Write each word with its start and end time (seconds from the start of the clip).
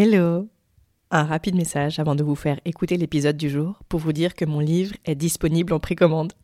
Hello 0.00 0.46
Un 1.10 1.24
rapide 1.24 1.56
message 1.56 1.98
avant 1.98 2.14
de 2.14 2.22
vous 2.22 2.36
faire 2.36 2.60
écouter 2.64 2.96
l'épisode 2.96 3.36
du 3.36 3.50
jour 3.50 3.80
pour 3.88 3.98
vous 3.98 4.12
dire 4.12 4.36
que 4.36 4.44
mon 4.44 4.60
livre 4.60 4.94
est 5.04 5.16
disponible 5.16 5.72
en 5.72 5.80
précommande. 5.80 6.34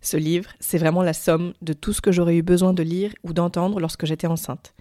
Ce 0.00 0.16
livre, 0.16 0.50
c'est 0.58 0.78
vraiment 0.78 1.04
la 1.04 1.12
somme 1.12 1.52
de 1.62 1.72
tout 1.72 1.92
ce 1.92 2.00
que 2.00 2.10
j'aurais 2.10 2.34
eu 2.34 2.42
besoin 2.42 2.72
de 2.72 2.82
lire 2.82 3.12
ou 3.22 3.32
d'entendre 3.32 3.78
lorsque 3.78 4.06
j'étais 4.06 4.26
enceinte. 4.26 4.74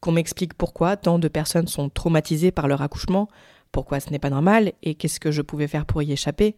Qu'on 0.00 0.10
m'explique 0.10 0.54
pourquoi 0.54 0.96
tant 0.96 1.20
de 1.20 1.28
personnes 1.28 1.68
sont 1.68 1.90
traumatisées 1.90 2.50
par 2.50 2.66
leur 2.66 2.82
accouchement, 2.82 3.28
pourquoi 3.70 4.00
ce 4.00 4.10
n'est 4.10 4.18
pas 4.18 4.30
normal 4.30 4.72
et 4.82 4.96
qu'est-ce 4.96 5.20
que 5.20 5.30
je 5.30 5.42
pouvais 5.42 5.68
faire 5.68 5.86
pour 5.86 6.02
y 6.02 6.10
échapper. 6.10 6.56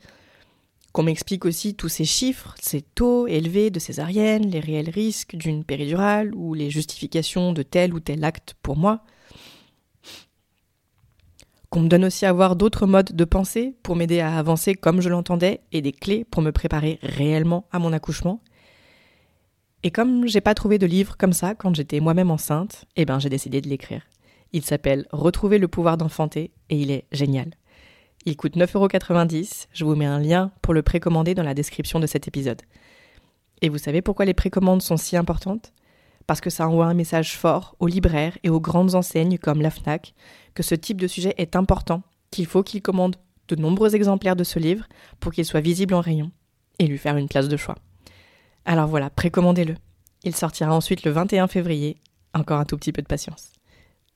Qu'on 0.92 1.03
m'explique 1.03 1.44
aussi 1.44 1.75
tous 1.75 1.91
ces 1.91 2.06
chiffres, 2.06 2.55
ces 2.59 2.81
taux 2.81 3.27
élevés 3.27 3.69
de 3.69 3.78
césarienne, 3.78 4.48
les 4.48 4.61
réels 4.61 4.89
risques 4.89 5.37
d'une 5.37 5.62
péridurale 5.62 6.34
ou 6.34 6.55
les 6.55 6.70
justifications 6.70 7.53
de 7.53 7.62
tel 7.62 7.92
ou 7.92 8.00
tel 8.00 8.25
acte 8.25 8.55
pour 8.62 8.78
moi 8.78 9.03
qu'on 11.76 11.82
me 11.82 11.88
donne 11.88 12.06
aussi 12.06 12.25
à 12.25 12.32
voir 12.32 12.56
d'autres 12.56 12.87
modes 12.87 13.14
de 13.14 13.25
pensée 13.26 13.75
pour 13.82 13.97
m'aider 13.97 14.20
à 14.20 14.38
avancer 14.38 14.75
comme 14.75 15.03
je 15.03 15.10
l'entendais 15.10 15.60
et 15.72 15.82
des 15.82 15.92
clés 15.92 16.25
pour 16.25 16.41
me 16.41 16.50
préparer 16.50 16.98
réellement 17.03 17.66
à 17.70 17.78
mon 17.78 17.92
accouchement. 17.92 18.41
Et 19.82 19.91
comme 19.91 20.26
j'ai 20.26 20.41
pas 20.41 20.54
trouvé 20.54 20.78
de 20.78 20.87
livre 20.87 21.19
comme 21.19 21.34
ça 21.34 21.54
quand 21.54 21.76
j'étais 21.76 22.00
moi-même 22.00 22.31
enceinte, 22.31 22.87
eh 22.97 23.04
ben 23.04 23.19
j'ai 23.19 23.28
décidé 23.28 23.60
de 23.60 23.69
l'écrire. 23.69 24.00
Il 24.54 24.62
s'appelle 24.62 25.06
Retrouver 25.12 25.59
le 25.59 25.69
pouvoir 25.69 25.98
d'enfanter 25.98 26.50
et 26.70 26.81
il 26.81 26.91
est 26.91 27.04
génial. 27.12 27.50
Il 28.25 28.38
coûte 28.38 28.56
9,90€, 28.56 29.66
je 29.75 29.84
vous 29.84 29.97
mets 29.97 30.06
un 30.06 30.19
lien 30.19 30.53
pour 30.62 30.72
le 30.72 30.81
précommander 30.81 31.34
dans 31.34 31.43
la 31.43 31.53
description 31.53 32.00
de 32.00 32.06
cet 32.06 32.26
épisode. 32.26 32.62
Et 33.60 33.69
vous 33.69 33.76
savez 33.76 34.00
pourquoi 34.00 34.25
les 34.25 34.32
précommandes 34.32 34.81
sont 34.81 34.97
si 34.97 35.14
importantes? 35.14 35.75
Parce 36.26 36.41
que 36.41 36.50
ça 36.50 36.69
envoie 36.69 36.87
un 36.87 36.94
message 36.94 37.37
fort 37.37 37.76
aux 37.78 37.87
libraires 37.87 38.37
et 38.42 38.50
aux 38.50 38.60
grandes 38.60 38.94
enseignes 38.94 39.38
comme 39.38 39.62
la 39.62 39.70
FNAC 39.70 40.14
que 40.54 40.62
ce 40.62 40.75
type 40.75 41.00
de 41.00 41.06
sujet 41.06 41.34
est 41.37 41.54
important, 41.54 42.03
qu'il 42.31 42.47
faut 42.47 42.62
qu'ils 42.62 42.82
commandent 42.82 43.16
de 43.48 43.56
nombreux 43.56 43.94
exemplaires 43.94 44.37
de 44.37 44.44
ce 44.44 44.59
livre 44.59 44.87
pour 45.20 45.32
qu'il 45.32 45.44
soit 45.44 45.60
visible 45.60 45.94
en 45.94 46.00
rayon 46.00 46.31
et 46.78 46.87
lui 46.87 46.98
faire 46.98 47.16
une 47.16 47.28
place 47.28 47.48
de 47.48 47.56
choix. 47.56 47.76
Alors 48.64 48.88
voilà, 48.88 49.10
précommandez-le. 49.10 49.76
Il 50.25 50.34
sortira 50.34 50.75
ensuite 50.75 51.04
le 51.04 51.12
21 51.12 51.47
février. 51.47 51.98
Encore 52.34 52.58
un 52.58 52.64
tout 52.64 52.76
petit 52.76 52.93
peu 52.93 53.00
de 53.00 53.06
patience. 53.06 53.53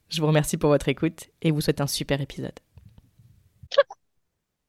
Je 0.09 0.19
vous 0.19 0.27
remercie 0.27 0.57
pour 0.57 0.69
votre 0.69 0.89
écoute 0.89 1.29
et 1.41 1.51
vous 1.51 1.61
souhaite 1.61 1.79
un 1.79 1.87
super 1.87 2.19
épisode. 2.19 2.59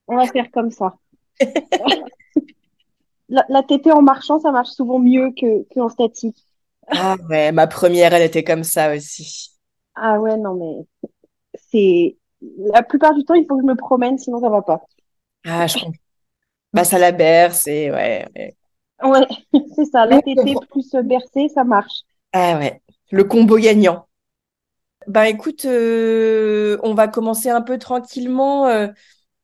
On 0.06 0.16
va 0.16 0.26
faire 0.26 0.50
comme 0.52 0.70
ça. 0.70 0.94
la, 3.28 3.62
tétée 3.64 3.90
en 3.90 4.02
marchant, 4.02 4.38
ça 4.38 4.52
marche 4.52 4.70
souvent 4.70 5.00
mieux 5.00 5.32
que, 5.32 5.64
que 5.64 5.88
statique. 5.90 6.46
Ah 6.94 7.16
ouais, 7.28 7.52
ma 7.52 7.66
première, 7.66 8.12
elle 8.12 8.22
était 8.22 8.44
comme 8.44 8.64
ça 8.64 8.94
aussi. 8.94 9.50
Ah 9.94 10.20
ouais, 10.20 10.36
non, 10.36 10.54
mais 10.54 10.86
c'est 11.70 12.16
la 12.72 12.82
plupart 12.82 13.14
du 13.14 13.24
temps, 13.24 13.34
il 13.34 13.46
faut 13.46 13.56
que 13.56 13.62
je 13.62 13.66
me 13.66 13.76
promène, 13.76 14.18
sinon 14.18 14.40
ça 14.40 14.48
va 14.48 14.62
pas. 14.62 14.82
Ah, 15.44 15.66
je 15.66 15.74
comprends. 15.74 15.92
Bah, 16.72 16.84
ça 16.84 16.98
la 16.98 17.12
berce 17.12 17.66
et 17.66 17.90
ouais. 17.90 18.26
Ouais, 18.34 18.54
ouais 19.02 19.26
c'est 19.76 19.84
ça. 19.86 20.06
La 20.06 20.22
tétée 20.22 20.54
plus 20.70 20.90
bercée, 21.04 21.48
ça 21.54 21.64
marche. 21.64 22.02
Ah 22.32 22.58
ouais, 22.58 22.80
le 23.10 23.24
combo 23.24 23.58
gagnant. 23.58 24.06
Bah 25.08 25.28
écoute, 25.28 25.64
euh, 25.64 26.78
on 26.82 26.94
va 26.94 27.08
commencer 27.08 27.50
un 27.50 27.60
peu 27.60 27.78
tranquillement. 27.78 28.68
Euh. 28.68 28.88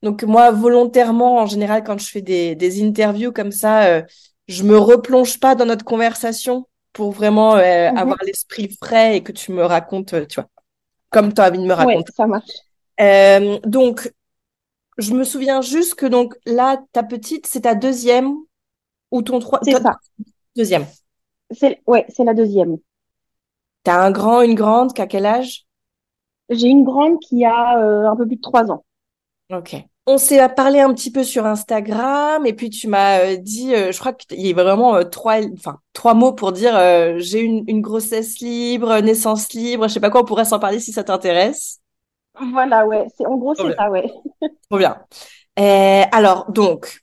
donc 0.02 0.22
moi, 0.22 0.52
volontairement, 0.52 1.38
en 1.38 1.46
général, 1.46 1.82
quand 1.84 1.98
je 1.98 2.08
fais 2.08 2.22
des, 2.22 2.54
des 2.54 2.82
interviews 2.84 3.32
comme 3.32 3.52
ça, 3.52 3.86
euh, 3.86 4.02
je 4.46 4.62
me 4.62 4.78
replonge 4.78 5.40
pas 5.40 5.54
dans 5.56 5.66
notre 5.66 5.84
conversation 5.84 6.66
pour 6.98 7.12
vraiment 7.12 7.54
mhm. 7.54 7.96
avoir 7.96 8.18
l'esprit 8.26 8.76
frais 8.82 9.16
et 9.18 9.22
que 9.22 9.30
tu 9.30 9.52
me 9.52 9.64
racontes, 9.64 10.26
tu 10.26 10.40
vois, 10.40 10.48
comme 11.10 11.32
tu 11.32 11.40
as 11.40 11.46
envie 11.46 11.58
de 11.58 11.64
me 11.64 11.72
raconter. 11.72 11.98
Ouais, 11.98 12.04
ça 12.12 12.26
marche. 12.26 12.50
Euh, 13.00 13.60
donc, 13.62 14.12
je 14.96 15.14
me 15.14 15.22
souviens 15.22 15.60
juste 15.60 15.94
que 15.94 16.06
donc 16.06 16.34
là, 16.44 16.82
ta 16.90 17.04
petite, 17.04 17.46
c'est 17.46 17.60
ta 17.60 17.76
deuxième 17.76 18.34
ou 19.12 19.22
ton 19.22 19.38
troisième 19.38 19.76
C'est 19.76 19.82
ça. 19.84 19.96
Deuxième. 20.56 20.86
C'est 21.52 21.80
ouais, 21.86 22.04
c'est 22.08 22.24
la 22.24 22.34
deuxième. 22.34 22.78
T'as 23.84 24.04
un 24.04 24.10
grand, 24.10 24.42
une 24.42 24.56
grande, 24.56 24.92
qui 24.92 25.00
a 25.00 25.06
quel 25.06 25.24
âge? 25.24 25.66
J'ai 26.50 26.66
une 26.66 26.82
grande 26.82 27.20
qui 27.20 27.44
a 27.44 27.78
euh, 27.78 28.10
un 28.10 28.16
peu 28.16 28.26
plus 28.26 28.38
de 28.38 28.42
trois 28.42 28.72
ans. 28.72 28.84
Ok. 29.52 29.76
On 30.10 30.16
s'est 30.16 30.48
parlé 30.54 30.80
un 30.80 30.94
petit 30.94 31.12
peu 31.12 31.22
sur 31.22 31.44
Instagram 31.44 32.46
et 32.46 32.54
puis 32.54 32.70
tu 32.70 32.88
m'as 32.88 33.20
euh, 33.20 33.36
dit, 33.36 33.72
je 33.74 33.98
crois 33.98 34.12
qu'il 34.14 34.40
y 34.40 34.50
a 34.50 34.54
vraiment 34.54 35.04
trois, 35.04 35.36
enfin 35.52 35.80
trois 35.92 36.14
mots 36.14 36.32
pour 36.32 36.52
dire 36.52 36.72
j'ai 37.18 37.40
une, 37.40 37.64
une 37.66 37.82
grossesse 37.82 38.38
libre, 38.38 39.00
naissance 39.00 39.52
libre, 39.52 39.86
je 39.86 39.94
sais 39.94 40.00
pas 40.00 40.10
quoi, 40.10 40.22
on 40.22 40.24
pourrait 40.24 40.46
s'en 40.46 40.58
parler 40.58 40.80
si 40.80 40.92
ça 40.92 41.04
t'intéresse. 41.04 41.80
Voilà, 42.52 42.86
ouais. 42.86 43.06
C'est, 43.16 43.26
en 43.26 43.36
gros, 43.36 43.54
c'est 43.54 43.74
ça, 43.74 43.90
ouais. 43.90 44.10
Trop 44.70 44.78
bien. 44.78 44.98
Euh, 45.58 46.04
alors, 46.12 46.50
donc, 46.50 47.00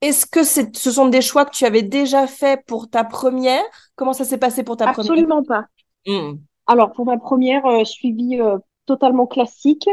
est-ce 0.00 0.26
que 0.26 0.42
ce 0.44 0.90
sont 0.90 1.08
des 1.08 1.20
choix 1.20 1.44
que 1.44 1.54
tu 1.54 1.64
avais 1.64 1.82
déjà 1.82 2.26
fait 2.26 2.62
pour 2.66 2.88
ta 2.88 3.04
première? 3.04 3.62
Comment 3.94 4.12
ça 4.12 4.24
s'est 4.24 4.38
passé 4.38 4.62
pour 4.62 4.76
ta 4.76 4.92
première? 4.92 5.10
Absolument 5.10 5.42
pas. 5.42 5.66
Hmm. 6.06 6.36
Alors, 6.66 6.92
pour 6.92 7.06
ma 7.06 7.18
première, 7.18 7.64
euh, 7.66 7.84
suivi 7.84 8.40
euh, 8.40 8.58
totalement 8.86 9.26
classique. 9.26 9.88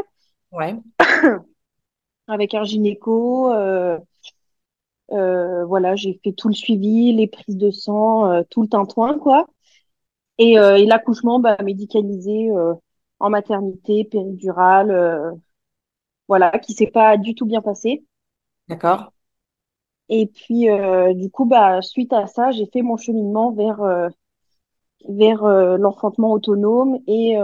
Ouais. 0.54 0.76
Avec 2.28 2.54
un 2.54 2.64
gynéco. 2.64 3.54
Euh, 3.54 3.98
euh, 5.12 5.66
voilà, 5.66 5.96
j'ai 5.96 6.20
fait 6.24 6.32
tout 6.32 6.48
le 6.48 6.54
suivi, 6.54 7.14
les 7.14 7.28
prises 7.28 7.58
de 7.58 7.72
sang, 7.72 8.44
tout 8.50 8.62
le 8.62 8.68
tintouin, 8.68 9.20
quoi. 9.20 9.48
Et, 10.38 10.54
et 10.54 10.86
l'accouchement, 10.86 11.40
bah, 11.40 11.58
médicalisé 11.64 12.50
en 13.24 13.30
maternité, 13.30 14.04
péridurale, 14.04 14.92
euh, 14.92 15.32
voilà, 16.28 16.52
qui 16.60 16.74
s'est 16.74 16.92
pas 16.92 17.16
du 17.16 17.36
tout 17.36 17.46
bien 17.46 17.62
passé. 17.62 18.04
D'accord. 18.68 19.14
Et 20.10 20.28
puis, 20.28 20.70
euh, 20.70 21.14
du 21.14 21.32
coup, 21.32 21.46
bah, 21.46 21.82
suite 21.82 22.12
à 22.12 22.28
ça, 22.28 22.52
j'ai 22.52 22.66
fait 22.66 22.82
mon 22.82 22.98
cheminement 22.98 23.54
vers, 23.54 23.82
euh, 23.82 24.10
vers 25.08 25.44
l'enfantement 25.78 26.32
autonome 26.32 27.00
et, 27.08 27.38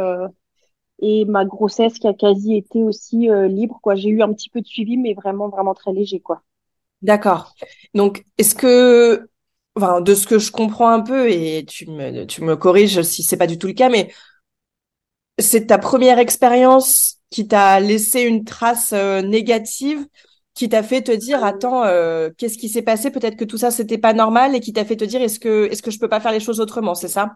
et 1.01 1.25
ma 1.25 1.45
grossesse 1.45 1.99
qui 1.99 2.07
a 2.07 2.13
quasi 2.13 2.55
été 2.55 2.83
aussi 2.83 3.27
libre, 3.47 3.79
quoi. 3.81 3.95
J'ai 3.95 4.09
eu 4.09 4.21
un 4.21 4.33
petit 4.33 4.49
peu 4.49 4.61
de 4.61 4.67
suivi, 4.67 4.97
mais 4.97 5.13
vraiment, 5.13 5.49
vraiment 5.49 5.73
très 5.73 5.93
léger, 5.93 6.19
quoi. 6.19 6.43
D'accord. 7.01 7.55
Donc, 7.93 8.25
est-ce 8.37 8.55
que, 8.55 9.29
enfin, 9.75 10.01
de 10.01 10.13
ce 10.15 10.27
que 10.27 10.37
je 10.37 10.51
comprends 10.51 10.89
un 10.89 11.01
peu, 11.01 11.29
et 11.31 11.65
tu 11.65 11.87
me, 11.89 12.25
tu 12.25 12.43
me 12.43 12.57
corriges 12.57 13.01
si 13.03 13.23
c'est 13.23 13.37
pas 13.37 13.47
du 13.47 13.57
tout 13.57 13.67
le 13.67 13.73
cas, 13.73 13.89
mais 13.89 14.11
c'est 15.39 15.67
ta 15.67 15.77
première 15.77 16.19
expérience 16.19 17.17
qui 17.29 17.47
t'a 17.47 17.79
laissé 17.79 18.21
une 18.21 18.43
trace 18.43 18.93
euh, 18.93 19.21
négative, 19.21 20.05
qui 20.53 20.67
t'a 20.69 20.83
fait 20.83 21.01
te 21.03 21.11
dire, 21.11 21.43
attends, 21.43 21.83
euh, 21.85 22.29
qu'est-ce 22.37 22.57
qui 22.57 22.69
s'est 22.69 22.81
passé? 22.81 23.11
Peut-être 23.11 23.37
que 23.37 23.45
tout 23.45 23.57
ça, 23.57 23.71
c'était 23.71 23.97
pas 23.97 24.13
normal, 24.13 24.55
et 24.55 24.59
qui 24.59 24.73
t'a 24.73 24.83
fait 24.85 24.97
te 24.97 25.05
dire, 25.05 25.21
est-ce 25.21 25.39
que, 25.39 25.69
est-ce 25.71 25.81
que 25.81 25.91
je 25.91 25.99
peux 25.99 26.09
pas 26.09 26.19
faire 26.19 26.31
les 26.31 26.39
choses 26.39 26.59
autrement, 26.59 26.95
c'est 26.95 27.07
ça? 27.07 27.35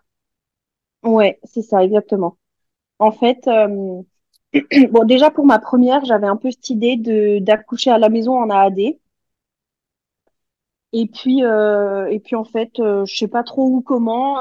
Ouais, 1.03 1.39
c'est 1.45 1.61
ça, 1.61 1.81
exactement. 1.83 2.37
En 2.99 3.11
fait, 3.11 3.47
euh, 3.47 4.01
déjà 5.05 5.31
pour 5.31 5.45
ma 5.45 5.59
première, 5.59 6.05
j'avais 6.05 6.27
un 6.27 6.37
peu 6.37 6.51
cette 6.51 6.69
idée 6.69 6.97
de 6.97 7.39
d'accoucher 7.39 7.91
à 7.91 7.97
la 7.97 8.09
maison 8.09 8.37
en 8.37 8.49
AAD. 8.49 8.97
Et 10.95 11.07
puis, 11.07 11.43
euh, 11.43 12.07
et 12.09 12.19
puis 12.19 12.35
en 12.35 12.43
fait, 12.43 12.79
euh, 12.79 13.03
je 13.05 13.15
sais 13.17 13.27
pas 13.27 13.43
trop 13.43 13.67
où, 13.67 13.81
comment. 13.81 14.37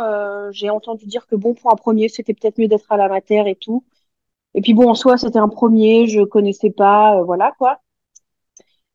j'ai 0.53 0.69
entendu 0.71 1.07
dire 1.07 1.27
que 1.27 1.35
bon, 1.37 1.55
pour 1.55 1.73
un 1.73 1.77
premier, 1.77 2.09
c'était 2.09 2.35
peut-être 2.35 2.59
mieux 2.59 2.69
d'être 2.69 2.91
à 2.93 2.97
la 2.97 3.09
mater 3.09 3.43
et 3.49 3.57
tout. 3.57 3.85
Et 4.55 4.63
puis 4.63 4.75
bon, 4.75 4.89
en 4.91 4.95
soi, 4.95 5.19
c'était 5.19 5.39
un 5.39 5.49
premier, 5.49 6.07
je 6.09 6.23
connaissais 6.23 6.71
pas, 6.71 7.23
voilà 7.23 7.53
quoi. 7.59 7.81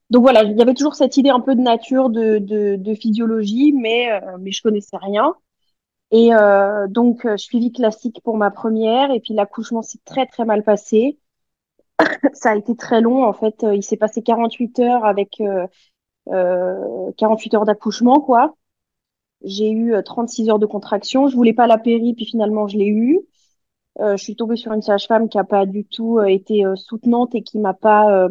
Donc 0.09 0.21
voilà, 0.23 0.43
il 0.43 0.57
y 0.57 0.61
avait 0.61 0.73
toujours 0.73 0.95
cette 0.95 1.17
idée 1.17 1.29
un 1.29 1.41
peu 1.41 1.55
de 1.55 1.61
nature, 1.61 2.09
de, 2.09 2.93
physiologie, 2.95 3.73
mais, 3.73 4.09
mais 4.39 4.51
je 4.51 4.61
connaissais 4.61 4.97
rien. 4.97 5.35
Et 6.11 6.33
euh, 6.33 6.87
donc, 6.87 7.25
euh, 7.25 7.37
suivi 7.37 7.71
classique 7.71 8.21
pour 8.23 8.37
ma 8.37 8.51
première, 8.51 9.11
et 9.11 9.19
puis 9.19 9.33
l'accouchement 9.33 9.81
s'est 9.81 9.99
très 10.05 10.25
très 10.25 10.45
mal 10.45 10.63
passé. 10.63 11.19
Ça 12.33 12.51
a 12.51 12.55
été 12.55 12.75
très 12.75 13.01
long, 13.01 13.23
en 13.25 13.33
fait, 13.33 13.63
euh, 13.63 13.75
il 13.75 13.83
s'est 13.83 13.97
passé 13.97 14.21
48 14.21 14.79
heures 14.79 15.05
avec 15.05 15.41
euh, 15.41 15.67
euh, 16.29 17.11
48 17.17 17.55
heures 17.55 17.65
d'accouchement, 17.65 18.21
quoi. 18.21 18.55
J'ai 19.43 19.71
eu 19.71 19.93
euh, 19.93 20.01
36 20.01 20.49
heures 20.49 20.59
de 20.59 20.65
contraction. 20.65 21.27
Je 21.27 21.35
voulais 21.35 21.53
pas 21.53 21.67
la 21.67 21.77
péri, 21.77 22.13
puis 22.15 22.25
finalement 22.25 22.67
je 22.67 22.77
l'ai 22.77 22.87
eu. 22.87 23.19
Euh, 23.99 24.17
je 24.17 24.23
suis 24.23 24.35
tombée 24.35 24.57
sur 24.57 24.73
une 24.73 24.81
sage-femme 24.81 25.29
qui 25.29 25.39
a 25.39 25.43
pas 25.43 25.65
du 25.65 25.85
tout 25.85 26.19
euh, 26.19 26.25
été 26.25 26.65
euh, 26.65 26.75
soutenante 26.75 27.35
et 27.35 27.43
qui 27.43 27.59
m'a 27.59 27.73
pas 27.73 28.11
euh, 28.11 28.29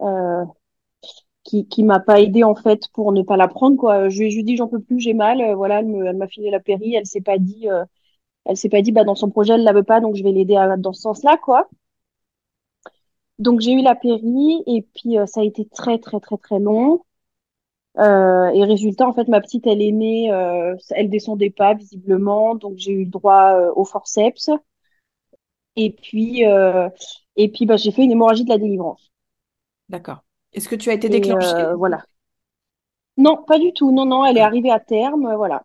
euh, 0.00 0.44
qui 1.44 1.66
qui 1.68 1.82
m'a 1.84 2.00
pas 2.00 2.20
aidée 2.20 2.44
en 2.44 2.54
fait 2.54 2.88
pour 2.92 3.12
ne 3.12 3.22
pas 3.22 3.36
la 3.36 3.48
prendre 3.48 3.76
quoi. 3.76 4.08
Je 4.08 4.22
lui 4.22 4.38
ai 4.38 4.42
dit 4.42 4.56
j'en 4.56 4.68
peux 4.68 4.80
plus, 4.80 5.00
j'ai 5.00 5.14
mal. 5.14 5.40
Euh, 5.40 5.54
voilà, 5.54 5.80
elle 5.80 6.16
m'a 6.16 6.28
filé 6.28 6.50
la 6.50 6.60
péri. 6.60 6.94
Elle 6.94 7.06
s'est 7.06 7.20
pas 7.20 7.38
dit 7.38 7.68
euh, 7.70 7.84
elle 8.46 8.56
s'est 8.56 8.68
pas 8.68 8.82
dit 8.82 8.92
bah 8.92 9.04
dans 9.04 9.14
son 9.14 9.30
projet 9.30 9.54
elle 9.54 9.64
la 9.64 9.72
veut 9.72 9.82
pas 9.84 10.00
donc 10.00 10.16
je 10.16 10.24
vais 10.24 10.32
l'aider 10.32 10.56
dans 10.78 10.92
ce 10.92 11.02
sens-là 11.02 11.38
quoi. 11.38 11.68
Donc 13.38 13.60
j'ai 13.60 13.72
eu 13.72 13.82
la 13.82 13.94
péri 13.94 14.62
et 14.66 14.82
puis 14.94 15.18
euh, 15.18 15.26
ça 15.26 15.40
a 15.40 15.44
été 15.44 15.66
très 15.66 15.98
très 15.98 16.20
très 16.20 16.36
très 16.38 16.58
long. 16.60 17.04
Et 17.98 18.64
résultat, 18.64 19.06
en 19.06 19.12
fait, 19.12 19.28
ma 19.28 19.40
petite, 19.40 19.66
elle 19.66 19.82
est 19.82 19.92
née, 19.92 20.28
elle 20.90 21.10
descendait 21.10 21.50
pas 21.50 21.74
visiblement, 21.74 22.54
donc 22.54 22.78
j'ai 22.78 22.92
eu 22.92 23.04
le 23.04 23.10
droit 23.10 23.54
au 23.76 23.84
forceps. 23.84 24.50
Et 25.76 25.90
puis, 25.92 26.42
et 27.36 27.48
puis, 27.50 27.66
bah, 27.66 27.76
j'ai 27.76 27.92
fait 27.92 28.04
une 28.04 28.12
hémorragie 28.12 28.44
de 28.44 28.48
la 28.48 28.56
délivrance. 28.56 29.12
D'accord. 29.90 30.22
Est-ce 30.54 30.68
que 30.68 30.76
tu 30.76 30.88
as 30.90 30.94
été 30.94 31.08
Et 31.08 31.10
déclenchée? 31.10 31.70
euh, 31.70 31.74
voilà. 31.76 32.04
Non, 33.16 33.42
pas 33.42 33.58
du 33.58 33.72
tout. 33.72 33.90
Non, 33.90 34.04
non, 34.04 34.26
elle 34.26 34.36
est 34.36 34.42
arrivée 34.42 34.70
à 34.70 34.78
terme, 34.78 35.24
euh, 35.24 35.36
voilà. 35.36 35.64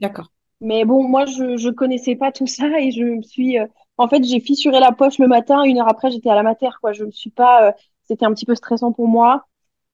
D'accord. 0.00 0.30
Mais 0.60 0.84
bon, 0.84 1.06
moi, 1.08 1.24
je 1.26 1.56
je 1.56 1.68
connaissais 1.70 2.16
pas 2.16 2.32
tout 2.32 2.46
ça 2.46 2.66
et 2.80 2.90
je 2.90 3.02
me 3.04 3.22
suis, 3.22 3.58
euh, 3.58 3.66
en 3.96 4.08
fait, 4.08 4.24
j'ai 4.24 4.40
fissuré 4.40 4.80
la 4.80 4.92
poche 4.92 5.18
le 5.18 5.28
matin. 5.28 5.62
Une 5.64 5.78
heure 5.78 5.88
après, 5.88 6.10
j'étais 6.10 6.30
à 6.30 6.34
la 6.34 6.42
mater, 6.42 6.68
quoi. 6.80 6.92
Je 6.92 7.04
me 7.04 7.10
suis 7.12 7.30
pas, 7.30 7.68
euh, 7.68 7.72
c'était 8.04 8.24
un 8.26 8.32
petit 8.34 8.46
peu 8.46 8.54
stressant 8.56 8.92
pour 8.92 9.06
moi. 9.08 9.46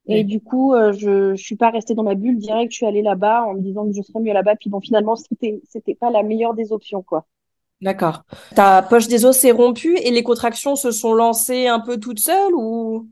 Et 0.09 0.25
Oui. 0.25 0.25
du 0.25 0.41
coup, 0.41 0.75
euh, 0.75 0.93
je, 0.93 1.35
je 1.37 1.43
suis 1.45 1.57
pas 1.57 1.71
restée 1.71 1.95
dans 1.95 2.05
ma 2.05 2.15
bulle. 2.17 2.39
Direct, 2.39 2.73
je 2.73 2.79
suis 2.79 2.87
allée 2.87 3.03
là-bas 3.03 3.45
en 3.47 3.55
me 3.55 3.61
disant 3.63 3.87
que 3.87 3.93
je 3.95 4.03
serais 4.03 4.21
mieux 4.21 4.33
là-bas. 4.35 4.57
Puis 4.57 4.71
bon, 4.71 4.81
finalement, 4.81 5.17
c'était, 5.17 5.63
c'était 5.69 5.95
pas 5.97 6.11
la 6.11 6.23
meilleure 6.25 6.55
des 6.55 6.73
options, 6.73 7.03
quoi. 7.03 7.27
D'accord. 7.81 8.25
Ta 8.55 8.83
poche 8.83 9.09
des 9.09 9.25
os 9.27 9.37
s'est 9.37 9.51
rompue 9.53 9.97
et 9.99 10.11
les 10.11 10.23
contractions 10.23 10.75
se 10.77 10.91
sont 10.91 11.13
lancées 11.15 11.67
un 11.69 11.81
peu 11.81 11.99
toutes 12.01 12.19
seules 12.21 12.55
ou? 12.55 13.09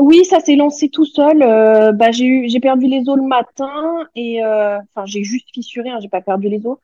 Oui, 0.00 0.24
ça 0.24 0.40
s'est 0.40 0.56
lancé 0.56 0.88
tout 0.88 1.04
seul. 1.04 1.42
Euh, 1.42 1.92
bah, 1.92 2.10
j'ai 2.10 2.24
eu, 2.24 2.48
j'ai 2.48 2.58
perdu 2.58 2.86
les 2.86 3.06
os 3.06 3.16
le 3.16 3.22
matin 3.22 4.06
et, 4.14 4.42
euh, 4.42 4.78
enfin, 4.78 5.04
j'ai 5.04 5.22
juste 5.22 5.50
fissuré, 5.52 5.90
hein, 5.90 5.98
j'ai 6.00 6.08
pas 6.08 6.22
perdu 6.22 6.48
les 6.48 6.66
os. 6.66 6.78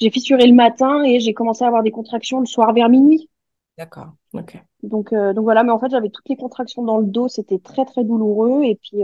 J'ai 0.00 0.10
fissuré 0.10 0.46
le 0.46 0.54
matin 0.54 1.04
et 1.04 1.20
j'ai 1.20 1.34
commencé 1.34 1.64
à 1.64 1.66
avoir 1.66 1.82
des 1.82 1.90
contractions 1.90 2.40
le 2.40 2.46
soir 2.46 2.72
vers 2.72 2.88
minuit. 2.88 3.28
D'accord. 3.76 4.08
Ok. 4.32 4.56
Donc, 4.82 5.12
euh, 5.12 5.34
donc 5.34 5.44
voilà. 5.44 5.64
Mais 5.64 5.70
en 5.70 5.78
fait, 5.78 5.90
j'avais 5.90 6.08
toutes 6.08 6.28
les 6.30 6.36
contractions 6.36 6.82
dans 6.82 6.96
le 6.96 7.06
dos. 7.06 7.28
C'était 7.28 7.58
très, 7.58 7.84
très 7.84 8.04
douloureux. 8.04 8.62
Et 8.64 8.76
puis, 8.76 9.02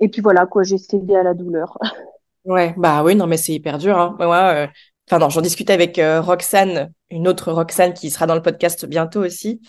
et 0.00 0.08
puis 0.08 0.22
voilà, 0.22 0.46
quoi. 0.46 0.62
J'ai 0.62 0.78
cédé 0.78 1.16
à 1.16 1.24
la 1.24 1.34
douleur. 1.34 1.76
Ouais, 2.44 2.74
bah 2.76 3.02
oui, 3.02 3.16
non, 3.16 3.26
mais 3.26 3.38
c'est 3.38 3.54
hyper 3.54 3.76
dur, 3.76 3.98
hein. 3.98 4.14
Moi, 4.20 4.68
enfin 5.08 5.18
non, 5.18 5.28
j'en 5.30 5.40
discutais 5.40 5.72
avec 5.72 5.98
euh, 5.98 6.20
Roxane, 6.20 6.92
une 7.10 7.28
autre 7.28 7.52
Roxane 7.52 7.94
qui 7.94 8.10
sera 8.10 8.26
dans 8.26 8.34
le 8.34 8.42
podcast 8.42 8.86
bientôt 8.86 9.24
aussi, 9.24 9.60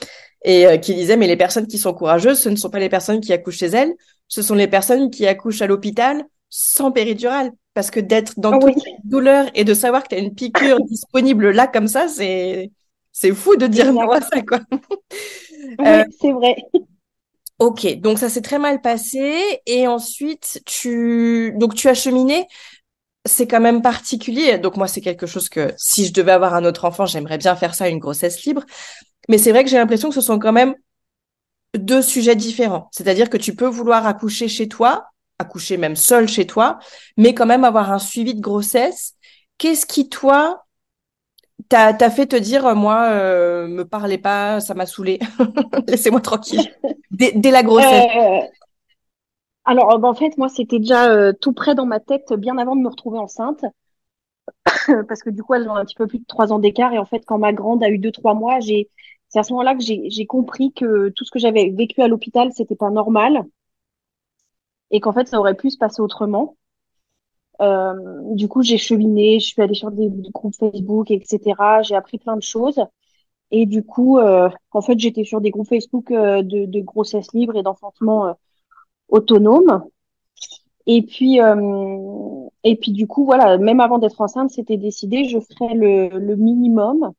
et 0.44 0.66
euh, 0.68 0.78
qui 0.78 0.96
disait, 0.96 1.18
mais 1.18 1.28
les 1.28 1.38
personnes 1.38 1.68
qui 1.68 1.78
sont 1.78 1.94
courageuses, 1.94 2.40
ce 2.40 2.50
ne 2.50 2.56
sont 2.56 2.70
pas 2.70 2.80
les 2.80 2.90
personnes 2.90 3.22
qui 3.22 3.34
accouchent 3.34 3.58
chez 3.60 3.68
elles, 3.68 3.94
ce 4.28 4.42
sont 4.42 4.56
les 4.56 4.68
personnes 4.68 5.10
qui 5.10 5.28
accouchent 5.28 5.62
à 5.62 5.68
l'hôpital 5.68 6.24
sans 6.50 6.92
péridurale. 6.92 7.52
Parce 7.74 7.92
que 7.92 8.00
d'être 8.00 8.40
dans 8.40 8.54
Ah 8.54 8.58
toute 8.58 8.74
oui, 8.74 8.74
douleur 9.04 9.46
et 9.54 9.64
de 9.64 9.74
savoir 9.76 10.04
que 10.04 10.10
tu 10.10 10.16
as 10.16 10.20
une 10.20 10.34
piqûre 10.34 10.80
disponible 10.90 11.52
là 11.52 11.68
comme 11.68 11.88
ça, 11.88 12.08
c'est 12.08 12.72
c'est 13.12 13.34
fou 13.34 13.56
de 13.56 13.68
dire 13.68 13.94
non 13.94 14.10
à 14.12 14.22
ça, 14.22 14.42
quoi. 14.44 14.60
Oui, 15.80 15.86
Euh, 15.86 16.04
c'est 16.22 16.32
vrai. 16.32 16.56
ok, 17.60 18.00
donc 18.02 18.20
ça 18.20 18.30
s'est 18.30 18.42
très 18.42 18.60
mal 18.60 18.82
passé, 18.82 19.60
et 19.66 19.88
ensuite 19.88 20.62
tu 20.66 21.54
donc 21.58 21.74
tu 21.76 21.88
as 21.90 21.94
cheminé 21.96 22.46
c'est 23.28 23.48
quand 23.48 23.60
même 23.60 23.82
particulier. 23.82 24.58
Donc 24.58 24.78
moi, 24.78 24.88
c'est 24.88 25.02
quelque 25.02 25.28
chose 25.28 25.50
que 25.50 25.74
si 25.78 26.06
je 26.06 26.14
devais 26.14 26.32
avoir 26.32 26.54
un 26.54 26.66
autre 26.66 26.86
enfant, 26.86 27.06
j'aimerais 27.06 27.38
bien 27.38 27.56
faire 27.56 27.76
ça, 27.76 27.90
une 27.90 28.00
grossesse 28.00 28.44
libre. 28.46 28.64
Mais 29.30 29.38
c'est 29.38 29.52
vrai 29.52 29.64
que 29.64 29.70
j'ai 29.70 29.78
l'impression 29.78 30.10
que 30.10 30.16
ce 30.16 30.22
sont 30.22 30.40
quand 30.40 30.54
même 30.54 30.76
deux 31.78 32.02
sujets 32.02 32.36
différents. 32.36 32.88
C'est-à-dire 32.92 33.30
que 33.30 33.38
tu 33.38 33.56
peux 33.56 33.68
vouloir 33.68 34.08
accoucher 34.08 34.48
chez 34.48 34.68
toi, 34.68 35.08
accoucher 35.40 35.78
même 35.78 35.96
seul 35.96 36.28
chez 36.28 36.48
toi, 36.48 36.80
mais 37.18 37.34
quand 37.34 37.46
même 37.46 37.64
avoir 37.64 37.92
un 37.92 38.00
suivi 38.00 38.34
de 38.34 38.42
grossesse. 38.42 39.14
Qu'est-ce 39.58 39.86
qui, 39.86 40.10
toi, 40.10 40.64
t'a, 41.70 41.94
t'a 41.94 42.10
fait 42.10 42.28
te 42.28 42.36
dire, 42.36 42.66
euh, 42.66 42.76
moi, 42.76 43.10
euh, 43.10 43.68
me 43.68 43.84
parlez 43.84 44.18
pas, 44.18 44.60
ça 44.60 44.74
m'a 44.74 44.86
saoulé, 44.86 45.20
laissez-moi 45.88 46.22
tranquille. 46.22 46.74
Dès, 47.12 47.34
dès 47.34 47.52
la 47.52 47.64
grossesse. 47.64 48.06
Euh, 48.16 48.40
alors, 49.68 49.94
euh, 49.94 49.98
bah, 50.00 50.08
en 50.08 50.14
fait, 50.16 50.38
moi, 50.38 50.50
c'était 50.50 50.80
déjà 50.80 51.12
euh, 51.12 51.34
tout 51.34 51.54
près 51.54 51.76
dans 51.76 51.86
ma 51.86 52.00
tête 52.00 52.34
bien 52.34 52.58
avant 52.58 52.76
de 52.76 52.82
me 52.82 52.90
retrouver 52.90 53.20
enceinte, 53.20 53.66
parce 55.08 55.22
que 55.22 55.30
du 55.30 55.44
coup, 55.44 55.54
elles 55.54 55.70
ont 55.70 55.76
un 55.76 55.86
petit 55.86 55.96
peu 55.96 56.08
plus 56.08 56.20
de 56.20 56.26
trois 56.26 56.52
ans 56.54 56.60
d'écart. 56.60 56.94
Et 56.94 57.00
en 57.00 57.06
fait, 57.06 57.24
quand 57.26 57.38
ma 57.38 57.54
grande 57.54 57.84
a 57.84 57.90
eu 57.90 57.98
deux, 58.00 58.12
trois 58.12 58.34
mois, 58.34 58.60
j'ai, 58.60 58.90
c'est 59.30 59.40
à 59.40 59.44
ce 59.44 59.54
moment-là 59.54 59.76
que 59.76 59.84
j'ai, 59.84 60.26
compris 60.26 60.74
que 60.74 61.10
tout 61.10 61.26
ce 61.26 61.32
que 61.32 61.40
j'avais 61.40 61.70
vécu 61.70 62.02
à 62.02 62.08
l'hôpital, 62.08 62.52
c'était 62.54 62.76
pas 62.76 62.90
normal 62.90 63.46
et 64.92 65.00
qu'en 65.02 65.14
fait, 65.14 65.28
ça 65.28 65.40
aurait 65.40 65.56
pu 65.56 65.70
se 65.70 65.78
passer 65.78 66.02
autrement. 66.02 66.56
Euh, 67.62 67.94
du 68.36 68.48
coup, 68.48 68.62
j'ai 68.62 68.78
cheminé, 68.78 69.40
je 69.40 69.48
suis 69.48 69.62
allée 69.62 69.74
sur 69.74 69.92
des, 69.92 70.10
groupes 70.34 70.56
Facebook, 70.56 71.12
etc. 71.12 71.82
J'ai 71.84 71.96
appris 71.96 72.20
plein 72.20 72.38
de 72.38 72.44
choses. 72.44 72.80
Et 73.52 73.66
du 73.66 73.84
coup, 73.84 74.20
en 74.20 74.82
fait, 74.82 75.00
j'étais 75.00 75.24
sur 75.24 75.42
des 75.42 75.52
groupes 75.52 75.68
Facebook 75.70 76.12
de, 76.12 76.66
de 76.66 76.80
grossesse 76.82 77.34
libre 77.34 77.56
et 77.58 77.64
d'enfantement 77.64 78.36
autonome. 79.10 79.84
Et 80.86 81.02
puis, 81.02 81.42
euh, 81.42 82.48
et 82.64 82.76
puis 82.78 82.92
du 82.92 83.08
coup, 83.08 83.26
voilà, 83.26 83.58
même 83.58 83.80
avant 83.80 84.00
d'être 84.00 84.22
enceinte, 84.22 84.52
c'était 84.52 84.78
décidé, 84.78 85.26
je 85.26 85.40
ferais 85.40 85.74
le, 85.76 86.10
le 86.20 86.36
minimum. 86.36 87.12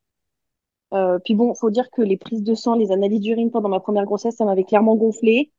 Euh, 0.94 1.18
puis 1.24 1.34
bon, 1.34 1.54
faut 1.54 1.70
dire 1.70 1.90
que 1.90 2.00
les 2.02 2.16
prises 2.16 2.42
de 2.42 2.54
sang, 2.54 2.74
les 2.74 2.92
analyses 2.92 3.20
d'urine 3.20 3.50
pendant 3.50 3.68
ma 3.68 3.80
première 3.80 4.04
grossesse, 4.06 4.36
ça 4.36 4.44
m'avait 4.44 4.64
clairement 4.64 4.96
gonflé. 4.96 5.52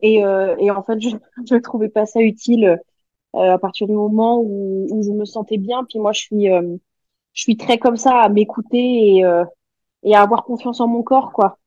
Et, 0.00 0.24
euh, 0.24 0.56
et 0.58 0.70
en 0.70 0.82
fait, 0.84 1.00
je 1.00 1.10
je 1.50 1.56
trouvais 1.56 1.88
pas 1.90 2.06
ça 2.06 2.20
utile 2.22 2.80
euh, 3.36 3.52
à 3.54 3.58
partir 3.58 3.86
du 3.88 3.94
moment 3.94 4.40
où, 4.40 4.88
où 4.90 5.02
je 5.04 5.10
me 5.12 5.24
sentais 5.26 5.58
bien. 5.58 5.84
Puis 5.86 5.98
moi, 6.00 6.12
je 6.12 6.20
suis, 6.22 6.50
euh, 6.52 6.76
je 7.34 7.42
suis 7.42 7.56
très 7.58 7.78
comme 7.78 7.96
ça 7.98 8.20
à 8.22 8.28
m'écouter 8.30 9.16
et, 9.18 9.24
euh, 9.26 9.44
et 10.04 10.14
à 10.16 10.22
avoir 10.22 10.44
confiance 10.44 10.80
en 10.80 10.88
mon 10.88 11.02
corps, 11.04 11.32
quoi. 11.32 11.58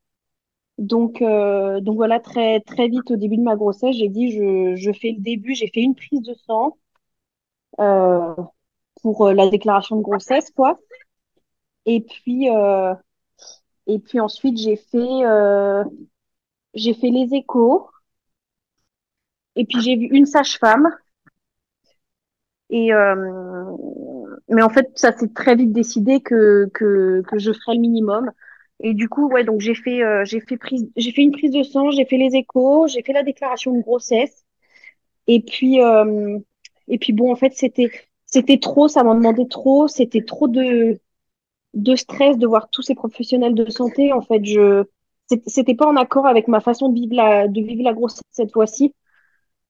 Donc, 0.79 1.21
euh, 1.21 1.79
donc 1.81 1.95
voilà, 1.97 2.19
très, 2.19 2.59
très 2.61 2.87
vite 2.87 3.09
au 3.11 3.15
début 3.15 3.37
de 3.37 3.43
ma 3.43 3.55
grossesse, 3.55 3.95
j'ai 3.95 4.09
dit, 4.09 4.31
je, 4.31 4.75
je 4.75 4.91
fais 4.91 5.11
le 5.11 5.21
début, 5.21 5.55
j'ai 5.55 5.67
fait 5.67 5.81
une 5.81 5.95
prise 5.95 6.21
de 6.21 6.33
sang 6.33 6.77
euh, 7.79 8.33
pour 9.01 9.27
euh, 9.27 9.33
la 9.33 9.49
déclaration 9.49 9.97
de 9.97 10.01
grossesse, 10.03 10.51
quoi. 10.51 10.77
Et 11.85 12.01
puis, 12.01 12.49
euh, 12.49 12.93
et 13.87 13.99
puis 13.99 14.19
ensuite, 14.19 14.57
j'ai 14.57 14.75
fait, 14.77 15.25
euh, 15.25 15.83
j'ai 16.75 16.93
fait 16.93 17.09
les 17.11 17.33
échos. 17.35 17.89
Et 19.57 19.65
puis, 19.65 19.81
j'ai 19.81 19.97
vu 19.97 20.05
une 20.05 20.25
sage-femme. 20.25 20.87
Et, 22.69 22.91
mais 24.49 24.61
en 24.61 24.69
fait, 24.69 24.89
ça 24.95 25.15
s'est 25.15 25.29
très 25.33 25.55
vite 25.55 25.71
décidé 25.73 26.21
que, 26.21 26.69
que, 26.73 27.21
que 27.27 27.37
je 27.39 27.51
ferais 27.51 27.75
le 27.75 27.81
minimum. 27.81 28.31
Et 28.83 28.93
du 28.93 29.09
coup, 29.09 29.27
ouais, 29.29 29.43
donc 29.43 29.59
j'ai 29.61 29.73
fait, 29.75 30.03
euh, 30.03 30.23
j'ai 30.25 30.39
fait 30.39 30.57
prise, 30.57 30.89
j'ai 30.95 31.11
fait 31.11 31.23
une 31.23 31.31
prise 31.31 31.51
de 31.51 31.63
sang, 31.63 31.89
j'ai 31.91 32.05
fait 32.05 32.17
les 32.17 32.35
échos, 32.35 32.87
j'ai 32.87 33.01
fait 33.03 33.13
la 33.13 33.23
déclaration 33.23 33.73
de 33.73 33.81
grossesse. 33.81 34.45
Et 35.27 35.41
puis, 35.41 35.81
euh, 35.81 36.39
et 36.87 36.97
puis 36.99 37.13
bon, 37.13 37.31
en 37.31 37.35
fait, 37.35 37.53
c'était, 37.55 37.91
c'était 38.27 38.59
trop, 38.59 38.87
ça 38.87 39.03
m'en 39.03 39.15
demandait 39.15 39.47
trop, 39.47 39.87
c'était 39.87 40.23
trop 40.23 40.47
de, 40.47 40.99
de 41.75 41.95
stress 41.95 42.37
de 42.37 42.47
voir 42.47 42.69
tous 42.71 42.83
ces 42.83 42.95
professionnels 42.95 43.55
de 43.55 43.69
santé. 43.69 44.13
En 44.13 44.21
fait, 44.21 44.45
je, 44.45 44.85
c'était 45.47 45.75
pas 45.75 45.87
en 45.87 45.95
accord 45.97 46.27
avec 46.27 46.47
ma 46.47 46.61
façon 46.61 46.89
de 46.89 46.95
vivre 46.95 47.15
la, 47.15 47.47
de 47.47 47.61
vivre 47.61 47.83
la 47.83 47.93
grossesse 47.93 48.21
cette 48.31 48.53
fois-ci. 48.53 48.93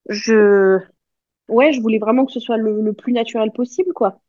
Je, 0.10 0.80
ouais, 1.50 1.74
je 1.74 1.82
voulais 1.82 2.00
vraiment 2.00 2.26
que 2.26 2.32
ce 2.34 2.40
soit 2.42 2.58
le, 2.58 2.82
le 2.82 2.94
plus 2.94 3.14
naturel 3.14 3.52
possible, 3.52 3.94
quoi. 3.94 4.20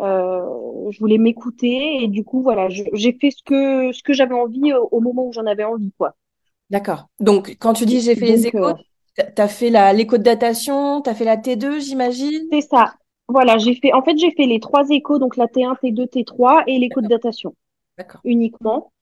Euh, 0.00 0.90
je 0.90 0.98
voulais 0.98 1.18
m'écouter 1.18 2.02
et 2.02 2.08
du 2.08 2.24
coup, 2.24 2.42
voilà, 2.42 2.68
j'ai 2.68 3.12
fait 3.18 3.30
ce 3.30 3.42
que, 3.42 3.92
ce 3.92 4.02
que 4.02 4.12
j'avais 4.12 4.34
envie 4.34 4.72
au, 4.74 4.88
au 4.90 5.00
moment 5.00 5.26
où 5.26 5.32
j'en 5.32 5.46
avais 5.46 5.64
envie, 5.64 5.92
quoi. 5.98 6.14
D'accord. 6.70 7.08
Donc, 7.20 7.56
quand 7.58 7.72
tu 7.72 7.86
dis 7.86 8.00
j'ai 8.00 8.16
fait 8.16 8.26
les 8.26 8.46
échos, 8.46 8.58
euh, 8.58 8.74
tu 9.14 9.42
as 9.42 9.48
fait 9.48 9.70
la, 9.70 9.92
l'écho 9.92 10.18
de 10.18 10.22
datation, 10.22 11.00
tu 11.00 11.10
as 11.10 11.14
fait 11.14 11.24
la 11.24 11.36
T2, 11.36 11.80
j'imagine? 11.80 12.48
c'est 12.50 12.60
ça. 12.62 12.94
Voilà, 13.28 13.58
j'ai 13.58 13.74
fait, 13.74 13.92
en 13.92 14.02
fait, 14.02 14.16
j'ai 14.18 14.30
fait 14.30 14.46
les 14.46 14.60
trois 14.60 14.88
échos, 14.90 15.18
donc 15.18 15.36
la 15.36 15.46
T1, 15.46 15.76
T2, 15.82 16.06
T3 16.06 16.64
et 16.66 16.78
l'écho 16.78 17.00
de 17.00 17.08
datation 17.08 17.54
D'accord. 17.98 18.20
uniquement. 18.24 18.92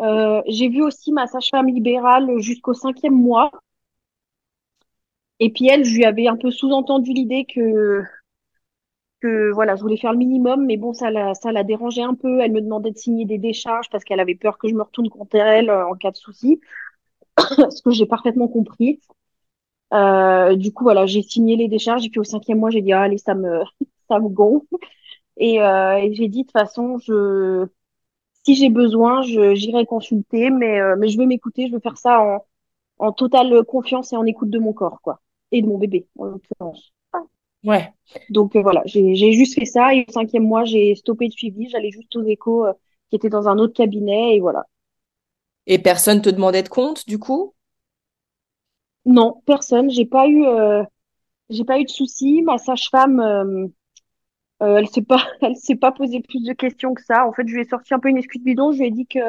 Euh, 0.00 0.42
j'ai 0.46 0.68
vu 0.68 0.82
aussi 0.82 1.12
ma 1.12 1.26
sage-femme 1.26 1.68
libérale 1.68 2.38
jusqu'au 2.40 2.74
cinquième 2.74 3.14
mois. 3.14 3.50
Et 5.40 5.50
puis 5.50 5.68
elle, 5.68 5.84
je 5.84 5.94
lui 5.94 6.04
avais 6.04 6.26
un 6.28 6.36
peu 6.36 6.50
sous-entendu 6.50 7.12
l'idée 7.12 7.44
que, 7.44 8.04
voilà, 9.52 9.76
je 9.76 9.82
voulais 9.82 9.96
faire 9.96 10.12
le 10.12 10.18
minimum, 10.18 10.64
mais 10.66 10.76
bon, 10.76 10.92
ça 10.92 11.10
la, 11.10 11.34
ça 11.34 11.52
dérangeait 11.64 12.02
un 12.02 12.14
peu. 12.14 12.40
Elle 12.40 12.52
me 12.52 12.60
demandait 12.60 12.90
de 12.92 12.98
signer 12.98 13.24
des 13.26 13.38
décharges 13.38 13.88
parce 13.90 14.04
qu'elle 14.04 14.20
avait 14.20 14.34
peur 14.34 14.58
que 14.58 14.68
je 14.68 14.74
me 14.74 14.82
retourne 14.82 15.08
contre 15.10 15.36
elle 15.36 15.70
euh, 15.70 15.86
en 15.88 15.94
cas 15.94 16.10
de 16.10 16.16
souci, 16.16 16.60
ce 17.70 17.82
que 17.82 17.90
j'ai 17.92 18.06
parfaitement 18.06 18.48
compris. 18.48 19.00
Euh, 19.94 20.56
du 20.56 20.72
coup, 20.72 20.84
voilà, 20.84 21.06
j'ai 21.06 21.22
signé 21.22 21.56
les 21.56 21.68
décharges 21.68 22.06
et 22.06 22.10
puis 22.10 22.20
au 22.20 22.24
cinquième 22.24 22.58
mois, 22.60 22.70
j'ai 22.70 22.82
dit, 22.82 22.92
allez, 22.92 23.18
ça 23.18 23.34
me, 23.34 23.62
ça 24.08 24.18
me 24.20 24.28
gonfle. 24.28 24.66
Et, 25.38 25.62
euh, 25.62 25.96
et 25.98 26.14
j'ai 26.14 26.28
dit, 26.28 26.42
de 26.42 26.46
toute 26.48 26.52
façon, 26.52 26.98
je, 26.98 27.66
si 28.44 28.56
j'ai 28.56 28.70
besoin, 28.70 29.22
j'irai 29.22 29.86
consulter, 29.86 30.50
mais, 30.50 30.80
mais 30.98 31.08
je 31.10 31.18
vais 31.18 31.26
m'écouter, 31.26 31.68
je 31.68 31.74
vais 31.74 31.80
faire 31.82 31.98
ça 31.98 32.20
en, 32.22 32.46
en 33.00 33.12
totale 33.12 33.64
confiance 33.66 34.12
et 34.14 34.16
en 34.16 34.26
écoute 34.26 34.50
de 34.50 34.60
mon 34.60 34.74
corps, 34.74 35.02
quoi. 35.02 35.20
Et 35.52 35.62
de 35.62 35.68
mon 35.68 35.78
bébé, 35.78 36.08
en 36.18 36.26
l'occurrence. 36.26 36.93
Ouais. 37.64 37.92
Donc 38.28 38.54
euh, 38.56 38.62
voilà, 38.62 38.82
j'ai 38.86 39.32
juste 39.32 39.54
fait 39.54 39.64
ça 39.64 39.94
et 39.94 40.04
au 40.08 40.12
cinquième 40.12 40.44
mois, 40.44 40.64
j'ai 40.64 40.94
stoppé 40.94 41.26
le 41.26 41.30
suivi, 41.32 41.68
j'allais 41.68 41.90
juste 41.90 42.14
aux 42.16 42.22
échos 42.24 42.66
euh, 42.66 42.72
qui 43.10 43.16
étaient 43.16 43.30
dans 43.30 43.48
un 43.48 43.58
autre 43.58 43.74
cabinet 43.74 44.36
et 44.36 44.40
voilà. 44.40 44.66
Et 45.66 45.78
personne 45.78 46.22
te 46.22 46.30
demandait 46.30 46.62
de 46.62 46.68
compte, 46.70 47.06
du 47.06 47.18
coup? 47.18 47.54
Non, 49.06 49.42
personne, 49.46 49.90
j'ai 49.90 50.06
pas 50.06 50.26
eu 50.28 50.44
euh, 50.46 50.82
j'ai 51.50 51.64
pas 51.64 51.80
eu 51.80 51.84
de 51.84 51.90
soucis. 51.90 52.42
Ma 52.42 52.58
sage-femme, 52.58 53.20
euh, 53.20 53.66
euh, 54.62 54.76
elle 54.78 54.88
s'est 54.88 55.02
pas 55.02 55.18
elle 55.42 55.56
s'est 55.56 55.76
pas 55.76 55.92
posé 55.92 56.20
plus 56.20 56.42
de 56.44 56.52
questions 56.52 56.94
que 56.94 57.02
ça. 57.04 57.26
En 57.26 57.32
fait, 57.32 57.46
je 57.48 57.54
lui 57.54 57.62
ai 57.62 57.64
sorti 57.68 57.94
un 57.94 58.00
peu 58.00 58.08
une 58.08 58.18
excuse 58.18 58.42
bidon, 58.42 58.72
je 58.72 58.78
lui 58.78 58.86
ai 58.88 58.90
dit 58.90 59.06
que 59.06 59.20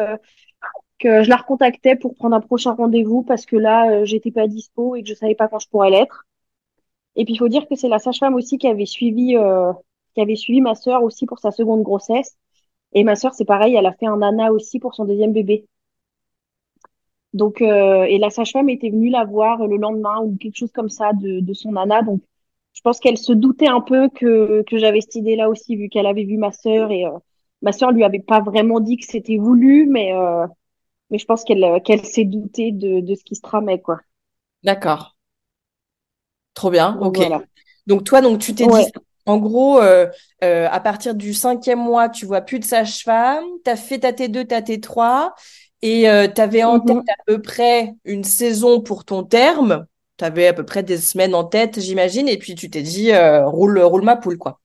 que 1.00 1.24
je 1.24 1.30
la 1.30 1.38
recontactais 1.38 1.96
pour 1.96 2.16
prendre 2.16 2.36
un 2.36 2.42
prochain 2.42 2.74
rendez-vous 2.74 3.24
parce 3.24 3.46
que 3.46 3.56
là, 3.58 3.90
euh, 3.92 4.06
j'étais 4.06 4.32
pas 4.32 4.48
dispo 4.48 4.96
et 4.96 5.04
que 5.04 5.10
je 5.10 5.16
savais 5.16 5.36
pas 5.36 5.48
quand 5.48 5.60
je 5.60 5.70
pourrais 5.70 5.90
l'être. 5.90 6.26
Et 7.16 7.26
puis 7.26 7.34
il 7.34 7.38
faut 7.38 7.50
dire 7.50 7.68
que 7.68 7.76
c'est 7.76 7.88
la 7.90 8.00
sage-femme 8.00 8.36
aussi 8.36 8.58
qui 8.58 8.68
avait 8.68 8.86
suivi 8.86 9.36
euh, 9.38 9.72
qui 10.16 10.22
avait 10.22 10.36
suivi 10.36 10.62
ma 10.62 10.76
sœur 10.76 11.04
aussi 11.04 11.26
pour 11.26 11.40
sa 11.40 11.52
seconde 11.52 11.84
grossesse. 11.84 12.38
Et 12.94 13.04
ma 13.04 13.16
sœur, 13.16 13.34
c'est 13.34 13.46
pareil, 13.46 13.76
elle 13.76 13.86
a 13.86 13.94
fait 13.94 14.08
un 14.08 14.18
Nana 14.18 14.52
aussi 14.52 14.80
pour 14.80 14.96
son 14.96 15.06
deuxième 15.06 15.34
bébé. 15.34 15.68
Donc, 17.34 17.62
euh, 17.62 18.04
et 18.04 18.18
la 18.18 18.30
sage-femme 18.30 18.70
était 18.70 18.90
venue 18.90 19.10
la 19.10 19.26
voir 19.26 19.68
le 19.68 19.76
lendemain 19.78 20.22
ou 20.22 20.38
quelque 20.38 20.56
chose 20.58 20.72
comme 20.72 20.90
ça 20.90 21.12
de, 21.14 21.42
de 21.42 21.54
son 21.54 21.74
Nana. 21.74 22.02
Donc, 22.02 22.22
je 22.74 22.82
pense 22.82 23.00
qu'elle 23.00 23.18
se 23.18 23.34
doutait 23.34 23.68
un 23.68 23.82
peu 23.82 24.10
que, 24.10 24.64
que 24.64 24.78
j'avais 24.78 25.02
cette 25.02 25.16
idée-là 25.16 25.50
aussi, 25.50 25.76
vu 25.76 25.90
qu'elle 25.90 26.06
avait 26.06 26.24
vu 26.24 26.38
ma 26.38 26.52
sœur 26.52 26.92
et 26.92 27.06
euh, 27.06 27.12
ma 27.62 27.74
sœur 27.74 27.92
lui 27.92 28.04
avait 28.04 28.20
pas 28.20 28.42
vraiment 28.42 28.80
dit 28.80 28.98
que 28.98 29.06
c'était 29.06 29.38
voulu, 29.38 29.86
mais, 29.88 30.14
euh, 30.14 30.48
mais 31.10 31.18
je 31.18 31.26
pense 31.26 31.44
qu'elle 31.44 31.64
euh, 31.64 31.80
qu'elle 31.80 32.06
s'est 32.06 32.26
doutée 32.26 32.72
de, 32.72 33.02
de 33.02 33.16
ce 33.16 33.24
qui 33.24 33.36
se 33.36 33.42
tramait, 33.42 33.82
quoi. 33.82 34.00
D'accord. 34.64 35.15
Trop 36.56 36.72
bien. 36.72 36.98
Ok. 37.02 37.20
voilà. 37.20 37.44
Donc 37.88 38.04
toi, 38.06 38.22
donc 38.22 38.40
tu 38.42 38.56
t'es 38.56 38.68
dit, 38.68 38.86
en 39.28 39.38
gros, 39.38 39.82
euh, 39.82 40.08
euh, 40.44 40.68
à 40.72 40.80
partir 40.82 41.16
du 41.16 41.34
cinquième 41.34 41.80
mois, 41.80 42.10
tu 42.10 42.26
vois 42.26 42.42
plus 42.42 42.60
de 42.60 42.66
sage-femme, 42.66 43.46
tu 43.64 43.72
as 43.72 43.76
fait 43.78 44.00
ta 44.00 44.14
T2, 44.14 44.46
ta 44.46 44.62
T3, 44.64 45.36
et 45.84 46.04
tu 46.36 46.42
avais 46.42 46.64
en 46.64 46.80
tête 46.80 46.98
Mhm. 46.98 47.04
à 47.10 47.16
peu 47.28 47.42
près 47.42 47.96
une 48.06 48.24
saison 48.24 48.82
pour 48.82 49.06
ton 49.06 49.24
terme. 49.24 49.86
Tu 50.18 50.26
avais 50.26 50.48
à 50.48 50.54
peu 50.54 50.66
près 50.66 50.84
des 50.84 50.98
semaines 50.98 51.36
en 51.36 51.44
tête, 51.46 51.80
j'imagine, 51.82 52.28
et 52.30 52.38
puis 52.38 52.56
tu 52.56 52.70
t'es 52.72 52.82
dit, 52.84 53.12
euh, 53.14 53.46
roule, 53.48 53.80
roule 53.80 54.04
ma 54.04 54.16
poule, 54.18 54.38
quoi. 54.38 54.62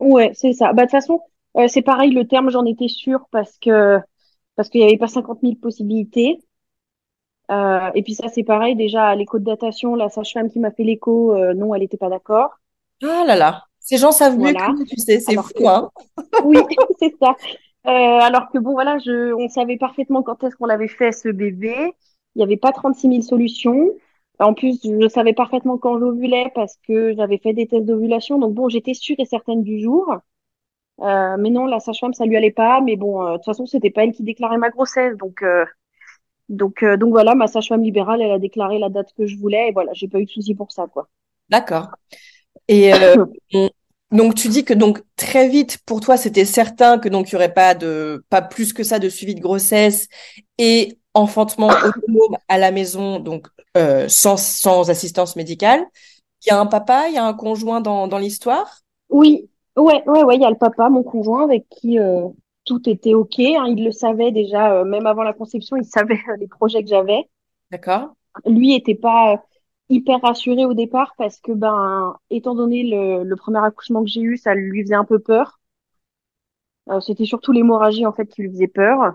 Ouais, 0.00 0.32
c'est 0.34 0.52
ça. 0.52 0.72
Bah, 0.72 0.82
de 0.82 0.86
toute 0.90 0.92
façon, 0.92 1.20
euh, 1.56 1.68
c'est 1.68 1.82
pareil, 1.82 2.10
le 2.12 2.26
terme, 2.26 2.50
j'en 2.50 2.64
étais 2.64 2.88
sûre 2.88 3.26
parce 3.30 3.58
que 3.58 3.98
parce 4.56 4.68
qu'il 4.70 4.80
n'y 4.82 4.86
avait 4.88 4.98
pas 4.98 5.08
cinquante 5.08 5.42
mille 5.42 5.58
possibilités. 5.60 6.38
Euh, 7.52 7.90
et 7.94 8.02
puis 8.02 8.14
ça, 8.14 8.28
c'est 8.28 8.44
pareil, 8.44 8.76
déjà, 8.76 9.08
à 9.08 9.14
l'écho 9.14 9.38
de 9.38 9.44
datation, 9.44 9.94
la 9.94 10.08
sage-femme 10.08 10.50
qui 10.50 10.58
m'a 10.58 10.70
fait 10.70 10.84
l'écho, 10.84 11.34
euh, 11.34 11.54
non, 11.54 11.74
elle 11.74 11.82
n'était 11.82 11.96
pas 11.96 12.08
d'accord. 12.08 12.50
Ah 13.02 13.24
là 13.26 13.36
là, 13.36 13.64
ces 13.80 13.98
gens 13.98 14.12
savent 14.12 14.38
mieux 14.38 14.54
que 14.54 14.70
nous, 14.70 14.84
tu 14.84 14.96
sais, 14.96 15.20
c'est 15.20 15.34
que, 15.34 15.42
fou, 15.42 15.68
hein? 15.68 15.90
oui, 16.44 16.58
c'est 16.98 17.14
ça. 17.20 17.36
Euh, 17.86 17.90
alors 17.90 18.48
que 18.50 18.58
bon, 18.58 18.72
voilà, 18.72 18.98
je, 18.98 19.34
on 19.34 19.48
savait 19.48 19.76
parfaitement 19.76 20.22
quand 20.22 20.42
est-ce 20.44 20.56
qu'on 20.56 20.66
l'avait 20.66 20.88
fait, 20.88 21.12
ce 21.12 21.28
bébé. 21.28 21.74
Il 22.34 22.38
n'y 22.38 22.44
avait 22.44 22.56
pas 22.56 22.72
trente-six 22.72 23.08
mille 23.08 23.24
solutions. 23.24 23.90
En 24.38 24.54
plus, 24.54 24.80
je 24.82 25.08
savais 25.08 25.34
parfaitement 25.34 25.76
quand 25.76 25.98
j'ovulais 25.98 26.50
parce 26.54 26.76
que 26.88 27.14
j'avais 27.14 27.38
fait 27.38 27.52
des 27.52 27.66
tests 27.66 27.84
d'ovulation. 27.84 28.38
Donc 28.38 28.54
bon, 28.54 28.68
j'étais 28.68 28.94
sûre 28.94 29.16
et 29.18 29.26
certaine 29.26 29.62
du 29.62 29.80
jour. 29.80 30.16
Mais 30.98 31.50
non, 31.50 31.66
la 31.66 31.80
sage-femme, 31.80 32.14
ça 32.14 32.24
lui 32.24 32.36
allait 32.36 32.50
pas. 32.52 32.80
Mais 32.80 32.96
bon, 32.96 33.32
de 33.32 33.36
toute 33.36 33.44
façon, 33.44 33.66
c'était 33.66 33.90
pas 33.90 34.04
elle 34.04 34.12
qui 34.12 34.22
déclarait 34.22 34.58
ma 34.58 34.70
grossesse. 34.70 35.16
Donc, 35.18 35.44
donc, 36.48 36.82
euh, 36.82 36.96
donc 36.96 37.10
voilà, 37.10 37.34
ma 37.34 37.46
sage-femme 37.46 37.82
libérale, 37.82 38.20
elle 38.22 38.30
a 38.32 38.38
déclaré 38.38 38.78
la 38.78 38.88
date 38.90 39.12
que 39.14 39.26
je 39.26 39.36
voulais. 39.38 39.68
Et 39.68 39.72
voilà, 39.72 39.92
j'ai 39.94 40.08
pas 40.08 40.20
eu 40.20 40.24
de 40.26 40.30
souci 40.30 40.54
pour 40.54 40.72
ça, 40.72 40.86
quoi. 40.86 41.08
D'accord. 41.48 41.90
Et 42.68 42.94
euh, 42.94 43.16
on- 43.54 43.70
donc 44.12 44.34
tu 44.36 44.48
dis 44.48 44.64
que 44.64 44.74
donc 44.74 45.02
très 45.16 45.48
vite 45.48 45.78
pour 45.86 46.00
toi 46.00 46.16
c'était 46.16 46.44
certain 46.44 46.98
que 46.98 47.08
donc 47.08 47.30
il 47.30 47.32
y 47.32 47.36
aurait 47.36 47.54
pas 47.54 47.74
de 47.74 48.24
pas 48.30 48.42
plus 48.42 48.72
que 48.72 48.84
ça 48.84 48.98
de 48.98 49.08
suivi 49.08 49.34
de 49.34 49.40
grossesse 49.40 50.08
et 50.58 50.98
enfantement 51.14 51.68
autonome 51.82 52.36
à 52.48 52.58
la 52.58 52.72
maison 52.72 53.20
donc 53.20 53.48
euh, 53.76 54.08
sans 54.08 54.36
sans 54.36 54.90
assistance 54.90 55.36
médicale. 55.36 55.86
Il 56.46 56.50
y 56.50 56.52
a 56.52 56.60
un 56.60 56.66
papa, 56.66 57.08
il 57.08 57.14
y 57.14 57.18
a 57.18 57.24
un 57.24 57.34
conjoint 57.34 57.80
dans 57.80 58.08
dans 58.08 58.18
l'histoire? 58.18 58.80
Oui, 59.10 59.48
ouais, 59.76 60.02
ouais, 60.08 60.24
ouais, 60.24 60.36
il 60.36 60.42
y 60.42 60.44
a 60.44 60.50
le 60.50 60.56
papa, 60.56 60.88
mon 60.88 61.02
conjoint, 61.02 61.44
avec 61.44 61.68
qui 61.68 61.98
tout 62.64 62.88
était 62.88 63.14
OK. 63.14 63.38
hein, 63.40 63.66
il 63.68 63.84
le 63.84 63.92
savait 63.92 64.32
déjà, 64.32 64.74
euh, 64.80 64.84
même 64.84 65.06
avant 65.06 65.22
la 65.22 65.32
conception, 65.32 65.76
il 65.76 65.84
savait 65.84 66.20
euh, 66.28 66.36
les 66.38 66.48
projets 66.48 66.82
que 66.82 66.88
j'avais. 66.88 67.28
D'accord? 67.70 68.14
Lui 68.46 68.72
était 68.74 68.94
pas 68.94 69.32
euh, 69.34 69.36
hyper 69.88 70.20
rassuré 70.20 70.64
au 70.64 70.74
départ 70.74 71.12
parce 71.18 71.40
que, 71.40 71.52
ben, 71.52 72.16
étant 72.30 72.54
donné 72.54 72.84
le, 72.84 73.24
le 73.24 73.36
premier 73.36 73.58
accouchement 73.64 74.02
que 74.04 74.08
j'ai 74.10 74.20
eu, 74.22 74.36
ça 74.36 74.54
lui 74.54 74.82
faisait 74.82 74.94
un 74.94 75.04
peu 75.04 75.18
peur. 75.18 75.58
Euh, 76.90 77.00
c'était 77.00 77.24
surtout 77.24 77.50
l'hémorragie, 77.50 78.06
en 78.06 78.12
fait, 78.12 78.26
qui 78.26 78.42
lui 78.42 78.50
faisait 78.50 78.68
peur. 78.68 79.14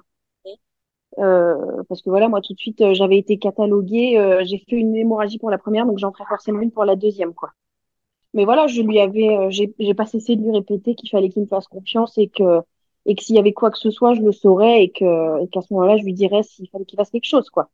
Euh, 1.20 1.84
parce 1.90 2.02
que 2.02 2.10
voilà, 2.10 2.28
moi, 2.30 2.42
tout 2.42 2.54
de 2.54 2.60
suite, 2.60 2.82
euh, 2.82 2.94
j'avais 2.94 3.18
été 3.18 3.38
cataloguée. 3.40 4.20
euh, 4.20 4.44
j'ai 4.46 4.60
fait 4.70 4.76
une 4.76 4.96
hémorragie 4.96 5.40
pour 5.40 5.50
la 5.50 5.58
première, 5.58 5.86
donc 5.86 5.98
j'en 5.98 6.12
ferai 6.12 6.26
forcément 6.26 6.60
une 6.60 6.72
pour 6.72 6.86
la 6.86 6.96
deuxième, 6.96 7.34
quoi. 7.34 7.52
Mais 8.34 8.46
voilà, 8.46 8.68
je 8.68 8.82
lui 8.82 9.00
avais, 9.00 9.30
euh, 9.38 9.50
j'ai, 9.50 9.74
j'ai 9.80 9.94
pas 9.96 10.06
cessé 10.06 10.36
de 10.36 10.44
lui 10.44 10.52
répéter 10.52 10.96
qu'il 10.96 11.10
fallait 11.10 11.30
qu'il 11.30 11.44
me 11.44 11.48
fasse 11.48 11.68
confiance 11.68 12.18
et 12.18 12.30
que, 12.30 12.62
et 13.08 13.16
que 13.16 13.24
s'il 13.24 13.36
y 13.36 13.40
avait 13.40 13.54
quoi 13.54 13.72
que 13.72 13.80
ce 13.80 13.90
soit, 13.90 14.14
je 14.14 14.22
le 14.22 14.32
saurais 14.32 14.84
et 14.84 14.92
que, 14.92 15.44
et 15.44 15.48
qu'à 15.48 15.62
ce 15.62 15.74
moment-là, 15.74 15.98
je 15.98 16.04
lui 16.04 16.14
dirais 16.14 16.44
s'il 16.44 16.70
fallait 16.70 16.86
qu'il 16.86 16.98
fasse 16.98 17.10
quelque 17.10 17.26
chose, 17.26 17.50
quoi. 17.50 17.70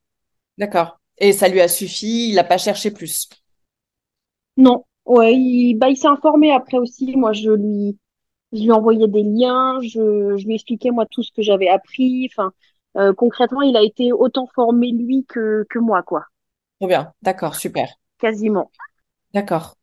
D'accord. 0.57 0.99
Et 1.17 1.33
ça 1.33 1.47
lui 1.49 1.59
a 1.59 1.67
suffi, 1.67 2.29
il 2.29 2.35
n'a 2.35 2.43
pas 2.43 2.57
cherché 2.57 2.91
plus? 2.91 3.27
Non, 4.57 4.85
ouais, 5.05 5.35
il, 5.35 5.75
bah, 5.75 5.89
il 5.89 5.97
s'est 5.97 6.07
informé 6.07 6.51
après 6.51 6.77
aussi. 6.77 7.15
Moi, 7.15 7.33
je 7.33 7.51
lui, 7.51 7.97
je 8.51 8.61
lui 8.61 8.71
envoyais 8.71 9.07
des 9.07 9.23
liens, 9.23 9.79
je, 9.81 10.37
je 10.37 10.45
lui 10.45 10.55
expliquais 10.55 10.91
moi 10.91 11.05
tout 11.09 11.23
ce 11.23 11.31
que 11.31 11.41
j'avais 11.41 11.69
appris. 11.69 12.29
Enfin, 12.31 12.53
euh, 12.97 13.13
concrètement, 13.13 13.61
il 13.61 13.75
a 13.75 13.83
été 13.83 14.11
autant 14.11 14.47
formé 14.53 14.91
lui 14.91 15.25
que, 15.27 15.65
que 15.69 15.79
moi, 15.79 16.03
quoi. 16.03 16.25
Trop 16.79 16.87
bien. 16.87 17.13
D'accord, 17.21 17.55
super. 17.55 17.89
Quasiment. 18.19 18.71
D'accord. 19.33 19.75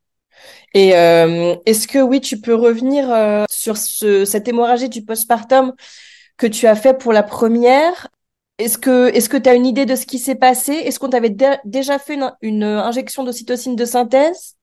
Et 0.74 0.96
euh, 0.96 1.54
est-ce 1.66 1.88
que 1.88 1.98
oui, 1.98 2.20
tu 2.20 2.40
peux 2.40 2.54
revenir 2.54 3.10
euh, 3.12 3.44
sur 3.50 3.76
ce, 3.76 4.24
cette 4.24 4.48
hémorragie 4.48 4.88
du 4.88 5.04
postpartum 5.04 5.74
que 6.38 6.46
tu 6.46 6.66
as 6.66 6.76
fait 6.76 6.98
pour 6.98 7.12
la 7.12 7.22
première? 7.22 8.08
Est-ce 8.58 8.78
que 8.78 9.08
est-ce 9.14 9.28
que 9.30 9.36
tu 9.38 9.48
as 9.48 9.54
une 9.54 9.66
idée 9.66 9.86
de 9.86 9.96
ce 9.96 10.06
qui 10.06 10.18
s'est 10.18 10.36
passé? 10.36 10.72
Est-ce 10.74 10.98
qu'on 11.00 11.10
t'avait 11.10 11.30
dé- 11.30 11.56
déjà 11.64 11.98
fait 11.98 12.14
une, 12.14 12.32
une 12.42 12.64
injection 12.64 13.24
d'ocytocine 13.24 13.76
de 13.76 13.84
synthèse? 13.86 14.56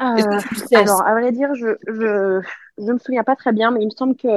Euh, 0.00 0.04
que 0.28 0.36
tu 0.36 0.48
le 0.54 0.56
sais? 0.56 0.84
alors, 0.84 1.02
à 1.02 1.12
vrai 1.12 1.32
dire, 1.32 1.54
je, 1.54 1.66
je, 1.88 2.40
je 2.78 2.92
me 2.92 2.98
souviens 2.98 3.24
pas 3.24 3.34
très 3.36 3.52
bien, 3.52 3.70
mais 3.72 3.82
il 3.82 3.86
me 3.86 3.90
semble 3.90 4.16
que 4.16 4.28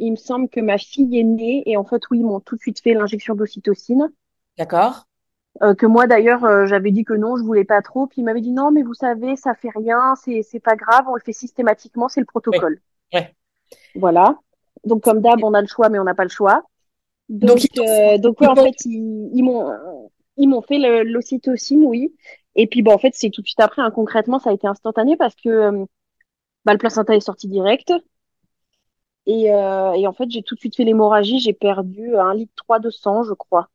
il 0.00 0.10
me 0.10 0.16
semble 0.16 0.48
que 0.48 0.58
ma 0.58 0.78
fille 0.78 1.16
est 1.16 1.22
née 1.22 1.62
et 1.66 1.76
en 1.76 1.84
fait, 1.84 2.02
oui, 2.10 2.18
ils 2.18 2.24
m'ont 2.26 2.40
tout 2.40 2.56
de 2.56 2.60
suite 2.60 2.80
fait 2.82 2.94
l'injection 2.94 3.36
d'ocytocine. 3.36 4.10
D'accord. 4.56 5.06
Euh, 5.62 5.74
que 5.74 5.86
moi 5.86 6.06
d'ailleurs 6.06 6.44
euh, 6.44 6.66
j'avais 6.66 6.90
dit 6.90 7.04
que 7.04 7.12
non, 7.14 7.36
je 7.36 7.42
voulais 7.44 7.64
pas 7.64 7.82
trop. 7.82 8.06
Puis 8.06 8.20
il 8.22 8.24
m'avait 8.24 8.40
dit 8.40 8.52
non, 8.52 8.70
mais 8.70 8.82
vous 8.82 8.94
savez, 8.94 9.36
ça 9.36 9.54
fait 9.54 9.70
rien, 9.74 10.14
c'est 10.16 10.42
c'est 10.42 10.60
pas 10.60 10.76
grave, 10.76 11.04
on 11.08 11.14
le 11.14 11.20
fait 11.20 11.32
systématiquement, 11.32 12.08
c'est 12.08 12.20
le 12.20 12.26
protocole. 12.26 12.80
Ouais. 13.12 13.34
Voilà. 13.94 14.38
Donc 14.84 15.02
comme 15.02 15.20
d'hab, 15.20 15.42
on 15.44 15.54
a 15.54 15.60
le 15.60 15.66
choix, 15.66 15.88
mais 15.88 15.98
on 15.98 16.04
n'a 16.04 16.14
pas 16.14 16.24
le 16.24 16.30
choix. 16.30 16.62
Donc 17.28 17.60
Donc, 17.74 17.78
euh, 17.78 18.18
donc 18.18 18.40
ouais, 18.40 18.48
en 18.48 18.56
fait 18.56 18.74
ils, 18.86 19.30
ils 19.34 19.42
m'ont 19.44 19.72
ils 20.36 20.48
m'ont 20.48 20.62
fait 20.62 20.78
l'ocytocine, 21.04 21.84
oui. 21.84 22.14
Et 22.56 22.66
puis 22.68 22.82
bon 22.82 22.92
en 22.94 22.98
fait 22.98 23.12
c'est 23.14 23.30
tout 23.30 23.42
de 23.42 23.46
suite 23.46 23.60
après. 23.60 23.82
hein, 23.82 23.90
concrètement, 23.90 24.38
ça 24.38 24.50
a 24.50 24.52
été 24.54 24.66
instantané 24.66 25.16
parce 25.16 25.34
que 25.36 25.48
euh, 25.48 25.84
bah, 26.66 26.72
le 26.74 26.78
placenta 26.78 27.16
est 27.16 27.20
sorti 27.20 27.48
direct. 27.48 27.92
Et, 29.26 29.50
euh, 29.52 29.92
et 29.94 30.06
en 30.06 30.12
fait, 30.12 30.30
j'ai 30.30 30.42
tout 30.42 30.54
de 30.54 30.60
suite 30.60 30.76
fait 30.76 30.84
l'hémorragie. 30.84 31.38
J'ai 31.40 31.52
perdu 31.52 32.16
un 32.16 32.34
litre 32.34 32.52
3 32.56 32.78
de 32.80 32.90
sang, 32.90 33.22
je 33.22 33.32
crois. 33.34 33.68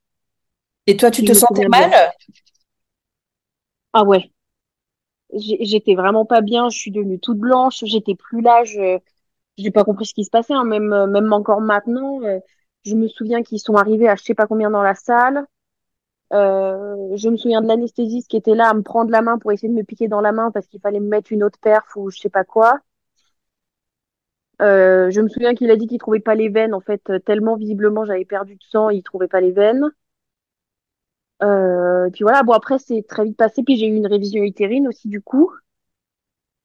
Et 0.87 0.97
toi, 0.97 1.11
tu 1.11 1.23
te 1.23 1.33
sentais 1.33 1.67
mal? 1.67 1.91
Ah 3.93 4.03
ouais. 4.03 4.31
J'étais 5.33 5.95
vraiment 5.95 6.25
pas 6.25 6.41
bien, 6.41 6.69
je 6.69 6.77
suis 6.77 6.91
devenue 6.91 7.19
toute 7.19 7.37
blanche, 7.39 7.83
j'étais 7.83 8.15
plus 8.15 8.41
là, 8.41 8.63
je 8.63 8.99
j'ai 9.57 9.71
pas 9.71 9.83
compris 9.85 10.05
ce 10.05 10.13
qui 10.13 10.25
se 10.25 10.29
passait, 10.31 10.53
hein, 10.53 10.65
même 10.65 10.93
euh, 10.93 11.07
même 11.07 11.33
encore 11.33 11.61
maintenant, 11.61 12.21
euh, 12.23 12.39
je 12.85 12.95
me 12.95 13.07
souviens 13.09 13.43
qu'ils 13.43 13.59
sont 13.59 13.75
arrivés 13.75 14.07
à 14.09 14.15
je 14.15 14.23
sais 14.23 14.35
pas 14.35 14.47
combien 14.47 14.69
dans 14.71 14.83
la 14.83 14.95
salle. 14.95 15.45
Euh, 16.33 17.15
je 17.17 17.29
me 17.29 17.37
souviens 17.37 17.61
de 17.61 17.67
l'anesthésiste 17.67 18.29
qui 18.29 18.37
était 18.37 18.55
là 18.55 18.69
à 18.69 18.73
me 18.75 18.83
prendre 18.83 19.11
la 19.11 19.21
main 19.21 19.37
pour 19.39 19.51
essayer 19.51 19.69
de 19.69 19.75
me 19.77 19.83
piquer 19.83 20.07
dans 20.09 20.21
la 20.21 20.31
main 20.33 20.51
parce 20.51 20.67
qu'il 20.67 20.81
fallait 20.81 20.99
me 21.01 21.07
mettre 21.09 21.31
une 21.33 21.43
autre 21.43 21.59
perf 21.61 21.95
ou 21.97 22.09
je 22.11 22.19
sais 22.19 22.29
pas 22.29 22.43
quoi. 22.45 22.79
Euh, 24.61 25.11
je 25.11 25.21
me 25.21 25.27
souviens 25.27 25.53
qu'il 25.53 25.69
a 25.71 25.75
dit 25.75 25.87
qu'il 25.87 25.97
trouvait 25.97 26.19
pas 26.19 26.35
les 26.35 26.49
veines 26.49 26.73
en 26.73 26.79
fait, 26.81 27.01
tellement 27.25 27.55
visiblement 27.57 28.05
j'avais 28.05 28.25
perdu 28.25 28.55
de 28.55 28.63
sang, 28.63 28.89
il 28.89 29.03
trouvait 29.03 29.27
pas 29.27 29.41
les 29.41 29.51
veines. 29.51 29.91
Euh, 31.43 32.09
puis 32.11 32.23
voilà, 32.23 32.43
bon 32.43 32.53
après 32.53 32.79
c'est 32.79 33.03
très 33.07 33.25
vite 33.25 33.37
passé, 33.37 33.63
puis 33.63 33.77
j'ai 33.77 33.87
eu 33.87 33.95
une 33.95 34.07
révision 34.07 34.43
utérine 34.43 34.87
aussi 34.87 35.07
du 35.09 35.21
coup. 35.21 35.51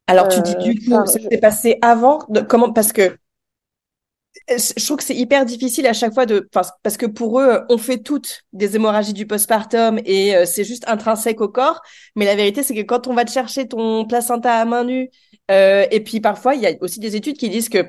Alors, 0.07 0.29
tu 0.29 0.43
dis 0.43 0.57
Euh, 0.57 0.63
du 0.63 0.75
coup, 0.75 1.03
ça, 1.05 1.07
ça 1.07 1.19
je- 1.19 1.29
s'est 1.31 1.39
passé 1.39 1.79
avant 1.83 2.19
de, 2.29 2.41
comment, 2.41 2.73
parce 2.73 2.93
que 2.93 3.17
euh, 4.51 4.57
je 4.77 4.85
trouve 4.85 4.97
que 4.99 5.05
c'est 5.05 5.15
hyper 5.17 5.45
difficile 5.45 5.87
à 5.87 5.93
chaque 5.93 6.15
fois 6.15 6.27
de, 6.27 6.49
enfin, 6.55 6.69
parce 6.83 6.97
que 6.97 7.07
pour 7.07 7.41
eux, 7.41 7.61
on 7.69 7.79
fait 7.79 7.99
toutes 7.99 8.43
des 8.53 8.77
hémorragies 8.77 9.13
du 9.13 9.27
postpartum 9.27 10.01
et 10.05 10.37
euh, 10.37 10.45
c'est 10.47 10.65
juste 10.65 10.85
intrinsèque 10.89 11.41
au 11.41 11.49
corps. 11.49 11.81
Mais 12.17 12.25
la 12.25 12.37
vérité, 12.37 12.63
c'est 12.63 12.75
que 12.75 12.83
quand 12.83 13.07
on 13.09 13.15
va 13.15 13.25
te 13.25 13.31
chercher 13.31 13.67
ton 13.69 14.07
placenta 14.07 14.55
à 14.55 14.65
main 14.65 14.85
nue, 14.85 15.11
euh, 15.51 15.87
et 15.91 16.01
puis 16.03 16.21
parfois, 16.21 16.55
il 16.55 16.63
y 16.63 16.67
a 16.67 16.73
aussi 16.81 17.01
des 17.01 17.17
études 17.17 17.37
qui 17.37 17.49
disent 17.49 17.69
que 17.69 17.89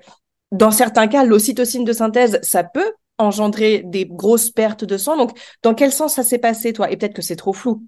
dans 0.51 0.71
certains 0.71 1.07
cas, 1.07 1.23
l'ocytocine 1.25 1.85
de 1.85 1.93
synthèse, 1.93 2.39
ça 2.43 2.63
peut 2.63 2.91
engendrer 3.21 3.83
des 3.85 4.05
grosses 4.05 4.49
pertes 4.51 4.83
de 4.85 4.97
sang. 4.97 5.17
Donc, 5.17 5.37
dans 5.63 5.73
quel 5.75 5.91
sens 5.91 6.15
ça 6.15 6.23
s'est 6.23 6.39
passé, 6.39 6.73
toi? 6.73 6.91
Et 6.91 6.97
peut-être 6.97 7.13
que 7.15 7.21
c'est 7.21 7.35
trop 7.35 7.53
flou. 7.53 7.83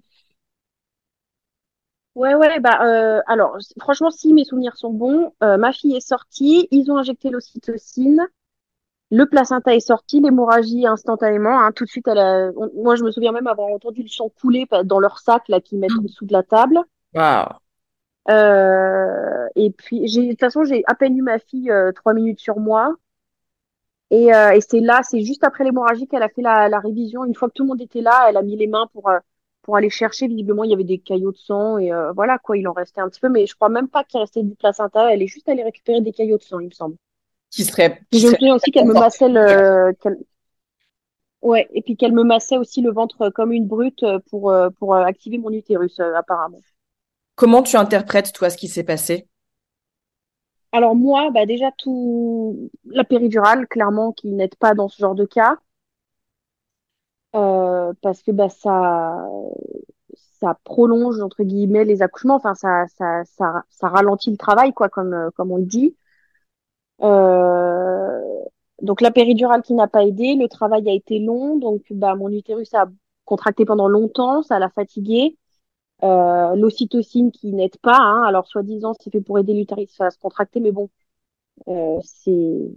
Ouais, 2.14 2.34
ouais, 2.36 2.60
bah, 2.60 2.78
euh, 2.84 3.20
alors, 3.26 3.56
franchement, 3.80 4.10
si 4.10 4.32
mes 4.32 4.44
souvenirs 4.44 4.76
sont 4.76 4.92
bons, 4.92 5.32
euh, 5.42 5.56
ma 5.56 5.72
fille 5.72 5.96
est 5.96 6.00
sortie, 6.06 6.68
ils 6.70 6.90
ont 6.92 6.96
injecté 6.96 7.28
l'ocytocine, 7.30 8.24
le 9.10 9.26
placenta 9.26 9.74
est 9.74 9.80
sorti, 9.80 10.20
l'hémorragie 10.20 10.86
instantanément, 10.86 11.60
hein, 11.60 11.72
tout 11.72 11.84
de 11.84 11.90
suite, 11.90 12.08
elle 12.08 12.18
a, 12.18 12.50
on- 12.56 12.70
moi, 12.82 12.96
je 12.96 13.04
me 13.04 13.10
souviens 13.12 13.32
même 13.32 13.48
avoir 13.48 13.68
entendu 13.68 14.02
le 14.02 14.08
sang 14.08 14.30
couler 14.40 14.66
dans 14.84 15.00
leur 15.00 15.18
sac, 15.20 15.48
là, 15.48 15.60
qu'ils 15.60 15.78
mettent 15.80 15.98
en 15.98 16.02
dessous 16.02 16.26
de 16.26 16.32
la 16.34 16.42
table. 16.44 16.80
Waouh. 17.14 17.58
Euh, 18.30 19.46
et 19.56 19.70
puis, 19.70 20.06
j'ai, 20.08 20.24
de 20.26 20.30
toute 20.30 20.40
façon, 20.40 20.64
j'ai 20.64 20.82
à 20.86 20.94
peine 20.94 21.16
eu 21.16 21.22
ma 21.22 21.38
fille 21.38 21.70
euh, 21.70 21.92
trois 21.92 22.14
minutes 22.14 22.40
sur 22.40 22.58
moi. 22.58 22.94
Et, 24.10 24.32
euh, 24.34 24.52
et 24.52 24.60
c'est 24.60 24.80
là, 24.80 25.00
c'est 25.02 25.22
juste 25.22 25.44
après 25.44 25.64
l'hémorragie 25.64 26.06
qu'elle 26.06 26.22
a 26.22 26.28
fait 26.28 26.42
la, 26.42 26.68
la 26.68 26.78
révision. 26.78 27.24
Une 27.24 27.34
fois 27.34 27.48
que 27.48 27.54
tout 27.54 27.64
le 27.64 27.68
monde 27.68 27.80
était 27.80 28.00
là, 28.00 28.26
elle 28.28 28.36
a 28.36 28.42
mis 28.42 28.56
les 28.56 28.66
mains 28.66 28.88
pour, 28.92 29.08
euh, 29.08 29.18
pour 29.62 29.76
aller 29.76 29.90
chercher. 29.90 30.28
Visiblement, 30.28 30.62
il 30.64 30.70
y 30.70 30.74
avait 30.74 30.84
des 30.84 30.98
caillots 30.98 31.32
de 31.32 31.36
sang 31.36 31.78
et 31.78 31.92
euh, 31.92 32.12
voilà 32.12 32.38
quoi, 32.38 32.56
il 32.56 32.68
en 32.68 32.72
restait 32.72 33.00
un 33.00 33.08
petit 33.08 33.20
peu. 33.20 33.28
Mais 33.28 33.46
je 33.46 33.54
crois 33.54 33.68
même 33.70 33.88
pas 33.88 34.04
qu'il 34.04 34.20
restait 34.20 34.42
du 34.42 34.54
placenta. 34.54 35.12
Elle 35.12 35.22
est 35.22 35.26
juste 35.26 35.48
allée 35.48 35.64
récupérer 35.64 36.00
des 36.00 36.12
caillots 36.12 36.38
de 36.38 36.42
sang, 36.42 36.60
il 36.60 36.66
me 36.66 36.72
semble. 36.72 36.96
Qui 37.50 37.64
serait, 37.64 38.00
qui 38.10 38.20
je 38.20 38.28
me 38.28 38.32
souviens 38.32 38.54
aussi 38.54 38.70
qu'elle 38.70 38.86
me 38.86 38.94
massait 38.94 39.28
le, 39.28 39.92
ouais, 41.42 41.68
et 41.72 41.82
puis 41.82 41.96
qu'elle 41.96 42.12
me 42.12 42.24
massait 42.24 42.58
aussi 42.58 42.82
le 42.82 42.92
ventre 42.92 43.22
euh, 43.22 43.30
comme 43.30 43.52
une 43.52 43.66
brute 43.66 44.04
pour, 44.30 44.54
pour 44.78 44.94
activer 44.96 45.38
mon 45.38 45.50
utérus, 45.50 45.98
apparemment. 46.00 46.58
Comment 47.36 47.62
tu 47.62 47.76
interprètes, 47.76 48.32
toi, 48.32 48.50
ce 48.50 48.56
qui 48.56 48.68
s'est 48.68 48.84
passé? 48.84 49.28
Alors 50.74 50.94
moi, 50.94 51.30
bah 51.30 51.46
déjà 51.46 51.70
tout 51.72 52.70
la 52.84 53.02
péridurale, 53.04 53.66
clairement, 53.66 54.12
qui 54.12 54.30
n'aide 54.30 54.56
pas 54.56 54.74
dans 54.74 54.88
ce 54.88 54.98
genre 54.98 55.14
de 55.14 55.24
cas, 55.24 55.56
euh, 57.34 57.92
parce 58.02 58.22
que 58.22 58.30
bah 58.32 58.48
ça 60.40 60.54
prolonge 60.64 61.20
entre 61.20 61.42
guillemets 61.42 61.84
les 61.84 62.02
accouchements, 62.02 62.36
enfin 62.36 62.54
ça 62.54 63.64
ralentit 63.88 64.30
le 64.30 64.36
travail 64.36 64.72
quoi, 64.72 64.88
comme 64.88 65.14
euh, 65.14 65.30
on 65.38 65.56
le 65.56 65.64
dit. 65.64 65.96
Euh, 67.02 68.20
donc 68.82 69.00
la 69.00 69.10
péridurale 69.10 69.62
qui 69.62 69.74
n'a 69.74 69.88
pas 69.88 70.04
aidé, 70.04 70.34
le 70.36 70.48
travail 70.48 70.88
a 70.88 70.92
été 70.92 71.18
long, 71.18 71.58
donc 71.58 71.82
bah 71.90 72.14
mon 72.14 72.28
utérus 72.30 72.72
a 72.74 72.86
contracté 73.24 73.64
pendant 73.64 73.88
longtemps, 73.88 74.42
ça 74.42 74.58
l'a 74.58 74.68
fatigué. 74.70 75.36
Euh, 76.02 76.54
l'ocytocine 76.56 77.30
qui 77.32 77.52
n'aide 77.52 77.76
pas, 77.78 77.96
hein, 77.98 78.24
alors 78.24 78.46
soi-disant 78.46 78.92
c'est 79.00 79.10
fait 79.10 79.20
pour 79.20 79.38
aider 79.38 79.54
l'utérus 79.54 79.98
à 80.00 80.10
se 80.10 80.18
contracter, 80.18 80.60
mais 80.60 80.72
bon. 80.72 80.90
Euh, 81.68 81.98
c'est 82.02 82.74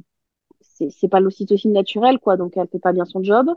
c'est 0.91 1.07
pas 1.07 1.19
l'ocytocine 1.19 1.73
naturelle 1.73 2.19
quoi 2.19 2.37
donc 2.37 2.55
elle 2.55 2.67
fait 2.67 2.77
pas 2.79 2.93
bien 2.93 3.05
son 3.05 3.23
job. 3.23 3.49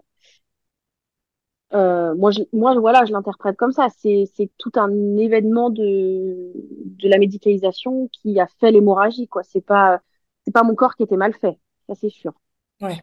Euh, 1.73 2.15
moi 2.15 2.31
je, 2.31 2.41
moi 2.53 2.75
voilà 2.81 3.05
je 3.05 3.13
l'interprète 3.13 3.57
comme 3.57 3.73
ça. 3.73 3.89
C'est 3.99 4.25
c'est 4.35 4.51
tout 4.59 4.73
un 4.77 5.17
événement 5.19 5.71
de 5.71 6.53
de 6.55 7.09
la 7.09 7.19
médicalisation 7.19 8.09
qui 8.13 8.41
a 8.41 8.47
fait 8.59 8.73
l'hémorragie 8.73 9.29
quoi. 9.29 9.43
C'est 9.43 9.61
pas 9.61 10.01
c'est 10.45 10.53
pas 10.53 10.63
mon 10.63 10.75
corps 10.75 10.97
qui 10.97 11.03
était 11.03 11.17
mal 11.17 11.35
fait 11.35 11.59
ça 11.87 11.95
c'est 11.95 12.09
sûr. 12.09 12.33
Ouais. 12.81 12.99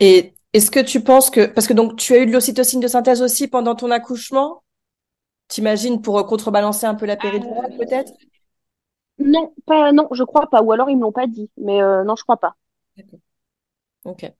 Et 0.00 0.32
est-ce 0.52 0.70
que 0.70 0.80
tu 0.80 1.02
penses 1.02 1.30
que, 1.30 1.46
parce 1.46 1.66
que 1.66 1.74
donc 1.74 1.96
tu 1.96 2.14
as 2.14 2.18
eu 2.18 2.26
de 2.26 2.32
l'ocytocine 2.32 2.80
de 2.80 2.88
synthèse 2.88 3.20
aussi 3.20 3.48
pendant 3.48 3.74
ton 3.74 3.90
accouchement, 3.90 4.62
t'imagines 5.48 6.00
pour 6.02 6.18
euh, 6.18 6.24
contrebalancer 6.24 6.86
un 6.86 6.94
peu 6.94 7.06
la 7.06 7.16
péridurale 7.16 7.74
peut-être? 7.78 8.12
non 9.20 9.54
pas 9.66 9.92
non 9.92 10.08
je 10.12 10.24
crois 10.24 10.48
pas 10.50 10.62
ou 10.62 10.72
alors 10.72 10.90
ils 10.90 10.96
me 10.96 11.02
l'ont 11.02 11.12
pas 11.12 11.26
dit 11.28 11.50
mais 11.56 11.80
euh, 11.82 12.02
non 12.04 12.16
je 12.16 12.22
crois 12.24 12.36
pas 12.38 12.56
Ok. 14.04 14.30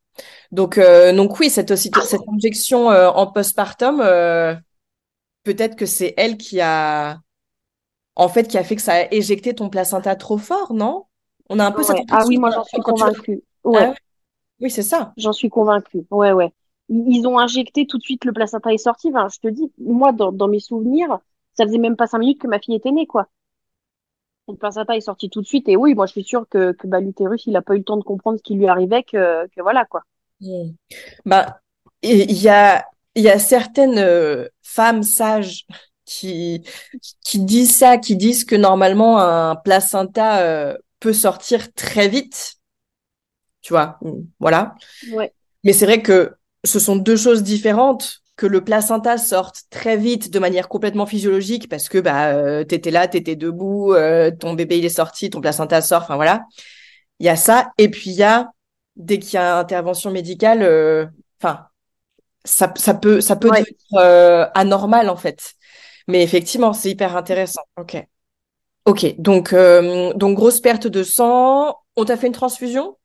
Donc, 0.52 0.78
euh, 0.78 1.12
donc 1.14 1.40
oui, 1.40 1.50
cette, 1.50 1.74
cette 1.76 2.22
injection 2.28 2.88
en 2.88 3.26
postpartum, 3.32 4.02
peut-être 5.44 5.76
que 5.76 5.86
c'est 5.86 6.14
elle 6.16 6.36
qui 6.36 6.60
a, 6.60 7.18
en 8.16 8.28
fait, 8.28 8.48
qui 8.48 8.58
a 8.58 8.64
fait 8.64 8.76
que 8.76 8.82
ça 8.82 8.94
a 8.94 9.12
éjecté 9.12 9.54
ton 9.54 9.70
placenta 9.70 10.16
trop 10.16 10.38
fort, 10.38 10.74
non? 10.74 11.06
On 11.48 11.58
a 11.58 11.66
un 11.66 11.72
peu 11.72 11.82
cette 11.82 11.98
ouais. 11.98 12.04
ah 12.10 12.24
oui 12.26 12.36
moi 12.38 12.50
j'en 12.50 12.64
suis 12.64 12.78
tu- 12.78 12.82
convaincue 12.82 13.42
Ah. 13.74 13.94
Oui, 14.60 14.70
c'est 14.70 14.82
ça. 14.82 15.14
J'en 15.18 15.32
suis 15.34 15.50
convaincue. 15.50 16.06
Ouais, 16.10 16.32
ouais. 16.32 16.50
Ils 16.88 17.26
ont 17.26 17.38
injecté 17.38 17.86
tout 17.86 17.98
de 17.98 18.02
suite 18.02 18.24
le 18.24 18.32
placenta 18.32 18.72
est 18.72 18.78
sorti. 18.78 19.08
Enfin, 19.08 19.28
je 19.28 19.38
te 19.38 19.48
dis, 19.48 19.70
moi, 19.78 20.12
dans, 20.12 20.32
dans 20.32 20.48
mes 20.48 20.60
souvenirs, 20.60 21.18
ça 21.54 21.64
faisait 21.64 21.78
même 21.78 21.96
pas 21.96 22.06
cinq 22.06 22.18
minutes 22.18 22.40
que 22.40 22.46
ma 22.46 22.58
fille 22.58 22.74
était 22.74 22.92
née, 22.92 23.06
quoi. 23.06 23.28
Le 24.48 24.56
placenta 24.56 24.96
est 24.96 25.02
sorti 25.02 25.28
tout 25.28 25.42
de 25.42 25.46
suite. 25.46 25.68
Et 25.68 25.76
oui, 25.76 25.94
moi, 25.94 26.06
je 26.06 26.12
suis 26.12 26.24
sûre 26.24 26.46
que, 26.48 26.72
que 26.72 26.86
bah, 26.86 27.00
l'utérus, 27.00 27.46
il 27.46 27.56
a 27.56 27.62
pas 27.62 27.74
eu 27.74 27.78
le 27.78 27.84
temps 27.84 27.98
de 27.98 28.04
comprendre 28.04 28.38
ce 28.38 28.42
qui 28.42 28.54
lui 28.54 28.66
arrivait, 28.66 29.02
que, 29.02 29.46
que 29.48 29.60
voilà, 29.60 29.84
quoi. 29.84 30.02
Mm. 30.40 30.70
Bah, 31.26 31.60
il 32.02 32.32
y 32.32 32.48
a, 32.48 32.86
il 33.14 33.22
y 33.22 33.28
a 33.28 33.38
certaines 33.38 33.98
euh, 33.98 34.48
femmes 34.62 35.02
sages 35.02 35.66
qui, 36.06 36.62
qui 37.22 37.40
disent 37.40 37.76
ça, 37.76 37.98
qui 37.98 38.16
disent 38.16 38.44
que 38.44 38.56
normalement 38.56 39.18
un 39.18 39.56
placenta 39.56 40.40
euh, 40.40 40.78
peut 41.00 41.12
sortir 41.12 41.72
très 41.74 42.08
vite, 42.08 42.54
tu 43.60 43.74
vois, 43.74 43.98
voilà. 44.40 44.74
Ouais. 45.12 45.34
Mais 45.64 45.74
c'est 45.74 45.84
vrai 45.84 46.00
que 46.00 46.37
ce 46.64 46.78
sont 46.78 46.96
deux 46.96 47.16
choses 47.16 47.42
différentes, 47.42 48.20
que 48.36 48.46
le 48.46 48.62
placenta 48.62 49.18
sorte 49.18 49.62
très 49.70 49.96
vite 49.96 50.30
de 50.32 50.38
manière 50.38 50.68
complètement 50.68 51.06
physiologique 51.06 51.68
parce 51.68 51.88
que 51.88 51.98
bah 51.98 52.28
euh, 52.34 52.64
t'étais 52.64 52.90
là, 52.92 53.08
t'étais 53.08 53.36
debout, 53.36 53.94
euh, 53.94 54.30
ton 54.30 54.54
bébé 54.54 54.78
il 54.78 54.84
est 54.84 54.88
sorti, 54.90 55.30
ton 55.30 55.40
placenta 55.40 55.80
sort, 55.82 56.02
enfin 56.02 56.16
voilà. 56.16 56.44
Il 57.20 57.26
y 57.26 57.30
a 57.30 57.36
ça, 57.36 57.70
et 57.78 57.90
puis 57.90 58.10
il 58.10 58.16
y 58.16 58.24
a 58.24 58.50
dès 58.96 59.18
qu'il 59.20 59.34
y 59.34 59.38
a 59.38 59.58
intervention 59.58 60.10
médicale, 60.12 60.62
euh, 60.62 61.06
enfin 61.42 61.66
ça, 62.44 62.72
ça 62.76 62.94
peut 62.94 63.20
ça 63.22 63.36
peut 63.36 63.50
Ouais. 63.50 63.60
devenir 63.60 63.76
euh, 63.96 64.46
anormal 64.54 65.10
en 65.10 65.16
fait. 65.16 65.54
Mais 66.08 66.22
effectivement, 66.24 66.74
c'est 66.74 66.90
hyper 66.90 67.16
intéressant. 67.16 67.62
Ok. 67.78 67.96
Ok, 68.86 69.14
donc 69.18 69.54
donc 70.16 70.36
grosse 70.36 70.60
perte 70.60 70.86
de 70.86 71.02
sang. 71.04 71.76
On 71.96 72.04
t'a 72.04 72.16
fait 72.18 72.28
une 72.28 72.34
transfusion? 72.34 72.97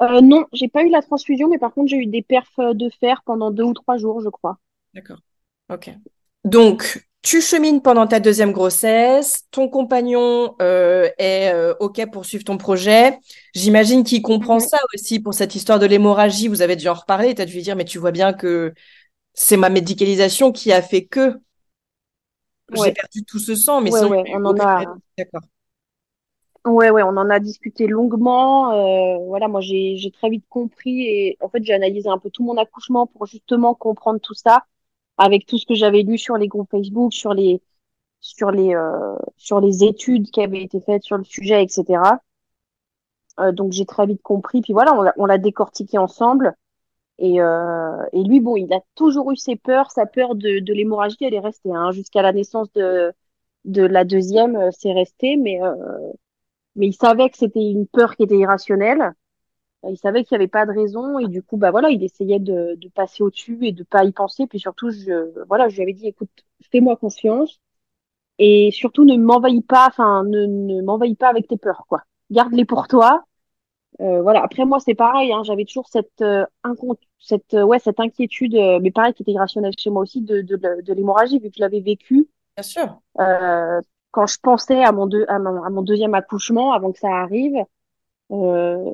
Euh, 0.00 0.20
non, 0.20 0.46
j'ai 0.52 0.68
pas 0.68 0.84
eu 0.84 0.90
la 0.90 1.02
transfusion, 1.02 1.48
mais 1.48 1.58
par 1.58 1.72
contre, 1.72 1.88
j'ai 1.88 1.96
eu 1.96 2.06
des 2.06 2.22
perfs 2.22 2.58
de 2.58 2.90
fer 3.00 3.22
pendant 3.24 3.50
deux 3.50 3.64
ou 3.64 3.74
trois 3.74 3.96
jours, 3.96 4.20
je 4.20 4.28
crois. 4.28 4.58
D'accord. 4.94 5.18
Ok. 5.70 5.90
Donc, 6.44 7.04
tu 7.22 7.40
chemines 7.40 7.82
pendant 7.82 8.06
ta 8.06 8.20
deuxième 8.20 8.52
grossesse, 8.52 9.44
ton 9.50 9.68
compagnon 9.68 10.54
euh, 10.62 11.10
est 11.18 11.52
euh, 11.52 11.74
OK 11.80 12.00
pour 12.10 12.24
suivre 12.24 12.44
ton 12.44 12.56
projet. 12.56 13.18
J'imagine 13.54 14.04
qu'il 14.04 14.22
comprend 14.22 14.60
ça 14.60 14.78
aussi 14.94 15.20
pour 15.20 15.34
cette 15.34 15.54
histoire 15.54 15.78
de 15.78 15.86
l'hémorragie. 15.86 16.48
Vous 16.48 16.62
avez 16.62 16.76
dû 16.76 16.88
en 16.88 16.94
reparler. 16.94 17.34
Tu 17.34 17.42
as 17.42 17.44
dû 17.44 17.54
lui 17.54 17.62
dire, 17.62 17.76
mais 17.76 17.84
tu 17.84 17.98
vois 17.98 18.12
bien 18.12 18.32
que 18.32 18.72
c'est 19.34 19.56
ma 19.56 19.68
médicalisation 19.68 20.52
qui 20.52 20.72
a 20.72 20.80
fait 20.80 21.06
que 21.06 21.34
j'ai 22.74 22.92
perdu 22.92 23.24
tout 23.24 23.38
ce 23.38 23.54
sang, 23.54 23.80
mais 23.80 23.90
ouais, 23.92 24.24
on 24.34 24.44
en 24.44 24.58
a. 24.58 24.84
D'accord. 25.16 25.42
Ouais, 26.66 26.90
ouais, 26.90 27.02
on 27.02 27.16
en 27.16 27.30
a 27.30 27.40
discuté 27.40 27.86
longuement. 27.86 28.72
euh, 28.72 29.18
voilà, 29.26 29.48
moi, 29.48 29.60
j'ai, 29.60 29.96
très 30.12 30.30
vite 30.30 30.44
compris 30.48 31.02
et 31.06 31.36
en 31.40 31.48
fait, 31.48 31.62
j'ai 31.64 31.72
analysé 31.74 32.08
un 32.08 32.18
peu 32.18 32.30
tout 32.30 32.44
mon 32.44 32.56
accouchement 32.56 33.06
pour 33.06 33.26
justement 33.26 33.74
comprendre 33.74 34.20
tout 34.20 34.34
ça 34.34 34.64
avec 35.18 35.46
tout 35.46 35.58
ce 35.58 35.66
que 35.66 35.74
j'avais 35.74 36.02
lu 36.02 36.18
sur 36.18 36.36
les 36.36 36.48
groupes 36.48 36.70
Facebook, 36.70 37.12
sur 37.12 37.34
les, 37.34 37.62
sur 38.20 38.50
les, 38.52 38.74
euh, 38.74 39.16
sur 39.36 39.60
les 39.60 39.84
études 39.84 40.30
qui 40.30 40.42
avaient 40.42 40.62
été 40.62 40.80
faites 40.80 41.02
sur 41.04 41.18
le 41.18 41.24
sujet, 41.24 41.62
etc. 41.64 42.20
Euh, 43.40 43.52
donc, 43.52 43.72
j'ai 43.72 43.86
très 43.86 44.06
vite 44.06 44.22
compris. 44.22 44.60
Puis 44.60 44.72
voilà, 44.72 44.94
on 44.94 45.02
l'a, 45.02 45.14
on 45.16 45.26
l'a 45.26 45.38
décortiqué 45.38 45.98
ensemble. 45.98 46.54
Et, 47.18 47.40
euh, 47.40 48.04
et 48.12 48.22
lui, 48.24 48.40
bon, 48.40 48.56
il 48.56 48.72
a 48.72 48.80
toujours 48.94 49.32
eu 49.32 49.36
ses 49.36 49.56
peurs. 49.56 49.90
Sa 49.90 50.06
peur 50.06 50.34
de, 50.36 50.60
de 50.60 50.72
l'hémorragie, 50.74 51.16
elle 51.22 51.34
est 51.34 51.40
restée, 51.40 51.72
hein, 51.74 51.90
jusqu'à 51.92 52.22
la 52.22 52.32
naissance 52.32 52.72
de, 52.74 53.12
de 53.64 53.82
la 53.82 54.04
deuxième, 54.04 54.56
euh, 54.56 54.70
c'est 54.72 54.92
resté. 54.92 55.36
Mais, 55.36 55.62
euh, 55.62 55.74
mais 56.78 56.86
il 56.88 56.94
savait 56.94 57.28
que 57.30 57.36
c'était 57.36 57.60
une 57.60 57.86
peur 57.86 58.16
qui 58.16 58.22
était 58.22 58.38
irrationnelle. 58.38 59.12
Il 59.88 59.98
savait 59.98 60.24
qu'il 60.24 60.36
n'y 60.36 60.42
avait 60.42 60.48
pas 60.48 60.66
de 60.66 60.72
raison. 60.72 61.18
Et 61.18 61.28
du 61.28 61.42
coup, 61.42 61.56
bah 61.56 61.70
voilà, 61.70 61.90
il 61.90 62.02
essayait 62.02 62.40
de, 62.40 62.76
de 62.76 62.88
passer 62.88 63.22
au-dessus 63.22 63.58
et 63.62 63.72
de 63.72 63.84
pas 63.84 64.04
y 64.04 64.12
penser. 64.12 64.46
Puis 64.46 64.58
surtout, 64.58 64.90
je, 64.90 65.44
voilà, 65.46 65.68
je 65.68 65.76
lui 65.76 65.82
avais 65.82 65.92
dit, 65.92 66.08
écoute, 66.08 66.30
fais-moi 66.72 66.96
confiance. 66.96 67.60
Et 68.38 68.70
surtout, 68.72 69.04
ne 69.04 69.16
m'envahis 69.16 69.62
pas, 69.62 69.86
enfin, 69.88 70.24
ne, 70.24 70.46
ne 70.46 70.82
m'envahis 70.82 71.16
pas 71.16 71.28
avec 71.28 71.48
tes 71.48 71.56
peurs, 71.56 71.86
quoi. 71.88 72.02
Garde-les 72.30 72.64
pour 72.64 72.88
toi. 72.88 73.24
Euh, 74.00 74.22
voilà. 74.22 74.42
Après 74.44 74.64
moi, 74.64 74.78
c'est 74.80 74.94
pareil. 74.94 75.32
Hein, 75.32 75.42
j'avais 75.44 75.64
toujours 75.64 75.88
cette 75.88 76.22
euh, 76.22 76.44
cette 77.18 77.54
euh, 77.54 77.64
ouais 77.64 77.78
cette 77.80 78.00
inquiétude, 78.00 78.54
euh, 78.54 78.78
mais 78.80 78.90
pareil 78.92 79.12
qui 79.14 79.22
était 79.22 79.32
irrationnelle 79.32 79.74
chez 79.78 79.90
moi 79.90 80.02
aussi 80.02 80.22
de 80.22 80.42
de, 80.42 80.56
de, 80.56 80.82
de 80.82 80.92
l'hémorragie 80.92 81.40
vu 81.40 81.50
que 81.50 81.56
je 81.56 81.62
l'avais 81.62 81.80
vécu. 81.80 82.28
Bien 82.56 82.62
sûr. 82.62 83.00
Quand 84.18 84.26
je 84.26 84.38
pensais 84.42 84.82
à 84.82 84.90
mon 84.90 85.82
deuxième 85.82 86.14
accouchement 86.14 86.72
avant 86.72 86.90
que 86.90 86.98
ça 86.98 87.08
arrive, 87.08 87.54
euh, 88.32 88.92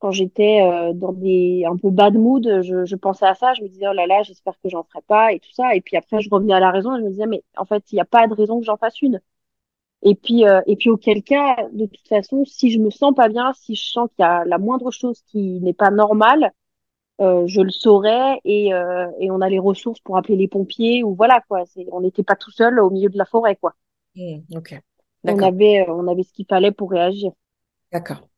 quand 0.00 0.10
j'étais 0.10 0.60
euh, 0.60 0.92
dans 0.92 1.12
des 1.12 1.64
un 1.70 1.76
peu 1.76 1.90
bad 1.90 2.14
mood, 2.14 2.62
je, 2.62 2.96
pensais 2.96 3.26
à 3.26 3.36
ça. 3.36 3.54
Je 3.54 3.62
me 3.62 3.68
disais 3.68 3.86
oh 3.88 3.92
là 3.92 4.08
là, 4.08 4.24
j'espère 4.24 4.54
que 4.60 4.68
j'en 4.68 4.82
ferai 4.82 5.02
pas 5.06 5.32
et 5.32 5.38
tout 5.38 5.52
ça. 5.52 5.76
Et 5.76 5.80
puis 5.80 5.96
après, 5.96 6.20
je 6.20 6.28
revenais 6.30 6.52
à 6.54 6.58
la 6.58 6.72
raison 6.72 6.96
et 6.96 6.98
je 6.98 7.04
me 7.04 7.10
disais 7.10 7.26
mais 7.26 7.44
en 7.56 7.64
fait, 7.64 7.84
il 7.92 7.94
n'y 7.94 8.00
a 8.00 8.04
pas 8.04 8.26
de 8.26 8.34
raison 8.34 8.58
que 8.58 8.66
j'en 8.66 8.76
fasse 8.76 9.00
une. 9.02 9.20
Et 10.02 10.16
puis, 10.16 10.46
euh, 10.48 10.60
et 10.66 10.74
puis 10.76 10.90
auquel 10.90 11.22
cas, 11.22 11.68
de 11.72 11.86
toute 11.86 12.08
façon, 12.08 12.44
si 12.44 12.70
je 12.72 12.80
me 12.80 12.90
sens 12.90 13.14
pas 13.14 13.28
bien, 13.28 13.52
si 13.54 13.76
je 13.76 13.88
sens 13.88 14.08
qu'il 14.16 14.24
y 14.24 14.26
a 14.26 14.44
la 14.46 14.58
moindre 14.58 14.90
chose 14.90 15.22
qui 15.28 15.60
n'est 15.60 15.74
pas 15.74 15.90
normale, 15.90 16.52
je 17.20 17.60
le 17.62 17.70
saurais 17.70 18.40
et, 18.44 18.70
et 19.20 19.30
on 19.30 19.40
a 19.40 19.48
les 19.48 19.58
ressources 19.60 20.00
pour 20.00 20.16
appeler 20.18 20.36
les 20.36 20.48
pompiers 20.48 21.04
ou 21.04 21.14
voilà 21.14 21.40
quoi. 21.48 21.64
On 21.92 22.00
n'était 22.00 22.24
pas 22.24 22.36
tout 22.36 22.50
seul 22.50 22.80
au 22.80 22.90
milieu 22.90 23.10
de 23.10 23.18
la 23.18 23.26
forêt 23.26 23.56
quoi. 23.56 23.74
Ok. 24.56 24.74
On 25.24 25.40
D'accord. 25.40 25.42
avait, 25.42 25.80
euh, 25.88 25.92
on 25.92 26.08
avait 26.08 26.22
ce 26.24 26.32
qu'il 26.32 26.46
fallait 26.48 26.72
pour 26.72 26.90
réagir. 26.90 27.32
D'accord. 27.92 28.28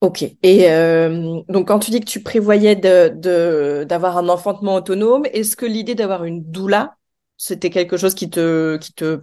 Ok. 0.00 0.22
Et 0.42 0.70
euh, 0.70 1.40
donc, 1.48 1.68
quand 1.68 1.78
tu 1.78 1.90
dis 1.90 2.00
que 2.00 2.04
tu 2.06 2.22
prévoyais 2.22 2.76
de, 2.76 3.08
de, 3.16 3.84
d'avoir 3.88 4.18
un 4.18 4.28
enfantement 4.28 4.74
autonome, 4.76 5.24
est-ce 5.32 5.56
que 5.56 5.66
l'idée 5.66 5.94
d'avoir 5.94 6.24
une 6.24 6.44
doula, 6.50 6.96
c'était 7.38 7.70
quelque 7.70 7.96
chose 7.96 8.14
qui 8.14 8.28
te, 8.30 8.76
qui 8.78 8.92
te 8.92 9.22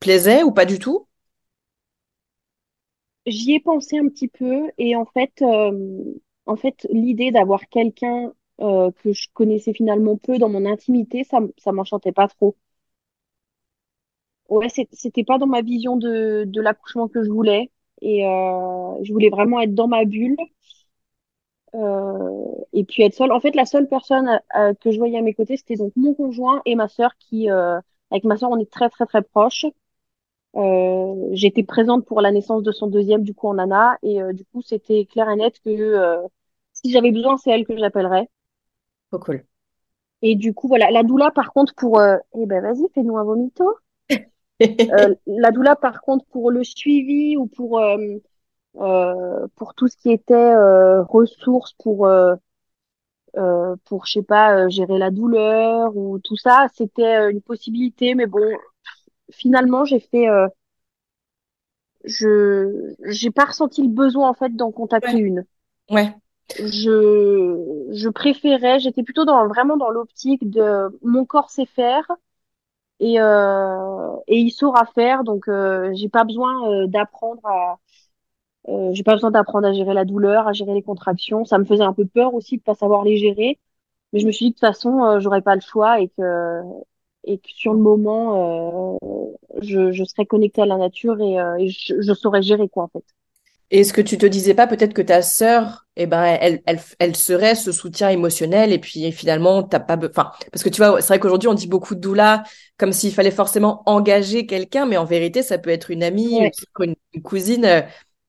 plaisait 0.00 0.42
ou 0.42 0.52
pas 0.52 0.64
du 0.64 0.78
tout? 0.78 1.06
J'y 3.26 3.52
ai 3.54 3.60
pensé 3.60 3.98
un 3.98 4.08
petit 4.08 4.28
peu 4.28 4.70
et 4.78 4.96
en 4.96 5.04
fait, 5.06 5.42
euh, 5.42 6.14
en 6.46 6.56
fait, 6.56 6.86
l'idée 6.90 7.30
d'avoir 7.30 7.68
quelqu'un 7.68 8.32
euh, 8.60 8.90
que 8.92 9.12
je 9.12 9.28
connaissais 9.32 9.72
finalement 9.72 10.16
peu 10.16 10.38
dans 10.38 10.48
mon 10.48 10.66
intimité, 10.66 11.24
ça, 11.24 11.38
ça 11.58 11.72
m'enchantait 11.72 12.12
pas 12.12 12.28
trop. 12.28 12.56
Ouais, 14.52 14.68
c'était 14.68 15.24
pas 15.24 15.38
dans 15.38 15.46
ma 15.46 15.62
vision 15.62 15.96
de, 15.96 16.44
de 16.46 16.60
l'accouchement 16.60 17.08
que 17.08 17.22
je 17.24 17.30
voulais. 17.30 17.70
Et 18.02 18.26
euh, 18.26 19.02
je 19.02 19.12
voulais 19.12 19.30
vraiment 19.30 19.60
être 19.60 19.74
dans 19.74 19.88
ma 19.88 20.04
bulle 20.04 20.36
euh, 21.74 22.46
et 22.72 22.84
puis 22.84 23.02
être 23.02 23.14
seule. 23.14 23.32
En 23.32 23.40
fait, 23.40 23.54
la 23.54 23.64
seule 23.64 23.88
personne 23.88 24.40
euh, 24.56 24.74
que 24.74 24.90
je 24.90 24.98
voyais 24.98 25.18
à 25.18 25.22
mes 25.22 25.34
côtés, 25.34 25.56
c'était 25.56 25.76
donc 25.76 25.92
mon 25.96 26.14
conjoint 26.14 26.60
et 26.66 26.74
ma 26.74 26.88
sœur 26.88 27.12
qui, 27.18 27.50
euh, 27.50 27.80
avec 28.10 28.24
ma 28.24 28.36
sœur, 28.36 28.50
on 28.50 28.58
est 28.58 28.70
très 28.70 28.90
très 28.90 29.06
très 29.06 29.22
proches. 29.22 29.66
Euh, 30.56 31.28
j'étais 31.32 31.62
présente 31.64 32.06
pour 32.06 32.20
la 32.20 32.32
naissance 32.32 32.62
de 32.62 32.72
son 32.72 32.88
deuxième, 32.88 33.22
du 33.22 33.34
coup, 33.34 33.48
en 33.48 33.54
Nana. 33.54 33.98
Et 34.02 34.22
euh, 34.22 34.32
du 34.32 34.44
coup, 34.46 34.62
c'était 34.62 35.06
clair 35.06 35.30
et 35.30 35.36
net 35.36 35.60
que 35.60 35.70
euh, 35.70 36.22
si 36.74 36.92
j'avais 36.92 37.12
besoin, 37.12 37.36
c'est 37.38 37.50
elle 37.50 37.66
que 37.66 37.76
j'appellerais. 37.78 38.28
Trop 39.10 39.20
cool. 39.20 39.46
Et 40.22 40.36
du 40.36 40.54
coup, 40.54 40.68
voilà. 40.68 40.90
La 40.90 41.02
doula, 41.02 41.30
par 41.30 41.52
contre, 41.52 41.74
pour... 41.74 41.98
Euh, 42.00 42.16
eh 42.34 42.46
ben, 42.46 42.62
vas-y, 42.62 42.88
fais-nous 42.94 43.16
un 43.18 43.24
vomito. 43.24 43.64
Euh, 44.90 45.14
la 45.26 45.50
doula, 45.52 45.76
par 45.76 46.00
contre, 46.02 46.24
pour 46.26 46.50
le 46.50 46.64
suivi 46.64 47.36
ou 47.36 47.46
pour, 47.46 47.78
euh, 47.78 47.96
euh, 48.76 49.46
pour 49.56 49.74
tout 49.74 49.88
ce 49.88 49.96
qui 49.96 50.10
était 50.12 50.34
euh, 50.34 51.02
ressources 51.04 51.74
pour, 51.74 52.06
euh, 52.06 52.34
euh, 53.36 53.76
pour, 53.84 54.06
je 54.06 54.12
sais 54.12 54.22
pas, 54.22 54.68
gérer 54.68 54.98
la 54.98 55.10
douleur 55.10 55.96
ou 55.96 56.18
tout 56.18 56.36
ça, 56.36 56.66
c'était 56.74 57.30
une 57.30 57.40
possibilité. 57.40 58.14
Mais 58.14 58.26
bon, 58.26 58.42
finalement, 59.30 59.84
j'ai 59.84 60.00
fait... 60.00 60.28
Euh, 60.28 60.48
je 62.04 62.94
j'ai 63.06 63.30
pas 63.30 63.46
ressenti 63.46 63.82
le 63.82 63.88
besoin, 63.88 64.28
en 64.28 64.34
fait, 64.34 64.54
d'en 64.54 64.70
contacter 64.72 65.16
Ouais. 65.16 65.20
une. 65.20 65.44
Ouais. 65.90 66.14
Je, 66.58 67.88
je 67.92 68.08
préférais, 68.08 68.78
j'étais 68.80 69.02
plutôt 69.02 69.24
dans, 69.24 69.46
vraiment 69.48 69.76
dans 69.76 69.90
l'optique 69.90 70.48
de 70.50 70.88
mon 71.02 71.24
corps 71.24 71.50
sait 71.50 71.66
faire 71.66 72.10
et, 73.02 73.20
euh, 73.20 74.16
et 74.28 74.38
il 74.38 74.50
saura 74.52 74.86
faire. 74.86 75.24
Donc, 75.24 75.48
euh, 75.48 75.92
j'ai 75.94 76.08
pas 76.08 76.24
besoin 76.24 76.70
euh, 76.84 76.86
d'apprendre 76.86 77.44
à, 77.46 77.78
j'ai 78.92 79.02
pas 79.02 79.14
besoin 79.14 79.30
d'apprendre 79.30 79.66
à 79.68 79.72
gérer 79.72 79.94
la 79.94 80.04
douleur, 80.04 80.46
à 80.48 80.52
gérer 80.52 80.74
les 80.74 80.82
contractions. 80.82 81.44
Ça 81.44 81.58
me 81.58 81.64
faisait 81.64 81.82
un 81.84 81.92
peu 81.92 82.06
peur 82.06 82.34
aussi 82.34 82.58
de 82.58 82.62
pas 82.62 82.74
savoir 82.74 83.04
les 83.04 83.16
gérer. 83.16 83.58
Mais 84.12 84.20
je 84.20 84.26
me 84.26 84.32
suis 84.32 84.46
dit 84.46 84.50
de 84.52 84.56
toute 84.56 84.60
façon, 84.62 85.20
j'aurais 85.20 85.42
pas 85.42 85.54
le 85.56 85.60
choix 85.62 86.00
et 86.00 86.08
que, 86.10 86.62
et 87.24 87.38
que 87.38 87.48
sur 87.50 87.74
le 87.74 87.80
moment, 87.80 88.98
je, 89.62 89.92
je 89.92 90.04
serais 90.04 90.26
connectée 90.26 90.62
à 90.62 90.66
la 90.66 90.78
nature 90.78 91.20
et, 91.20 91.68
je 91.68 92.14
saurais 92.14 92.42
gérer 92.42 92.68
quoi 92.68 92.84
en 92.84 92.88
fait. 92.88 93.04
Et 93.74 93.80
est-ce 93.80 93.94
que 93.94 94.02
tu 94.02 94.18
te 94.18 94.26
disais 94.26 94.54
pas 94.54 94.66
peut-être 94.68 94.92
que 94.94 95.02
ta 95.02 95.22
sœur, 95.22 95.86
eh 95.96 96.06
ben, 96.06 96.22
elle, 96.24 96.62
elle, 96.66 96.80
elle 96.98 97.16
serait 97.16 97.54
ce 97.54 97.72
soutien 97.72 98.10
émotionnel 98.10 98.70
et 98.72 98.78
puis 98.78 99.10
finalement, 99.12 99.62
t'as 99.62 99.80
pas, 99.80 99.96
enfin, 99.96 100.30
parce 100.52 100.62
que 100.62 100.68
tu 100.68 100.76
vois, 100.82 101.00
c'est 101.00 101.08
vrai 101.08 101.18
qu'aujourd'hui, 101.20 101.48
on 101.48 101.54
dit 101.54 101.68
beaucoup 101.68 101.94
de 101.94 102.00
doula 102.00 102.44
comme 102.78 102.92
s'il 102.92 103.14
fallait 103.14 103.30
forcément 103.30 103.82
engager 103.86 104.46
quelqu'un, 104.46 104.84
mais 104.86 104.98
en 104.98 105.06
vérité, 105.06 105.42
ça 105.42 105.56
peut 105.58 105.70
être 105.70 105.90
une 105.90 106.02
amie, 106.02 106.40
une, 106.40 106.50
Ouais, 106.50 106.52
sœur, 106.52 106.68
une- 106.86 106.96
une 107.14 107.22
cousine 107.22 107.64
euh, 107.64 107.80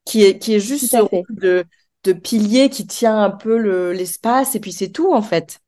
qui 0.06 0.24
est, 0.24 0.38
qui 0.38 0.54
est 0.54 0.60
juste 0.60 0.90
ce 0.94 1.02
rôle 1.02 1.10
de, 1.36 1.64
de 2.04 2.12
pilier 2.14 2.70
qui 2.70 2.86
tient 2.86 3.22
un 3.22 3.30
peu 3.30 3.58
le, 3.58 3.92
l'espace 3.92 4.54
et 4.56 4.60
puis 4.60 4.72
c'est 4.72 4.90
tout, 4.92 5.12
en 5.12 5.22
fait. 5.22 5.60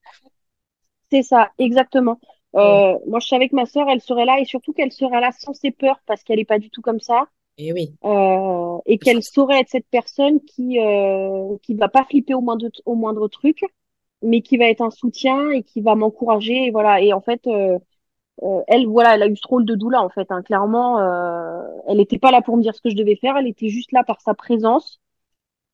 C'est 1.10 1.22
ça, 1.22 1.50
exactement. 1.58 2.18
Euh, 2.54 2.98
moi, 3.06 3.20
je 3.20 3.26
savais 3.28 3.48
que 3.48 3.54
ma 3.56 3.66
sœur, 3.66 3.88
elle 3.88 4.00
serait 4.00 4.24
là 4.24 4.40
et 4.40 4.44
surtout 4.44 4.72
qu'elle 4.72 4.92
serait 4.92 5.20
là 5.20 5.30
sans 5.32 5.52
ses 5.54 5.70
peurs 5.70 6.00
parce 6.06 6.22
qu'elle 6.24 6.40
est 6.40 6.44
pas 6.44 6.58
du 6.58 6.70
tout 6.70 6.82
comme 6.82 7.00
ça. 7.00 7.26
Et 7.58 7.72
oui. 7.72 7.94
Euh, 8.04 8.78
et 8.86 8.98
qu'elle 8.98 9.22
saurait 9.22 9.60
être 9.60 9.70
cette 9.70 9.88
personne 9.90 10.40
qui 10.42 10.78
euh, 10.80 11.56
qui 11.62 11.74
va 11.74 11.88
pas 11.88 12.04
flipper 12.04 12.34
au 12.34 12.40
moindre 12.40 12.68
au 12.84 12.94
moindre 12.94 13.28
truc, 13.28 13.64
mais 14.22 14.42
qui 14.42 14.56
va 14.58 14.66
être 14.66 14.82
un 14.82 14.90
soutien 14.90 15.50
et 15.50 15.62
qui 15.62 15.80
va 15.80 15.94
m'encourager. 15.94 16.66
Et 16.66 16.70
voilà. 16.70 17.00
Et 17.00 17.12
en 17.12 17.20
fait, 17.20 17.46
euh, 17.46 17.78
euh, 18.42 18.62
elle, 18.68 18.86
voilà, 18.86 19.14
elle 19.14 19.22
a 19.22 19.28
eu 19.28 19.36
ce 19.36 19.46
rôle 19.48 19.64
de 19.64 19.74
doula 19.74 20.02
en 20.02 20.10
fait. 20.10 20.30
Hein. 20.30 20.42
Clairement, 20.42 20.98
euh, 21.00 21.62
elle 21.88 22.00
était 22.00 22.18
pas 22.18 22.30
là 22.30 22.42
pour 22.42 22.56
me 22.56 22.62
dire 22.62 22.74
ce 22.74 22.82
que 22.82 22.90
je 22.90 22.96
devais 22.96 23.16
faire. 23.16 23.36
Elle 23.36 23.46
était 23.48 23.68
juste 23.68 23.92
là 23.92 24.04
par 24.04 24.20
sa 24.20 24.34
présence. 24.34 25.00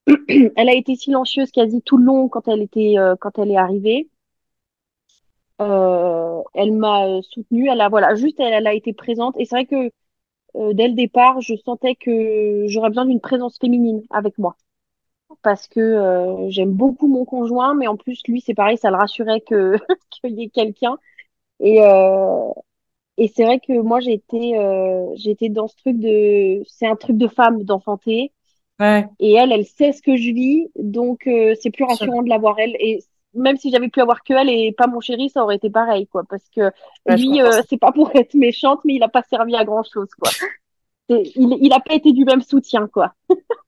Elle 0.57 0.68
a 0.68 0.75
été 0.75 0.97
silencieuse 0.97 1.51
quasi 1.53 1.81
tout 1.83 1.97
le 1.97 2.05
long 2.05 2.29
quand 2.29 2.49
elle 2.49 2.62
était 2.62 2.95
euh, 2.99 3.14
quand 3.21 3.38
elle 3.38 3.51
est 3.53 3.57
arrivée. 3.57 4.09
Euh, 5.61 6.42
elle 6.55 6.73
m'a 6.73 7.21
soutenue. 7.23 7.68
Elle 7.71 7.81
a 7.81 7.88
voilà, 7.88 8.14
juste 8.14 8.38
elle, 8.40 8.53
elle 8.53 8.66
a 8.66 8.75
été 8.75 8.92
présente. 8.92 9.35
Et 9.38 9.45
c'est 9.45 9.57
vrai 9.57 9.66
que 9.66 9.90
euh, 10.57 10.73
dès 10.75 10.88
le 10.88 10.95
départ, 10.95 11.41
je 11.41 11.55
sentais 11.57 11.95
que 11.95 12.65
j'aurais 12.69 12.91
besoin 12.91 13.07
d'une 13.07 13.21
présence 13.21 13.59
féminine 13.59 14.03
avec 14.11 14.38
moi. 14.38 14.57
Parce 15.43 15.67
que 15.69 15.81
euh, 15.81 16.51
j'aime 16.51 16.73
beaucoup 16.73 17.09
mon 17.09 17.25
conjoint, 17.25 17.75
mais 17.75 17.87
en 17.88 17.97
plus, 17.97 18.21
lui, 18.29 18.41
c'est 18.41 18.55
pareil, 18.55 18.79
ça 18.79 18.91
le 18.91 18.97
rassurait 18.97 19.41
que 19.41 19.77
qu'il 20.11 20.38
y 20.38 20.45
ait 20.45 20.49
quelqu'un. 20.51 20.99
Et, 21.61 21.83
euh, 21.83 22.51
et 23.19 23.29
c'est 23.29 23.45
vrai 23.45 23.61
que 23.61 23.81
moi, 23.81 24.01
j'ai 24.01 24.15
été, 24.15 24.59
euh, 24.59 25.15
été 25.27 25.49
dans 25.49 25.69
ce 25.69 25.77
truc 25.77 25.99
de... 25.99 26.62
C'est 26.67 26.87
un 26.87 26.97
truc 26.97 27.19
de 27.19 27.29
femme 27.29 27.62
d'enfanter. 27.65 28.33
Ouais, 28.81 29.09
Et 29.21 29.33
elle, 29.35 29.53
elle 29.53 29.67
sait 29.67 29.93
ce 29.93 30.03
que 30.03 30.17
je 30.17 30.31
vis, 30.33 30.69
donc 30.77 31.27
euh, 31.27 31.55
c'est 31.61 31.71
plus 31.71 31.85
rassurant 31.85 32.23
de 32.23 32.29
la 32.29 32.38
voir 32.38 32.59
elle. 32.59 32.77
Et 32.81 33.01
même 33.35 33.57
si 33.57 33.71
j'avais 33.71 33.88
pu 33.88 34.01
avoir 34.01 34.23
que 34.23 34.35
elle 34.35 34.51
et 34.51 34.73
pas 34.73 34.87
mon 34.87 35.01
chéri, 35.01 35.31
ça 35.31 35.42
aurait 35.42 35.57
été 35.57 35.71
pareil, 35.71 36.07
quoi. 36.07 36.23
Parce 36.29 36.49
que 36.55 36.71
Ouais, 37.07 37.16
lui, 37.16 37.40
euh, 37.40 37.62
c'est 37.68 37.79
pas 37.79 37.92
pour 37.92 38.11
être 38.14 38.35
méchante, 38.35 38.81
mais 38.85 38.95
il 38.95 39.03
a 39.03 39.09
pas 39.09 39.23
servi 39.23 39.57
à 39.57 39.64
grand 39.64 39.83
chose, 39.83 40.11
quoi. 40.18 40.31
Il, 41.09 41.59
il 41.61 41.73
a 41.73 41.81
pas 41.81 41.95
été 41.95 42.12
du 42.12 42.25
même 42.25 42.42
soutien, 42.42 42.88
quoi. 42.88 43.14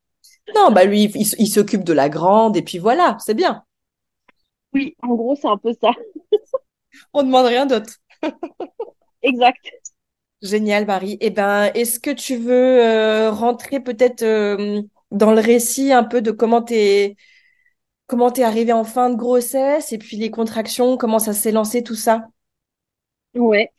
Non, 0.55 0.70
bah 0.70 0.85
lui, 0.85 1.05
il, 1.05 1.48
s'occupe 1.48 1.85
de 1.85 1.92
la 1.92 2.09
grande 2.09 2.57
et 2.57 2.62
puis 2.62 2.79
voilà, 2.79 3.16
c'est 3.18 3.35
bien. 3.35 3.64
Oui, 4.72 4.94
en 5.03 5.14
gros, 5.14 5.37
c'est 5.37 5.48
un 5.48 5.57
peu 5.57 5.72
ça. 5.81 5.92
On 7.14 7.22
ne 7.22 7.27
demande 7.27 7.46
rien 7.46 7.66
d'autre. 7.66 7.94
Exact. 9.22 9.72
Génial, 10.42 10.85
Marie. 10.85 11.16
Eh 11.20 11.31
ben, 11.31 11.70
est-ce 11.74 11.98
que 11.98 12.11
tu 12.11 12.37
veux 12.37 12.85
euh, 12.85 13.31
rentrer 13.31 13.81
peut-être 13.81 14.22
euh, 14.22 14.83
dans 15.11 15.33
le 15.33 15.40
récit 15.40 15.92
un 15.92 16.05
peu 16.05 16.20
de 16.20 16.31
comment 16.31 16.61
t'es 16.61 17.16
comment 18.07 18.31
t'es 18.31 18.43
arrivée 18.43 18.73
en 18.73 18.85
fin 18.85 19.11
de 19.11 19.17
grossesse 19.17 19.93
et 19.93 19.99
puis 19.99 20.17
les 20.17 20.31
contractions, 20.31 20.97
comment 20.97 21.19
ça 21.19 21.33
s'est 21.33 21.53
lancé 21.53 21.83
tout 21.83 21.95
ça? 21.95 22.29
Ouais. 23.35 23.71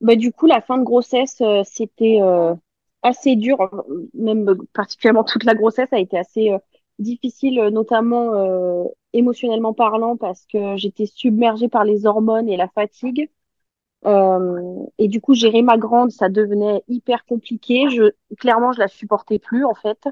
Bah, 0.00 0.16
du 0.16 0.32
coup, 0.32 0.46
la 0.46 0.60
fin 0.60 0.78
de 0.78 0.84
grossesse, 0.84 1.40
euh, 1.42 1.62
c'était 1.64 2.20
euh, 2.22 2.54
assez 3.02 3.36
dur, 3.36 3.60
euh, 3.62 4.08
même 4.14 4.56
particulièrement 4.74 5.24
toute 5.24 5.44
la 5.44 5.54
grossesse 5.54 5.92
a 5.92 5.98
été 6.00 6.18
assez 6.18 6.50
difficile, 6.98 7.60
notamment 7.72 8.86
émotionnellement 9.12 9.74
parlant, 9.74 10.16
parce 10.16 10.46
que 10.46 10.76
j'étais 10.76 11.06
submergée 11.06 11.68
par 11.68 11.84
les 11.84 12.06
hormones 12.06 12.48
et 12.48 12.56
la 12.56 12.68
fatigue. 12.68 13.30
Et 14.98 15.08
du 15.08 15.20
coup, 15.20 15.34
gérer 15.34 15.62
ma 15.62 15.78
grande, 15.78 16.10
ça 16.12 16.28
devenait 16.28 16.82
hyper 16.88 17.24
compliqué. 17.24 17.86
Clairement, 18.38 18.72
je 18.72 18.78
la 18.80 18.88
supportais 18.88 19.38
plus, 19.38 19.64
en 19.64 19.74
fait. 19.74 20.08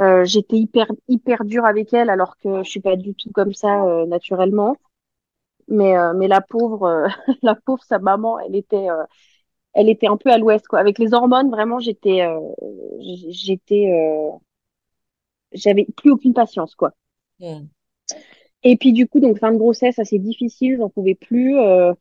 Euh, 0.00 0.24
j'étais 0.24 0.56
hyper, 0.56 0.86
hyper 1.08 1.44
dure 1.44 1.64
avec 1.66 1.92
elle, 1.92 2.10
alors 2.10 2.36
que 2.38 2.62
je 2.62 2.70
suis 2.70 2.80
pas 2.80 2.96
du 2.96 3.14
tout 3.14 3.30
comme 3.32 3.52
ça, 3.52 3.84
euh, 3.84 4.06
naturellement. 4.06 4.76
Mais, 5.68 5.96
euh, 5.98 6.12
mais 6.14 6.28
la 6.28 6.40
pauvre, 6.40 6.84
euh, 6.84 7.08
la 7.42 7.54
pauvre, 7.54 7.82
sa 7.84 7.98
maman, 7.98 8.38
elle 8.40 8.56
était, 8.56 8.90
euh, 8.90 9.04
elle 9.74 9.88
était 9.90 10.08
un 10.08 10.16
peu 10.18 10.30
à 10.32 10.38
l'ouest, 10.38 10.66
quoi. 10.68 10.80
Avec 10.80 10.98
les 10.98 11.14
hormones, 11.14 11.50
vraiment, 11.50 11.80
j'étais, 11.80 12.22
euh, 12.22 12.40
j'étais, 13.30 13.90
euh, 13.92 14.30
j'avais 15.52 15.86
plus 15.96 16.10
aucune 16.10 16.34
patience, 16.34 16.74
quoi. 16.74 16.92
Hmm. 17.40 17.68
Et 18.62 18.76
puis 18.76 18.92
du 18.92 19.06
coup, 19.08 19.20
donc 19.20 19.38
fin 19.38 19.52
de 19.52 19.58
grossesse, 19.58 19.98
assez 19.98 20.18
difficile, 20.18 20.76
j'en 20.78 20.90
pouvais 20.90 21.14
plus. 21.14 21.58
euh, 21.58 21.92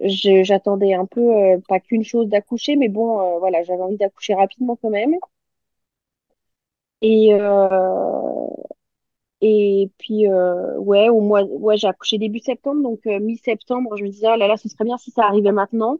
j'attendais 0.00 0.94
un 0.94 1.06
peu, 1.06 1.20
euh, 1.20 1.58
pas 1.68 1.80
qu'une 1.80 2.04
chose 2.04 2.28
d'accoucher, 2.28 2.76
mais 2.76 2.88
bon, 2.88 3.20
euh, 3.36 3.38
voilà, 3.40 3.62
j'avais 3.64 3.82
envie 3.82 3.96
d'accoucher 3.98 4.34
rapidement 4.34 4.76
quand 4.76 4.90
même. 4.90 5.14
Et 7.02 7.32
euh, 7.34 8.46
et 9.42 9.90
puis 9.98 10.26
euh, 10.28 10.76
ouais, 10.78 11.08
au 11.08 11.20
mois, 11.20 11.42
ouais, 11.44 11.76
j'ai 11.78 11.88
accouché 11.88 12.18
début 12.18 12.40
septembre, 12.40 12.82
donc 12.82 13.00
euh, 13.06 13.20
mi-septembre, 13.20 13.96
je 13.96 14.04
me 14.04 14.08
disais 14.10 14.28
oh 14.32 14.36
là 14.36 14.46
là, 14.48 14.56
ce 14.56 14.68
serait 14.68 14.84
bien 14.84 14.98
si 14.98 15.10
ça 15.10 15.24
arrivait 15.24 15.52
maintenant. 15.52 15.98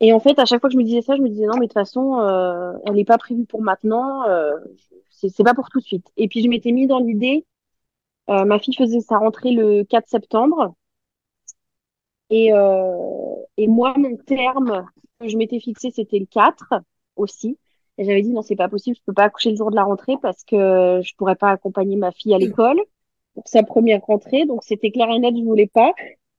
Et 0.00 0.12
en 0.12 0.20
fait, 0.20 0.38
à 0.38 0.44
chaque 0.44 0.60
fois 0.60 0.68
que 0.68 0.72
je 0.74 0.78
me 0.78 0.84
disais 0.84 1.02
ça, 1.02 1.16
je 1.16 1.22
me 1.22 1.28
disais 1.28 1.46
non, 1.46 1.54
mais 1.54 1.66
de 1.66 1.72
toute 1.72 1.74
façon, 1.74 2.18
euh, 2.20 2.72
elle 2.86 2.94
n'est 2.94 3.04
pas 3.04 3.18
prévue 3.18 3.44
pour 3.46 3.62
maintenant, 3.62 4.24
euh, 4.28 4.58
c'est 5.10 5.44
pas 5.44 5.54
pour 5.54 5.68
tout 5.70 5.78
de 5.80 5.84
suite. 5.84 6.08
Et 6.16 6.28
puis 6.28 6.42
je 6.42 6.48
m'étais 6.48 6.72
mis 6.72 6.86
dans 6.88 6.98
l'idée, 6.98 7.46
euh, 8.30 8.44
ma 8.46 8.58
fille 8.60 8.74
faisait 8.76 9.00
sa 9.00 9.18
rentrée 9.18 9.52
le 9.52 9.84
4 9.84 10.08
septembre, 10.08 10.74
et, 12.30 12.52
euh, 12.52 13.34
et 13.56 13.68
moi, 13.68 13.94
mon 13.96 14.16
terme 14.16 14.86
que 15.20 15.28
je 15.28 15.36
m'étais 15.36 15.60
fixé, 15.60 15.90
c'était 15.90 16.18
le 16.18 16.26
4 16.26 16.74
aussi. 17.16 17.58
Et 17.98 18.04
j'avais 18.04 18.22
dit 18.22 18.30
non, 18.30 18.42
c'est 18.42 18.56
pas 18.56 18.68
possible, 18.68 18.96
je 18.96 19.02
peux 19.04 19.12
pas 19.12 19.24
accoucher 19.24 19.50
le 19.50 19.56
jour 19.56 19.70
de 19.70 19.76
la 19.76 19.84
rentrée 19.84 20.16
parce 20.22 20.44
que 20.44 21.00
je 21.02 21.14
pourrais 21.16 21.36
pas 21.36 21.50
accompagner 21.50 21.96
ma 21.96 22.10
fille 22.12 22.34
à 22.34 22.38
l'école 22.38 22.80
pour 23.34 23.46
sa 23.48 23.62
première 23.62 24.02
rentrée, 24.02 24.46
donc 24.46 24.62
c'était 24.64 24.90
clair 24.90 25.08
et 25.10 25.18
net, 25.18 25.34
je 25.36 25.42
voulais 25.44 25.66
pas. 25.72 25.92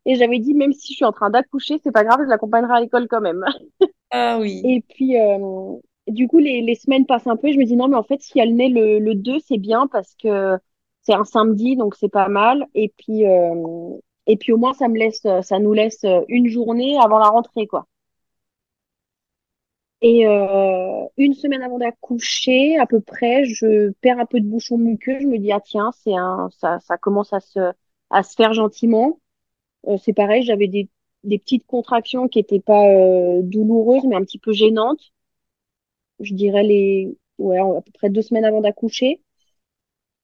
Et 0.05 0.15
j'avais 0.15 0.39
dit 0.39 0.53
même 0.53 0.73
si 0.73 0.93
je 0.93 0.97
suis 0.97 1.05
en 1.05 1.11
train 1.11 1.29
d'accoucher, 1.29 1.79
c'est 1.83 1.91
pas 1.91 2.03
grave, 2.03 2.19
je 2.23 2.29
l'accompagnerai 2.29 2.73
à 2.73 2.81
l'école 2.81 3.07
quand 3.07 3.21
même. 3.21 3.43
Ah 4.11 4.37
oui. 4.39 4.61
Et 4.63 4.81
puis, 4.81 5.19
euh, 5.19 5.77
du 6.07 6.27
coup, 6.27 6.39
les, 6.39 6.61
les 6.61 6.75
semaines 6.75 7.05
passent 7.05 7.27
un 7.27 7.35
peu. 7.37 7.47
Et 7.47 7.53
je 7.53 7.57
me 7.59 7.65
dis, 7.65 7.75
non, 7.75 7.87
mais 7.87 7.95
en 7.97 8.03
fait, 8.03 8.21
si 8.21 8.39
elle 8.39 8.55
naît 8.55 8.69
le, 8.69 8.99
le 8.99 9.15
2, 9.15 9.39
c'est 9.39 9.57
bien 9.57 9.87
parce 9.87 10.15
que 10.15 10.57
c'est 11.01 11.13
un 11.13 11.23
samedi, 11.25 11.75
donc 11.75 11.95
c'est 11.95 12.09
pas 12.09 12.27
mal. 12.29 12.67
Et 12.75 12.93
puis, 12.97 13.25
euh, 13.27 13.97
et 14.27 14.37
puis 14.37 14.51
au 14.53 14.57
moins, 14.57 14.73
ça 14.73 14.87
me 14.87 14.97
laisse, 14.97 15.25
ça 15.41 15.59
nous 15.59 15.73
laisse 15.73 16.05
une 16.27 16.47
journée 16.47 16.97
avant 16.99 17.19
la 17.19 17.29
rentrée, 17.29 17.67
quoi. 17.67 17.87
Et 20.03 20.27
euh, 20.27 21.05
une 21.17 21.33
semaine 21.33 21.63
avant 21.63 21.79
d'accoucher, 21.79 22.77
à 22.77 22.85
peu 22.85 22.99
près, 23.01 23.45
je 23.45 23.91
perds 24.01 24.19
un 24.19 24.25
peu 24.25 24.39
de 24.41 24.45
bouchon 24.47 24.77
muqueux. 24.77 25.19
Je 25.19 25.27
me 25.27 25.37
dis, 25.39 25.51
ah 25.51 25.61
tiens, 25.63 25.91
c'est 26.03 26.13
un, 26.15 26.49
ça, 26.59 26.79
ça 26.81 26.97
commence 26.97 27.33
à 27.33 27.39
se, 27.39 27.71
à 28.11 28.23
se 28.23 28.35
faire 28.35 28.53
gentiment. 28.53 29.19
Euh, 29.87 29.97
c'est 29.97 30.13
pareil, 30.13 30.43
j'avais 30.43 30.67
des, 30.69 30.89
des 31.23 31.39
petites 31.39 31.65
contractions 31.67 32.27
qui 32.29 32.39
étaient 32.39 32.61
pas 32.61 32.87
euh, 32.89 33.41
douloureuses, 33.43 34.05
mais 34.05 34.15
un 34.17 34.23
petit 34.23 34.39
peu 34.39 34.53
gênantes 34.53 35.13
je 36.19 36.33
dirais 36.33 36.63
les 36.63 37.17
ouais 37.37 37.59
à 37.59 37.81
peu 37.81 37.91
près 37.93 38.09
deux 38.09 38.21
semaines 38.21 38.45
avant 38.45 38.61
d'accoucher. 38.61 39.21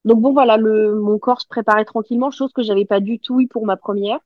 Donc 0.03 0.19
bon 0.19 0.33
voilà, 0.33 0.57
le 0.57 0.99
mon 0.99 1.17
corps 1.19 1.39
se 1.39 1.47
préparait 1.47 1.85
tranquillement, 1.85 2.31
chose 2.31 2.51
que 2.51 2.63
j'avais 2.63 2.83
pas 2.83 2.99
du 2.99 3.17
tout 3.17 3.39
eu 3.39 3.47
pour 3.47 3.65
ma 3.65 3.77
première. 3.77 4.19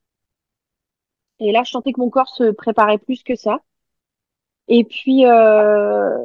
Et 1.39 1.51
là, 1.51 1.61
je 1.63 1.69
sentais 1.69 1.93
que 1.93 1.99
mon 2.01 2.09
corps 2.09 2.29
se 2.29 2.49
préparait 2.49 2.97
plus 2.97 3.21
que 3.21 3.35
ça. 3.35 3.59
Et 4.67 4.83
puis 4.83 5.25
euh, 5.25 6.17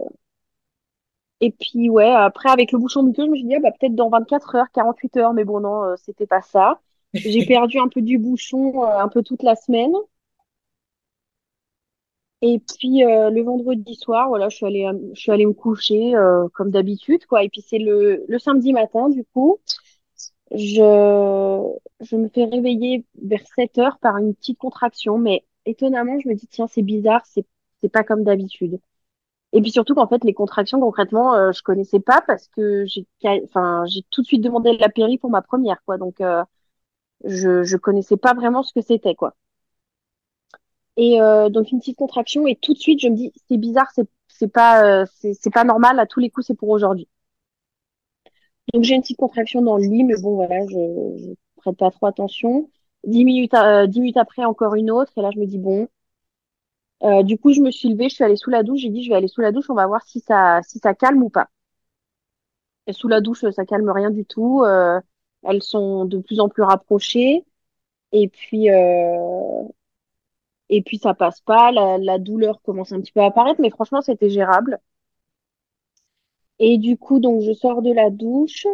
et 1.40 1.52
puis 1.52 1.88
ouais, 1.90 2.10
après 2.10 2.50
avec 2.50 2.72
le 2.72 2.78
bouchon 2.78 3.02
muqueux, 3.02 3.24
je 3.26 3.30
me 3.30 3.36
suis 3.36 3.44
dit 3.46 3.54
ah, 3.54 3.60
bah 3.60 3.70
peut-être 3.78 3.94
dans 3.94 4.08
24 4.10 4.56
heures, 4.56 4.70
48 4.72 5.16
heures, 5.18 5.32
mais 5.34 5.44
bon 5.44 5.60
non, 5.60 5.84
euh, 5.84 5.94
c'était 5.96 6.26
pas 6.26 6.42
ça. 6.42 6.80
J'ai 7.14 7.44
perdu 7.46 7.78
un 7.78 7.88
peu 7.88 8.02
du 8.02 8.18
bouchon 8.18 8.84
euh, 8.84 8.98
un 8.98 9.08
peu 9.08 9.22
toute 9.22 9.42
la 9.42 9.54
semaine. 9.56 9.92
Et 12.42 12.60
puis 12.60 13.04
euh, 13.04 13.30
le 13.30 13.42
vendredi 13.42 13.94
soir, 13.96 14.28
voilà, 14.28 14.48
je 14.48 14.56
suis 14.56 14.66
allée, 14.66 14.86
euh, 14.86 14.92
je 15.14 15.20
suis 15.20 15.32
allée 15.32 15.46
me 15.46 15.52
coucher 15.52 16.14
euh, 16.14 16.48
comme 16.54 16.70
d'habitude, 16.70 17.26
quoi. 17.26 17.42
Et 17.44 17.48
puis 17.48 17.62
c'est 17.62 17.78
le, 17.78 18.24
le 18.28 18.38
samedi 18.38 18.72
matin, 18.72 19.08
du 19.08 19.24
coup, 19.24 19.58
je, 20.52 21.72
je 22.00 22.16
me 22.16 22.28
fais 22.28 22.44
réveiller 22.46 23.06
vers 23.22 23.42
7 23.56 23.78
heures 23.78 23.98
par 24.00 24.16
une 24.18 24.34
petite 24.34 24.58
contraction, 24.58 25.18
mais 25.18 25.44
étonnamment, 25.66 26.18
je 26.20 26.28
me 26.28 26.34
dis, 26.34 26.46
tiens, 26.48 26.68
c'est 26.68 26.82
bizarre, 26.82 27.24
c'est, 27.26 27.46
c'est 27.82 27.88
pas 27.90 28.04
comme 28.04 28.24
d'habitude. 28.24 28.80
Et 29.54 29.62
puis 29.62 29.70
surtout 29.72 29.94
qu'en 29.94 30.08
fait, 30.08 30.24
les 30.24 30.34
contractions, 30.34 30.80
concrètement, 30.80 31.34
euh, 31.34 31.52
je 31.52 31.62
connaissais 31.62 32.00
pas 32.00 32.22
parce 32.26 32.48
que 32.48 32.84
j'ai, 32.86 33.06
enfin, 33.44 33.84
j'ai 33.86 34.02
tout 34.10 34.22
de 34.22 34.26
suite 34.26 34.42
demandé 34.44 34.76
la 34.78 34.88
péri 34.90 35.18
pour 35.18 35.30
ma 35.30 35.42
première, 35.42 35.82
quoi. 35.84 35.98
Donc, 35.98 36.20
euh, 36.20 36.44
je, 37.24 37.64
je 37.64 37.76
connaissais 37.78 38.16
pas 38.18 38.34
vraiment 38.34 38.62
ce 38.64 38.74
que 38.74 38.82
c'était, 38.82 39.14
quoi. 39.16 39.36
Et 40.98 41.20
euh, 41.22 41.48
donc 41.48 41.70
une 41.70 41.78
petite 41.78 41.96
contraction 41.96 42.46
et 42.46 42.56
tout 42.56 42.74
de 42.74 42.78
suite 42.78 43.00
je 43.00 43.08
me 43.08 43.14
dis 43.16 43.32
c'est 43.48 43.56
bizarre, 43.56 43.90
c'est 43.94 44.08
c'est 44.28 44.48
pas 44.52 45.02
euh, 45.02 45.06
c'est 45.22 45.50
pas 45.52 45.64
normal 45.64 45.98
à 45.98 46.06
tous 46.06 46.20
les 46.20 46.28
coups 46.30 46.46
c'est 46.46 46.54
pour 46.54 46.68
aujourd'hui. 46.70 47.08
Donc 48.74 48.84
j'ai 48.84 48.94
une 48.94 49.02
petite 49.02 49.16
contraction 49.18 49.62
dans 49.62 49.76
le 49.76 49.84
lit 49.84 50.04
mais 50.04 50.16
bon 50.20 50.34
voilà 50.36 50.60
je 50.66 50.74
je 51.18 51.32
prête 51.56 51.76
pas 51.76 51.90
trop 51.90 52.06
attention. 52.06 52.70
Dix 53.06 53.24
minutes 53.24 53.54
euh, 53.54 53.86
dix 53.86 54.00
minutes 54.00 54.16
après 54.16 54.44
encore 54.44 54.74
une 54.74 54.90
autre 54.90 55.12
et 55.16 55.22
là 55.22 55.30
je 55.34 55.38
me 55.38 55.46
dis 55.46 55.58
bon. 55.58 55.88
Euh, 57.04 57.22
du 57.22 57.38
coup 57.38 57.52
je 57.52 57.60
me 57.60 57.70
suis 57.70 57.88
levée, 57.88 58.08
je 58.08 58.14
suis 58.16 58.24
allée 58.24 58.36
sous 58.36 58.50
la 58.50 58.62
douche, 58.62 58.80
j'ai 58.80 58.90
dit 58.90 59.02
je 59.04 59.10
vais 59.10 59.16
aller 59.16 59.28
sous 59.28 59.40
la 59.40 59.52
douche, 59.52 59.70
on 59.70 59.74
va 59.74 59.86
voir 59.86 60.02
si 60.06 60.20
ça 60.20 60.60
si 60.64 60.78
ça 60.80 60.94
calme 60.94 61.22
ou 61.22 61.30
pas. 61.30 61.48
Sous 62.90 63.08
la 63.08 63.20
douche 63.20 63.44
ça 63.50 63.64
calme 63.66 63.90
rien 63.90 64.10
du 64.10 64.24
tout. 64.24 64.62
Euh, 64.64 65.00
elles 65.44 65.62
sont 65.62 66.04
de 66.06 66.18
plus 66.18 66.40
en 66.40 66.48
plus 66.48 66.62
rapprochées 66.62 67.44
et 68.12 68.28
puis 68.28 68.70
euh, 68.70 69.64
Et 70.70 70.80
puis 70.80 70.96
ça 70.96 71.12
passe 71.12 71.42
pas, 71.42 71.72
la, 71.72 71.98
la 71.98 72.18
douleur 72.18 72.62
commence 72.62 72.92
un 72.92 73.00
petit 73.02 73.12
peu 73.12 73.20
à 73.20 73.26
apparaître, 73.26 73.60
mais 73.60 73.68
franchement 73.68 74.00
c'était 74.00 74.30
gérable. 74.30 74.78
Et 76.60 76.78
du 76.78 76.96
coup 76.96 77.18
donc 77.18 77.42
je 77.42 77.52
sors 77.52 77.82
de 77.82 77.92
la 77.92 78.10
douche, 78.10 78.66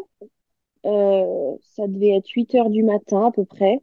euh, 0.86 1.56
ça 1.62 1.88
devait 1.88 2.16
être 2.16 2.28
8 2.30 2.54
heures 2.56 2.70
du 2.70 2.82
matin 2.84 3.26
à 3.28 3.32
peu 3.32 3.44
près. 3.46 3.80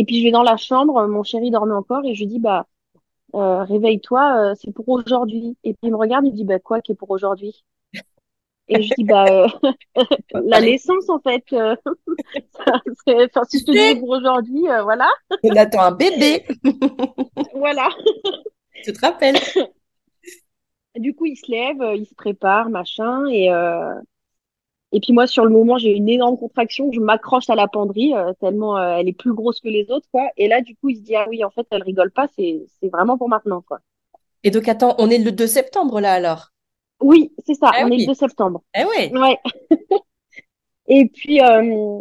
Et 0.00 0.04
puis 0.06 0.18
je 0.18 0.24
vais 0.24 0.30
dans 0.30 0.42
la 0.42 0.56
chambre, 0.56 1.06
mon 1.08 1.22
chéri 1.22 1.50
dormait 1.50 1.74
encore 1.74 2.06
et 2.06 2.14
je 2.14 2.20
lui 2.20 2.26
dis 2.26 2.38
bah 2.38 2.66
euh, 3.34 3.64
réveille-toi, 3.64 4.52
euh, 4.52 4.54
c'est 4.58 4.72
pour 4.72 4.88
aujourd'hui. 4.88 5.58
Et 5.62 5.74
puis 5.74 5.88
il 5.88 5.90
me 5.90 5.96
regarde, 5.98 6.24
il 6.24 6.30
me 6.30 6.36
dit 6.36 6.44
bah 6.44 6.58
quoi 6.58 6.80
qui 6.80 6.92
est 6.92 6.94
pour 6.94 7.10
aujourd'hui? 7.10 7.66
Et 8.68 8.82
je 8.82 8.94
dis 8.96 9.04
bah 9.04 9.26
euh, 9.28 9.46
la 10.46 10.62
naissance 10.62 11.10
en 11.10 11.18
fait. 11.18 11.44
euh, 11.52 11.76
enfin, 12.60 13.44
si 13.46 13.58
je 13.58 13.64
te 13.66 13.72
dis 13.72 14.00
pour 14.00 14.08
aujourd'hui, 14.08 14.66
euh, 14.70 14.84
voilà, 14.84 15.10
On 15.42 15.54
attend 15.54 15.82
un 15.82 15.92
bébé, 15.92 16.46
voilà. 17.54 17.90
tu 18.82 18.94
te 18.94 19.00
rappelles? 19.02 19.36
Du 20.96 21.14
coup, 21.14 21.26
il 21.26 21.36
se 21.36 21.50
lève, 21.50 21.82
euh, 21.82 21.94
il 21.94 22.06
se 22.06 22.14
prépare, 22.14 22.70
machin, 22.70 23.26
et 23.26 23.52
euh, 23.52 23.92
et 24.92 25.00
puis 25.00 25.12
moi, 25.12 25.26
sur 25.26 25.44
le 25.44 25.50
moment, 25.50 25.78
j'ai 25.78 25.92
une 25.92 26.08
énorme 26.08 26.36
contraction, 26.36 26.90
je 26.92 27.00
m'accroche 27.00 27.48
à 27.48 27.54
la 27.54 27.68
penderie 27.68 28.14
euh, 28.14 28.32
tellement 28.40 28.76
euh, 28.76 28.96
elle 28.98 29.08
est 29.08 29.12
plus 29.12 29.32
grosse 29.32 29.60
que 29.60 29.68
les 29.68 29.88
autres, 29.90 30.06
quoi. 30.10 30.28
Et 30.36 30.48
là, 30.48 30.60
du 30.60 30.74
coup, 30.76 30.88
il 30.88 30.96
se 30.96 31.02
dit 31.02 31.14
ah 31.14 31.26
oui, 31.28 31.44
en 31.44 31.50
fait, 31.50 31.66
elle 31.70 31.82
rigole 31.82 32.10
pas, 32.10 32.26
c'est 32.36 32.66
vraiment 32.82 33.16
pour 33.16 33.28
maintenant, 33.28 33.62
quoi. 33.62 33.80
Et 34.42 34.50
donc 34.50 34.68
attends, 34.68 34.96
on 34.98 35.10
est 35.10 35.18
le 35.18 35.32
2 35.32 35.46
septembre 35.46 36.00
là 36.00 36.14
alors? 36.14 36.48
Oui, 37.00 37.32
c'est 37.46 37.54
ça. 37.54 37.70
Eh 37.78 37.84
on 37.84 37.88
est 37.88 37.90
oui. 37.92 38.00
le 38.00 38.06
2 38.06 38.14
septembre. 38.14 38.62
Eh 38.74 38.84
ouais. 38.84 39.16
Ouais. 39.16 39.38
Et 40.88 41.06
puis 41.06 41.40
euh, 41.40 42.00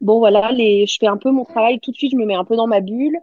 Bon, 0.00 0.18
voilà, 0.18 0.52
les, 0.52 0.86
je 0.86 0.96
fais 0.98 1.06
un 1.06 1.16
peu 1.16 1.30
mon 1.30 1.44
travail. 1.44 1.80
Tout 1.80 1.90
de 1.90 1.96
suite, 1.96 2.12
je 2.12 2.16
me 2.16 2.24
mets 2.24 2.34
un 2.34 2.44
peu 2.44 2.56
dans 2.56 2.66
ma 2.66 2.80
bulle. 2.80 3.18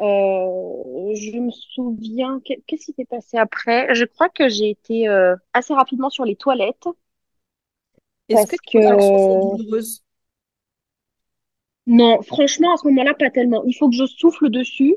Euh, 0.00 1.14
je 1.14 1.38
me 1.38 1.50
souviens, 1.50 2.40
qu'est-ce 2.44 2.86
qui 2.86 2.92
s'est 2.92 3.04
passé 3.04 3.36
après? 3.38 3.94
Je 3.94 4.04
crois 4.04 4.28
que 4.28 4.48
j'ai 4.48 4.70
été 4.70 5.08
assez 5.52 5.74
rapidement 5.74 6.10
sur 6.10 6.24
les 6.24 6.36
toilettes 6.36 6.88
Est-ce 8.28 8.46
que 8.72 9.40
douloureuses? 9.40 10.02
non, 11.88 12.22
franchement, 12.22 12.72
à 12.74 12.76
ce 12.76 12.86
moment-là, 12.88 13.14
pas 13.14 13.30
tellement. 13.30 13.64
Il 13.64 13.74
faut 13.74 13.88
que 13.90 13.96
je 13.96 14.06
souffle 14.06 14.48
dessus, 14.50 14.94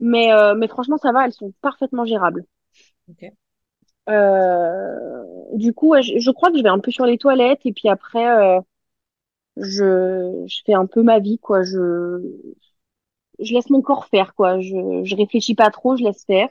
mais 0.00 0.32
euh, 0.32 0.54
mais 0.56 0.68
franchement, 0.68 0.98
ça 0.98 1.12
va, 1.12 1.26
elles 1.26 1.32
sont 1.34 1.52
parfaitement 1.62 2.06
gérables. 2.06 2.44
Ok. 3.08 3.24
Euh, 4.08 5.24
du 5.54 5.72
coup, 5.72 5.88
ouais, 5.90 6.02
je, 6.02 6.18
je 6.18 6.30
crois 6.30 6.50
que 6.50 6.58
je 6.58 6.62
vais 6.62 6.68
un 6.68 6.78
peu 6.78 6.90
sur 6.90 7.06
les 7.06 7.16
toilettes 7.18 7.60
et 7.64 7.72
puis 7.72 7.88
après, 7.88 8.26
euh, 8.58 8.60
je 9.56 10.44
je 10.48 10.62
fais 10.66 10.74
un 10.74 10.86
peu 10.86 11.02
ma 11.02 11.18
vie, 11.20 11.38
quoi. 11.38 11.62
Je 11.64 12.22
je 13.38 13.54
laisse 13.54 13.70
mon 13.70 13.80
corps 13.80 14.06
faire, 14.06 14.34
quoi. 14.34 14.58
Je 14.60 15.04
je 15.04 15.14
réfléchis 15.16 15.54
pas 15.54 15.70
trop, 15.70 15.96
je 15.96 16.02
laisse 16.04 16.24
faire. 16.24 16.48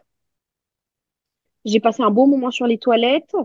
J'ai 1.66 1.80
passé 1.82 2.02
un 2.04 2.10
beau 2.12 2.26
moment 2.26 2.52
sur 2.52 2.68
les 2.68 2.78
toilettes. 2.78 3.36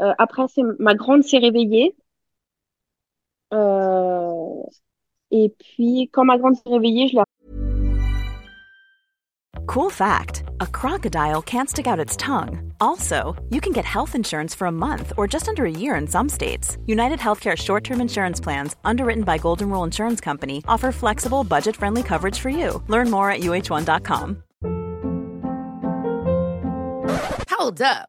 Euh, 0.00 0.12
après, 0.18 0.46
c'est 0.48 0.62
ma 0.78 0.94
grande 0.94 1.24
s'est 1.24 1.38
réveillée. 1.38 1.94
Euh, 3.52 4.62
et 5.30 5.54
puis, 5.58 6.08
quand 6.12 6.24
ma 6.24 6.38
grande 6.38 6.56
s'est 6.56 6.70
réveillée, 6.70 7.08
je 7.08 7.16
l'ai 7.16 7.22
Cool 9.66 9.90
fact 9.90 10.44
a 10.60 10.66
crocodile 10.66 11.42
can't 11.42 11.68
stick 11.68 11.86
out 11.86 11.98
its 12.00 12.16
tongue. 12.16 12.72
Also, 12.80 13.36
you 13.50 13.60
can 13.60 13.72
get 13.72 13.84
health 13.84 14.14
insurance 14.14 14.54
for 14.54 14.66
a 14.66 14.72
month 14.72 15.12
or 15.16 15.26
just 15.26 15.46
under 15.46 15.66
a 15.66 15.70
year 15.70 15.94
in 15.94 16.06
some 16.06 16.28
states. 16.28 16.78
United 16.86 17.18
Healthcare 17.18 17.56
short 17.56 17.84
term 17.84 18.00
insurance 18.00 18.40
plans, 18.40 18.76
underwritten 18.84 19.24
by 19.24 19.36
Golden 19.38 19.68
Rule 19.70 19.84
Insurance 19.84 20.20
Company, 20.20 20.64
offer 20.66 20.90
flexible, 20.90 21.44
budget 21.44 21.76
friendly 21.76 22.02
coverage 22.02 22.38
for 22.38 22.48
you. 22.48 22.82
Learn 22.88 23.10
more 23.10 23.30
at 23.30 23.40
uh1.com. 23.40 24.42
Hold 27.50 27.82
up. 27.82 28.08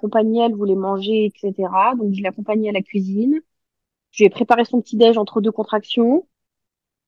accompagnée, 0.00 0.42
elle 0.44 0.54
voulait 0.54 0.74
manger, 0.74 1.26
etc. 1.26 1.94
Donc, 1.96 2.14
je 2.14 2.22
l'ai 2.22 2.28
accompagnée 2.28 2.68
à 2.70 2.72
la 2.72 2.82
cuisine. 2.82 3.40
Je 4.12 4.22
lui 4.22 4.26
ai 4.26 4.30
préparé 4.30 4.64
son 4.64 4.80
petit 4.80 4.96
déj 4.96 5.18
entre 5.18 5.40
deux 5.40 5.52
contractions. 5.52 6.26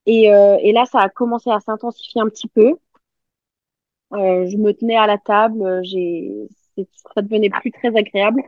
Et, 0.07 0.33
euh, 0.33 0.59
là, 0.73 0.85
ça 0.87 1.01
a 1.01 1.09
commencé 1.09 1.51
à 1.51 1.61
s'intensifier 1.61 2.21
un 2.23 2.29
petit 2.29 2.49
peu. 2.49 2.77
Euh, 4.13 4.47
je 4.47 4.57
me 4.59 4.73
tenais 4.73 4.97
à 4.97 5.07
la 5.07 5.19
table, 5.19 5.83
ça 7.15 7.23
devenait 7.23 7.51
plus 7.51 7.71
très 7.73 7.97
agréable. 7.97 8.43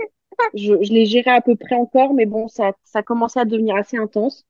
Je, 0.54 0.82
je 0.82 0.92
l'ai 0.92 1.06
géré 1.06 1.30
à 1.30 1.40
peu 1.40 1.56
près 1.56 1.76
encore, 1.76 2.12
mais 2.14 2.26
bon, 2.26 2.48
ça, 2.48 2.72
ça 2.84 3.02
commençait 3.02 3.40
à 3.40 3.44
devenir 3.44 3.76
assez 3.76 3.96
intense. 3.96 4.44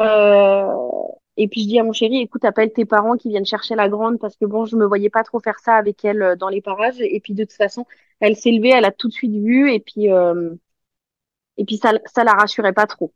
Euh, 0.00 0.72
et 1.42 1.48
puis 1.48 1.62
je 1.62 1.68
dis 1.68 1.78
à 1.78 1.84
mon 1.84 1.92
chéri, 1.92 2.18
écoute, 2.20 2.44
appelle 2.44 2.72
tes 2.72 2.84
parents 2.84 3.16
qui 3.16 3.28
viennent 3.30 3.46
chercher 3.46 3.74
la 3.76 3.88
grande 3.88 4.18
parce 4.18 4.36
que 4.36 4.44
bon, 4.46 4.64
je 4.66 4.76
me 4.76 4.86
voyais 4.86 5.10
pas 5.10 5.22
trop 5.24 5.40
faire 5.40 5.58
ça 5.60 5.74
avec 5.76 6.04
elle 6.04 6.22
euh, 6.22 6.36
dans 6.36 6.48
les 6.48 6.60
parages. 6.62 7.00
Et 7.00 7.20
puis 7.20 7.34
de 7.34 7.44
toute 7.44 7.52
façon, 7.54 7.86
elle 8.20 8.36
s'est 8.36 8.50
levée, 8.52 8.70
elle 8.70 8.84
a 8.84 8.92
tout 8.92 9.08
de 9.08 9.12
suite 9.12 9.32
vu 9.32 9.72
et 9.72 9.80
puis 9.80 10.10
euh, 10.12 10.54
et 11.56 11.64
puis 11.64 11.76
ça, 11.76 11.92
ça 12.06 12.24
la 12.24 12.32
rassurait 12.32 12.72
pas 12.72 12.86
trop. 12.86 13.12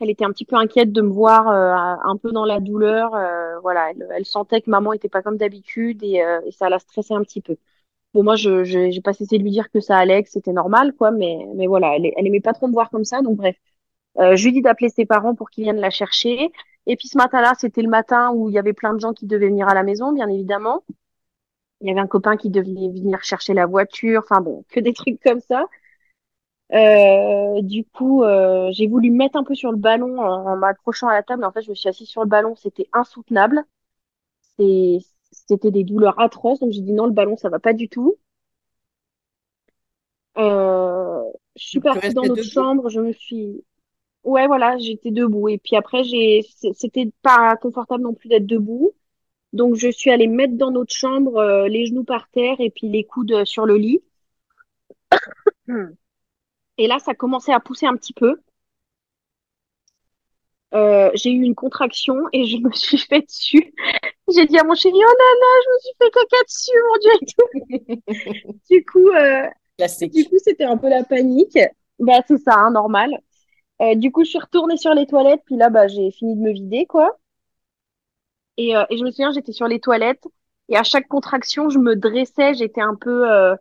Elle 0.00 0.10
était 0.10 0.24
un 0.24 0.30
petit 0.32 0.44
peu 0.44 0.56
inquiète 0.56 0.92
de 0.92 1.00
me 1.00 1.10
voir 1.10 1.48
euh, 1.48 1.96
un 2.04 2.16
peu 2.18 2.30
dans 2.32 2.44
la 2.44 2.60
douleur. 2.60 3.14
euh, 3.14 3.58
voilà, 3.60 3.90
elle, 4.14 4.26
sentait 4.26 4.60
que 4.60 4.70
maman 4.70 4.92
était 4.92 5.08
pas 5.08 5.22
comme 5.22 5.38
d'habitude 5.38 6.02
et, 6.02 6.22
euh, 6.22 6.40
et 6.44 6.52
ça 6.52 6.68
la 6.68 6.78
stressait 6.78 7.14
un 7.14 7.22
petit 7.22 7.40
peu. 7.40 7.56
Bon, 8.14 8.24
moi, 8.24 8.36
je, 8.36 8.64
je, 8.64 8.90
j'ai 8.90 9.02
pas 9.02 9.12
cessé 9.14 9.38
de 9.38 9.44
lui 9.44 9.52
dire 9.52 9.70
que 9.70 9.80
ça 9.80 9.96
allait, 9.98 10.24
que 10.24 10.30
c'était 10.30 10.52
normal, 10.52 10.94
quoi, 10.94 11.12
mais, 11.12 11.38
mais 11.56 11.66
voilà, 11.68 11.96
elle, 11.96 12.12
elle 12.16 12.26
aimait 12.28 12.40
pas 12.40 12.54
trop 12.54 12.68
me 12.68 12.72
voir 12.74 12.90
comme 12.90 13.04
ça, 13.04 13.22
donc 13.22 13.36
bref. 13.38 13.56
Euh, 14.18 14.36
je 14.36 14.44
lui 14.46 14.52
dis 14.54 14.62
d'appeler 14.62 14.90
ses 14.90 15.06
parents 15.06 15.34
pour 15.34 15.50
qu'ils 15.50 15.64
viennent 15.64 15.80
la 15.80 15.90
chercher. 15.90 16.52
Et 16.86 16.96
puis 16.96 17.08
ce 17.08 17.18
matin-là, 17.18 17.54
c'était 17.58 17.82
le 17.82 17.88
matin 17.88 18.30
où 18.32 18.48
il 18.48 18.54
y 18.54 18.58
avait 18.58 18.72
plein 18.72 18.94
de 18.94 19.00
gens 19.00 19.12
qui 19.12 19.26
devaient 19.26 19.48
venir 19.48 19.68
à 19.68 19.74
la 19.74 19.82
maison, 19.82 20.12
bien 20.12 20.28
évidemment. 20.28 20.84
Il 21.80 21.88
y 21.88 21.90
avait 21.90 22.00
un 22.00 22.06
copain 22.06 22.36
qui 22.36 22.50
devait 22.50 22.64
venir 22.64 23.22
chercher 23.24 23.54
la 23.54 23.66
voiture, 23.66 24.22
enfin 24.24 24.40
bon, 24.42 24.64
que 24.68 24.80
des 24.80 24.92
trucs 24.94 25.22
comme 25.22 25.40
ça. 25.40 25.66
Euh, 26.72 27.62
du 27.62 27.84
coup, 27.84 28.22
euh, 28.24 28.70
j'ai 28.72 28.86
voulu 28.88 29.10
me 29.10 29.16
mettre 29.16 29.36
un 29.36 29.44
peu 29.44 29.54
sur 29.54 29.70
le 29.70 29.78
ballon 29.78 30.18
en, 30.18 30.46
en 30.52 30.56
m'accrochant 30.56 31.08
à 31.08 31.14
la 31.14 31.22
table. 31.22 31.44
En 31.44 31.52
fait, 31.52 31.62
je 31.62 31.70
me 31.70 31.74
suis 31.74 31.88
assise 31.88 32.08
sur 32.08 32.22
le 32.22 32.28
ballon, 32.28 32.56
c'était 32.56 32.88
insoutenable. 32.92 33.64
C'était 34.58 35.70
des 35.70 35.84
douleurs 35.84 36.18
atroces, 36.20 36.60
donc 36.60 36.72
j'ai 36.72 36.80
dit 36.82 36.92
non, 36.92 37.06
le 37.06 37.12
ballon, 37.12 37.36
ça 37.36 37.48
va 37.48 37.58
pas 37.58 37.72
du 37.72 37.88
tout. 37.88 38.18
Euh, 40.38 41.22
je 41.56 41.66
suis 41.66 41.80
partie 41.80 42.12
dans 42.12 42.24
notre 42.24 42.42
chambre, 42.42 42.88
je 42.90 43.00
me 43.00 43.12
suis, 43.12 43.64
ouais, 44.26 44.46
voilà, 44.46 44.76
j'étais 44.78 45.10
debout. 45.10 45.48
Et 45.48 45.58
puis 45.58 45.76
après, 45.76 46.04
j'ai, 46.04 46.42
c'était 46.74 47.10
pas 47.22 47.56
confortable 47.56 48.02
non 48.04 48.14
plus 48.14 48.28
d'être 48.28 48.46
debout. 48.46 48.92
Donc, 49.52 49.76
je 49.76 49.90
suis 49.90 50.10
allée 50.10 50.28
me 50.28 50.36
mettre 50.36 50.54
dans 50.56 50.70
notre 50.70 50.94
chambre, 50.94 51.38
euh, 51.38 51.68
les 51.68 51.86
genoux 51.86 52.04
par 52.04 52.28
terre 52.30 52.56
et 52.60 52.70
puis 52.70 52.88
les 52.88 53.04
coudes 53.04 53.44
sur 53.44 53.66
le 53.66 53.76
lit. 53.76 54.02
Et 56.78 56.86
là, 56.86 56.98
ça 56.98 57.14
commençait 57.14 57.52
à 57.52 57.60
pousser 57.60 57.86
un 57.86 57.96
petit 57.96 58.12
peu. 58.12 58.36
Euh, 60.74 61.10
j'ai 61.14 61.30
eu 61.30 61.42
une 61.42 61.54
contraction 61.54 62.16
et 62.32 62.44
je 62.44 62.58
me 62.58 62.70
suis 62.72 62.98
fait 62.98 63.22
dessus. 63.22 63.72
J'ai 64.34 64.44
dit 64.46 64.58
à 64.58 64.64
mon 64.64 64.74
chéri, 64.74 64.96
oh 64.96 65.00
là 65.00 65.08
là, 65.40 65.46
je 65.64 65.70
me 65.70 65.78
suis 65.78 65.94
fait 65.98 66.10
caca 66.10 66.42
dessus, 66.44 66.78
mon 66.88 66.98
Dieu. 66.98 68.52
Du 68.70 68.84
coup, 68.84 69.08
euh, 69.08 69.48
du 70.08 70.24
coup, 70.28 70.36
c'était 70.42 70.64
un 70.64 70.76
peu 70.76 70.88
la 70.88 71.04
panique. 71.04 71.58
Bah, 72.00 72.20
c'est 72.26 72.38
ça, 72.38 72.54
hein, 72.56 72.72
normal. 72.72 73.10
Euh, 73.80 73.94
du 73.94 74.12
coup, 74.12 74.22
je 74.24 74.28
suis 74.30 74.38
retournée 74.38 74.76
sur 74.76 74.92
les 74.94 75.06
toilettes, 75.06 75.42
puis 75.46 75.56
là, 75.56 75.70
bah, 75.70 75.88
j'ai 75.88 76.10
fini 76.10 76.36
de 76.36 76.40
me 76.42 76.52
vider, 76.52 76.84
quoi. 76.86 77.18
Et, 78.56 78.76
euh, 78.76 78.84
et 78.90 78.96
je 78.98 79.04
me 79.04 79.10
souviens, 79.10 79.32
j'étais 79.32 79.52
sur 79.52 79.68
les 79.68 79.80
toilettes, 79.80 80.24
et 80.68 80.76
à 80.76 80.82
chaque 80.82 81.08
contraction, 81.08 81.68
je 81.70 81.78
me 81.78 81.94
dressais, 81.96 82.54
j'étais 82.54 82.80
un 82.80 82.94
peu, 82.94 83.30
euh, 83.30 83.54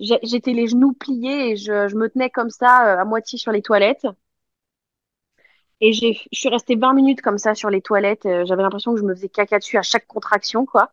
j'étais 0.00 0.52
les 0.52 0.66
genoux 0.66 0.92
pliés, 0.92 1.50
et 1.52 1.56
je, 1.56 1.88
je 1.88 1.96
me 1.96 2.08
tenais 2.08 2.30
comme 2.30 2.50
ça, 2.50 3.00
à 3.00 3.04
moitié 3.04 3.38
sur 3.38 3.52
les 3.52 3.62
toilettes. 3.62 4.06
Et 5.82 5.92
je 5.92 6.14
suis 6.32 6.48
restée 6.48 6.76
20 6.76 6.94
minutes 6.94 7.20
comme 7.20 7.36
ça 7.36 7.54
sur 7.54 7.68
les 7.68 7.82
toilettes. 7.82 8.22
j'avais 8.46 8.62
l'impression 8.62 8.94
que 8.94 9.00
je 9.00 9.04
me 9.04 9.14
faisais 9.14 9.28
caca 9.28 9.58
dessus 9.58 9.76
à 9.76 9.82
chaque 9.82 10.06
contraction, 10.06 10.64
quoi. 10.64 10.92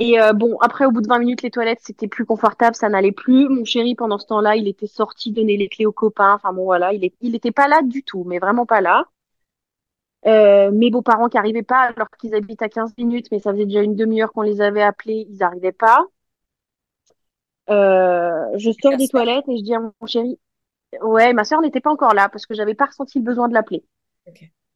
Et 0.00 0.20
euh, 0.20 0.32
bon, 0.32 0.56
après, 0.60 0.86
au 0.86 0.90
bout 0.92 1.00
de 1.00 1.08
20 1.08 1.18
minutes, 1.18 1.42
les 1.42 1.50
toilettes, 1.50 1.80
c'était 1.82 2.08
plus 2.08 2.24
confortable, 2.24 2.76
ça 2.76 2.88
n'allait 2.88 3.12
plus. 3.12 3.48
Mon 3.48 3.64
chéri, 3.64 3.94
pendant 3.94 4.18
ce 4.18 4.26
temps-là, 4.26 4.56
il 4.56 4.68
était 4.68 4.86
sorti 4.86 5.32
donner 5.32 5.56
les 5.56 5.68
clés 5.68 5.86
aux 5.86 5.92
copains. 5.92 6.34
Enfin 6.34 6.52
bon, 6.52 6.64
voilà, 6.64 6.92
il 6.92 7.04
est, 7.04 7.14
il 7.20 7.34
était 7.34 7.52
pas 7.52 7.68
là 7.68 7.82
du 7.82 8.02
tout, 8.04 8.24
mais 8.24 8.38
vraiment 8.38 8.66
pas 8.66 8.80
là. 8.80 9.04
Euh, 10.26 10.70
mes 10.72 10.90
beaux-parents 10.90 11.28
qui 11.28 11.38
arrivaient 11.38 11.62
pas 11.62 11.82
alors 11.96 12.08
qu'ils 12.10 12.34
habitent 12.34 12.62
à 12.62 12.68
15 12.68 12.92
minutes, 12.98 13.26
mais 13.30 13.38
ça 13.38 13.52
faisait 13.52 13.66
déjà 13.66 13.82
une 13.82 13.96
demi-heure 13.96 14.32
qu'on 14.32 14.42
les 14.42 14.60
avait 14.60 14.82
appelés, 14.82 15.26
ils 15.30 15.42
arrivaient 15.42 15.72
pas. 15.72 16.06
Euh, 17.70 18.56
je 18.58 18.70
sors 18.82 18.96
des 18.96 19.08
toilettes 19.08 19.48
et 19.48 19.58
je 19.58 19.62
dis 19.62 19.74
à 19.74 19.80
mon 19.80 20.06
chéri, 20.06 20.38
ouais, 21.02 21.32
ma 21.34 21.44
sœur 21.44 21.60
n'était 21.62 21.80
pas 21.80 21.90
encore 21.92 22.14
là 22.14 22.28
parce 22.28 22.46
que 22.46 22.54
j'avais 22.54 22.74
pas 22.74 22.86
ressenti 22.86 23.18
le 23.18 23.24
besoin 23.24 23.48
de 23.48 23.54
l'appeler. 23.54 23.84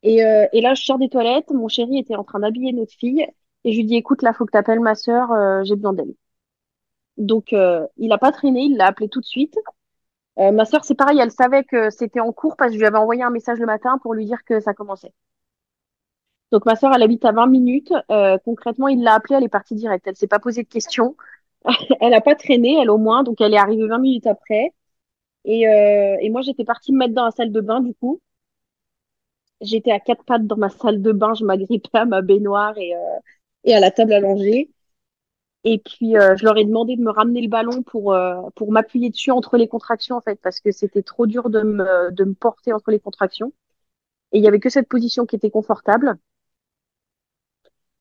Et, 0.02 0.24
euh, 0.24 0.46
et 0.52 0.60
là, 0.60 0.74
je 0.74 0.82
sors 0.84 0.98
des 0.98 1.08
toilettes, 1.08 1.50
mon 1.50 1.68
chéri 1.68 1.98
était 1.98 2.16
en 2.16 2.24
train 2.24 2.40
d'habiller 2.40 2.72
notre 2.72 2.92
fille 2.94 3.26
et 3.64 3.72
je 3.72 3.78
lui 3.78 3.84
dis, 3.86 3.96
écoute, 3.96 4.22
là, 4.22 4.32
faut 4.32 4.44
que 4.46 4.50
t'appelles 4.52 4.80
ma 4.80 4.94
sœur, 4.94 5.32
euh, 5.32 5.62
j'ai 5.64 5.76
besoin 5.76 5.92
d'elle. 5.92 6.14
Donc, 7.16 7.52
euh, 7.52 7.86
il 7.98 8.12
a 8.12 8.18
pas 8.18 8.32
traîné, 8.32 8.62
il 8.62 8.76
l'a 8.76 8.86
appelé 8.86 9.08
tout 9.08 9.20
de 9.20 9.26
suite. 9.26 9.56
Euh, 10.38 10.52
ma 10.52 10.64
sœur, 10.66 10.84
c'est 10.84 10.94
pareil, 10.96 11.18
elle 11.20 11.32
savait 11.32 11.64
que 11.64 11.90
c'était 11.90 12.20
en 12.20 12.32
cours 12.32 12.56
parce 12.56 12.70
que 12.70 12.74
je 12.74 12.80
lui 12.80 12.86
avais 12.86 12.98
envoyé 12.98 13.22
un 13.22 13.30
message 13.30 13.58
le 13.58 13.66
matin 13.66 13.98
pour 14.02 14.14
lui 14.14 14.26
dire 14.26 14.44
que 14.44 14.60
ça 14.60 14.74
commençait. 14.74 15.12
Donc, 16.52 16.66
ma 16.66 16.76
sœur, 16.76 16.92
elle 16.94 17.02
habite 17.02 17.24
à 17.24 17.32
20 17.32 17.46
minutes. 17.46 17.92
Concrètement, 18.44 18.88
il 18.88 19.02
l'a 19.02 19.14
appelée, 19.14 19.36
elle 19.36 19.44
est 19.44 19.48
partie 19.48 19.74
direct. 19.74 20.06
Elle 20.06 20.16
s'est 20.16 20.26
pas 20.26 20.38
posé 20.38 20.62
de 20.62 20.68
questions. 20.68 21.16
Elle 22.00 22.14
a 22.14 22.20
pas 22.20 22.34
traîné, 22.34 22.76
elle 22.80 22.90
au 22.90 22.98
moins. 22.98 23.22
Donc, 23.22 23.40
elle 23.40 23.54
est 23.54 23.58
arrivée 23.58 23.86
20 23.86 23.98
minutes 23.98 24.26
après. 24.26 24.72
Et, 25.44 25.62
et 25.62 26.30
moi, 26.30 26.42
j'étais 26.42 26.64
partie 26.64 26.92
me 26.92 26.98
mettre 26.98 27.14
dans 27.14 27.24
la 27.26 27.30
salle 27.32 27.52
de 27.52 27.60
bain, 27.60 27.80
du 27.80 27.94
coup. 27.94 28.20
J'étais 29.60 29.92
à 29.92 30.00
quatre 30.00 30.24
pattes 30.24 30.46
dans 30.46 30.56
ma 30.56 30.68
salle 30.70 31.00
de 31.02 31.12
bain, 31.12 31.34
je 31.34 31.44
m'agrippais 31.44 31.98
à 31.98 32.04
ma 32.04 32.20
baignoire 32.20 32.76
et, 32.78 32.92
et 33.64 33.74
à 33.74 33.80
la 33.80 33.90
table 33.90 34.12
allongée. 34.12 34.70
Et 35.64 35.78
puis, 35.78 36.16
euh, 36.16 36.36
je 36.36 36.44
leur 36.44 36.56
ai 36.58 36.64
demandé 36.64 36.96
de 36.96 37.02
me 37.02 37.10
ramener 37.10 37.40
le 37.42 37.48
ballon 37.48 37.82
pour, 37.82 38.12
euh, 38.14 38.40
pour 38.56 38.72
m'appuyer 38.72 39.10
dessus 39.10 39.30
entre 39.30 39.56
les 39.56 39.68
contractions, 39.68 40.16
en 40.16 40.20
fait, 40.20 40.40
parce 40.42 40.60
que 40.60 40.72
c'était 40.72 41.02
trop 41.02 41.26
dur 41.26 41.50
de 41.50 41.62
me, 41.62 42.10
de 42.12 42.24
me 42.24 42.34
porter 42.34 42.72
entre 42.72 42.90
les 42.90 42.98
contractions. 43.00 43.52
Et 44.32 44.38
il 44.38 44.44
y 44.44 44.48
avait 44.48 44.60
que 44.60 44.70
cette 44.70 44.88
position 44.88 45.26
qui 45.26 45.36
était 45.36 45.50
confortable. 45.50 46.18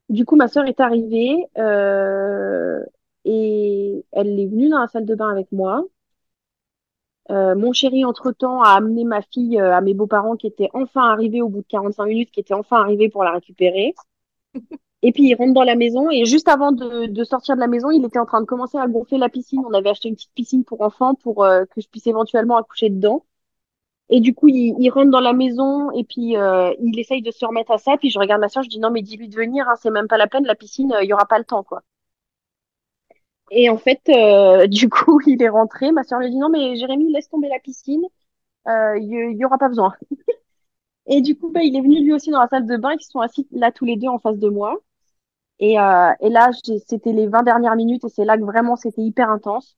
Du 0.09 0.25
coup, 0.25 0.35
ma 0.35 0.47
sœur 0.47 0.65
est 0.65 0.79
arrivée 0.79 1.45
euh, 1.57 2.83
et 3.25 4.05
elle 4.11 4.39
est 4.39 4.47
venue 4.47 4.69
dans 4.69 4.79
la 4.79 4.87
salle 4.87 5.05
de 5.05 5.15
bain 5.15 5.29
avec 5.29 5.51
moi. 5.51 5.85
Euh, 7.29 7.55
mon 7.55 7.71
chéri, 7.73 8.03
entre-temps, 8.05 8.61
a 8.61 8.71
amené 8.71 9.05
ma 9.05 9.21
fille 9.21 9.59
euh, 9.59 9.73
à 9.75 9.81
mes 9.81 9.93
beaux-parents 9.93 10.35
qui 10.35 10.47
étaient 10.47 10.69
enfin 10.73 11.09
arrivés 11.09 11.41
au 11.41 11.49
bout 11.49 11.61
de 11.61 11.67
45 11.67 12.05
minutes, 12.05 12.31
qui 12.31 12.39
étaient 12.41 12.53
enfin 12.53 12.81
arrivés 12.81 13.09
pour 13.09 13.23
la 13.23 13.31
récupérer. 13.31 13.95
Et 15.03 15.11
puis 15.11 15.23
il 15.23 15.35
rentre 15.35 15.53
dans 15.53 15.63
la 15.63 15.75
maison 15.75 16.09
et 16.11 16.25
juste 16.25 16.47
avant 16.47 16.71
de, 16.71 17.07
de, 17.07 17.23
sortir 17.23 17.55
de 17.55 17.59
la 17.61 17.67
maison, 17.67 17.89
il 17.89 18.05
était 18.05 18.19
en 18.19 18.25
train 18.25 18.41
de 18.41 18.45
commencer 18.45 18.77
à 18.77 18.87
gonfler 18.87 19.17
la 19.17 19.29
piscine. 19.29 19.63
On 19.67 19.73
avait 19.73 19.89
acheté 19.89 20.09
une 20.09 20.15
petite 20.15 20.33
piscine 20.33 20.63
pour 20.63 20.81
enfants 20.81 21.15
pour 21.15 21.43
euh, 21.43 21.65
que 21.65 21.81
je 21.81 21.87
puisse 21.87 22.05
éventuellement 22.07 22.57
accoucher 22.57 22.89
dedans. 22.89 23.25
Et 24.09 24.19
du 24.21 24.35
coup, 24.35 24.49
il, 24.49 24.75
il 24.79 24.89
rentre 24.91 25.11
dans 25.11 25.21
la 25.21 25.33
maison 25.33 25.91
et 25.91 26.03
puis 26.03 26.37
euh, 26.37 26.73
il 26.79 26.99
essaye 26.99 27.21
de 27.21 27.31
se 27.31 27.45
remettre 27.45 27.71
à 27.71 27.77
ça. 27.79 27.97
Puis 27.97 28.09
je 28.11 28.19
regarde 28.19 28.41
ma 28.41 28.49
soeur, 28.49 28.63
je 28.63 28.69
dis 28.69 28.79
non 28.79 28.91
mais 28.91 29.01
dis-lui 29.01 29.29
de 29.29 29.35
venir, 29.35 29.67
hein, 29.69 29.75
c'est 29.81 29.91
même 29.91 30.07
pas 30.07 30.17
la 30.17 30.27
peine, 30.27 30.45
la 30.45 30.55
piscine, 30.55 30.93
il 31.01 31.07
y 31.09 31.13
aura 31.13 31.25
pas 31.27 31.39
le 31.39 31.45
temps 31.45 31.63
quoi. 31.63 31.83
Et 33.51 33.69
en 33.69 33.77
fait, 33.77 34.01
euh, 34.09 34.67
du 34.67 34.89
coup, 34.89 35.19
il 35.27 35.41
est 35.41 35.49
rentré. 35.49 35.91
Ma 35.91 36.03
soeur 36.03 36.19
lui 36.19 36.29
dit 36.31 36.37
non 36.37 36.49
mais 36.49 36.75
Jérémy, 36.75 37.11
laisse 37.11 37.29
tomber 37.29 37.49
la 37.49 37.59
piscine, 37.59 38.03
il 38.67 39.35
y, 39.37 39.45
aura 39.45 39.57
pas 39.57 39.69
besoin. 39.69 39.93
et 41.07 41.21
du 41.21 41.37
coup, 41.37 41.51
bah, 41.51 41.61
il 41.63 41.75
est 41.75 41.81
venu 41.81 42.01
lui 42.03 42.13
aussi 42.13 42.31
dans 42.31 42.41
la 42.41 42.47
salle 42.47 42.67
de 42.67 42.77
bain, 42.77 42.93
ils 42.93 43.03
sont 43.03 43.19
assis 43.19 43.47
là 43.51 43.71
tous 43.71 43.85
les 43.85 43.97
deux 43.97 44.07
en 44.07 44.19
face 44.19 44.37
de 44.39 44.49
moi. 44.49 44.79
Et, 45.61 45.79
euh, 45.79 46.11
et 46.19 46.27
là, 46.29 46.49
c'était 46.85 47.13
les 47.13 47.27
20 47.27 47.43
dernières 47.43 47.77
minutes 47.77 48.03
et 48.03 48.09
c'est 48.09 48.25
là 48.25 48.37
que 48.37 48.43
vraiment 48.43 48.75
c'était 48.75 49.01
hyper 49.01 49.29
intense. 49.29 49.77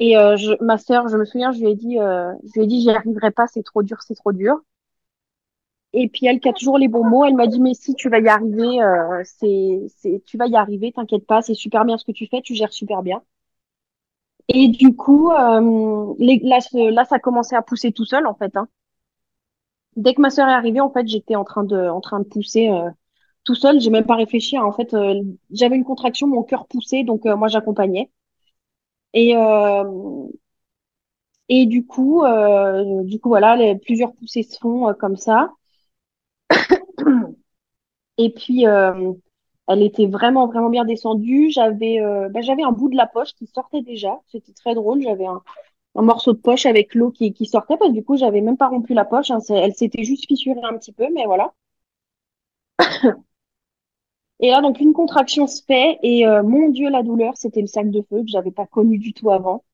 Et 0.00 0.16
euh, 0.16 0.36
ma 0.60 0.78
sœur, 0.78 1.06
je 1.08 1.16
me 1.16 1.24
souviens, 1.24 1.52
je 1.52 1.60
lui 1.60 1.68
ai 1.70 1.74
dit, 1.76 2.00
euh, 2.00 2.32
je 2.42 2.58
lui 2.58 2.64
ai 2.64 2.66
dit, 2.66 2.80
j'y 2.80 2.90
arriverai 2.90 3.30
pas, 3.30 3.46
c'est 3.46 3.62
trop 3.62 3.82
dur, 3.84 4.02
c'est 4.02 4.16
trop 4.16 4.32
dur. 4.32 4.60
Et 5.92 6.08
puis 6.08 6.26
elle 6.26 6.40
qui 6.40 6.48
a 6.48 6.52
toujours 6.52 6.78
les 6.78 6.88
bons 6.88 7.04
mots, 7.04 7.24
elle 7.24 7.34
m'a 7.36 7.46
dit 7.46 7.60
mais 7.60 7.74
si 7.74 7.94
tu 7.94 8.08
vas 8.08 8.18
y 8.20 8.28
arriver, 8.28 8.78
c'est, 9.24 10.22
tu 10.24 10.36
vas 10.36 10.46
y 10.46 10.56
arriver, 10.56 10.92
t'inquiète 10.92 11.26
pas, 11.26 11.42
c'est 11.42 11.54
super 11.54 11.84
bien 11.84 11.96
ce 11.98 12.04
que 12.04 12.12
tu 12.12 12.26
fais, 12.26 12.42
tu 12.42 12.54
gères 12.54 12.72
super 12.72 13.02
bien. 13.02 13.22
Et 14.48 14.68
du 14.68 14.94
coup, 14.96 15.30
là, 15.30 15.60
là, 16.18 17.04
ça 17.06 17.16
a 17.16 17.18
commencé 17.18 17.54
à 17.56 17.62
pousser 17.62 17.92
tout 17.92 18.04
seul 18.04 18.26
en 18.26 18.34
fait. 18.34 18.54
Hein. 18.56 18.68
Dès 19.94 20.14
que 20.14 20.20
ma 20.20 20.30
sœur 20.30 20.48
est 20.48 20.52
arrivée, 20.52 20.80
en 20.80 20.90
fait, 20.90 21.06
j'étais 21.06 21.36
en 21.36 21.44
train 21.44 21.62
de, 21.62 21.88
en 21.88 22.00
train 22.00 22.18
de 22.18 22.24
pousser 22.24 22.70
tout 23.44 23.54
seul. 23.54 23.80
J'ai 23.80 23.90
même 23.90 24.06
pas 24.06 24.16
réfléchi. 24.16 24.58
En 24.58 24.72
fait, 24.72 24.94
euh, 24.94 25.22
j'avais 25.50 25.76
une 25.76 25.84
contraction, 25.84 26.26
mon 26.26 26.42
cœur 26.42 26.66
poussait, 26.66 27.04
donc 27.04 27.26
euh, 27.26 27.36
moi 27.36 27.48
j'accompagnais. 27.48 28.10
Et 29.12 29.36
euh, 29.36 29.84
et 31.48 31.66
du 31.66 31.84
coup, 31.86 32.22
du 33.04 33.18
coup 33.20 33.28
voilà, 33.28 33.74
plusieurs 33.76 34.12
poussées 34.14 34.42
se 34.44 34.58
font 34.58 34.94
comme 34.94 35.16
ça. 35.16 35.52
Et 38.18 38.30
puis 38.30 38.64
elle 38.64 39.82
était 39.82 40.06
vraiment 40.06 40.46
vraiment 40.46 40.70
bien 40.70 40.84
descendue. 40.84 41.50
J'avais 41.50 41.98
bah, 42.30 42.40
j'avais 42.40 42.62
un 42.62 42.72
bout 42.72 42.88
de 42.88 42.96
la 42.96 43.06
poche 43.06 43.32
qui 43.34 43.46
sortait 43.46 43.82
déjà. 43.82 44.20
C'était 44.28 44.52
très 44.52 44.74
drôle. 44.74 45.02
J'avais 45.02 45.26
un, 45.26 45.42
morceau 45.94 46.32
de 46.32 46.38
poche 46.38 46.66
avec 46.66 46.94
l'eau 46.94 47.10
qui, 47.10 47.32
qui 47.32 47.46
sortait. 47.46 47.76
Parce 47.76 47.90
que 47.90 47.94
du 47.96 48.04
coup, 48.04 48.16
j'avais 48.16 48.40
même 48.42 48.56
pas 48.56 48.68
rompu 48.68 48.94
la 48.94 49.04
poche. 49.04 49.30
Hein. 49.30 49.38
Elle 49.50 49.74
s'était 49.74 50.04
juste 50.04 50.26
fissurée 50.26 50.60
un 50.62 50.76
petit 50.78 50.92
peu, 50.92 51.08
mais 51.12 51.24
voilà. 51.26 51.52
Et 54.40 54.50
là, 54.50 54.60
donc, 54.62 54.80
une 54.80 54.92
contraction 54.92 55.46
se 55.46 55.62
fait 55.62 55.98
et 56.02 56.26
euh, 56.26 56.42
mon 56.42 56.70
Dieu, 56.70 56.88
la 56.90 57.02
douleur, 57.02 57.36
c'était 57.36 57.60
le 57.60 57.66
sac 57.66 57.90
de 57.90 58.02
feu 58.02 58.22
que 58.22 58.28
j'avais 58.28 58.50
pas 58.50 58.66
connu 58.66 58.98
du 58.98 59.12
tout 59.12 59.30
avant. 59.30 59.64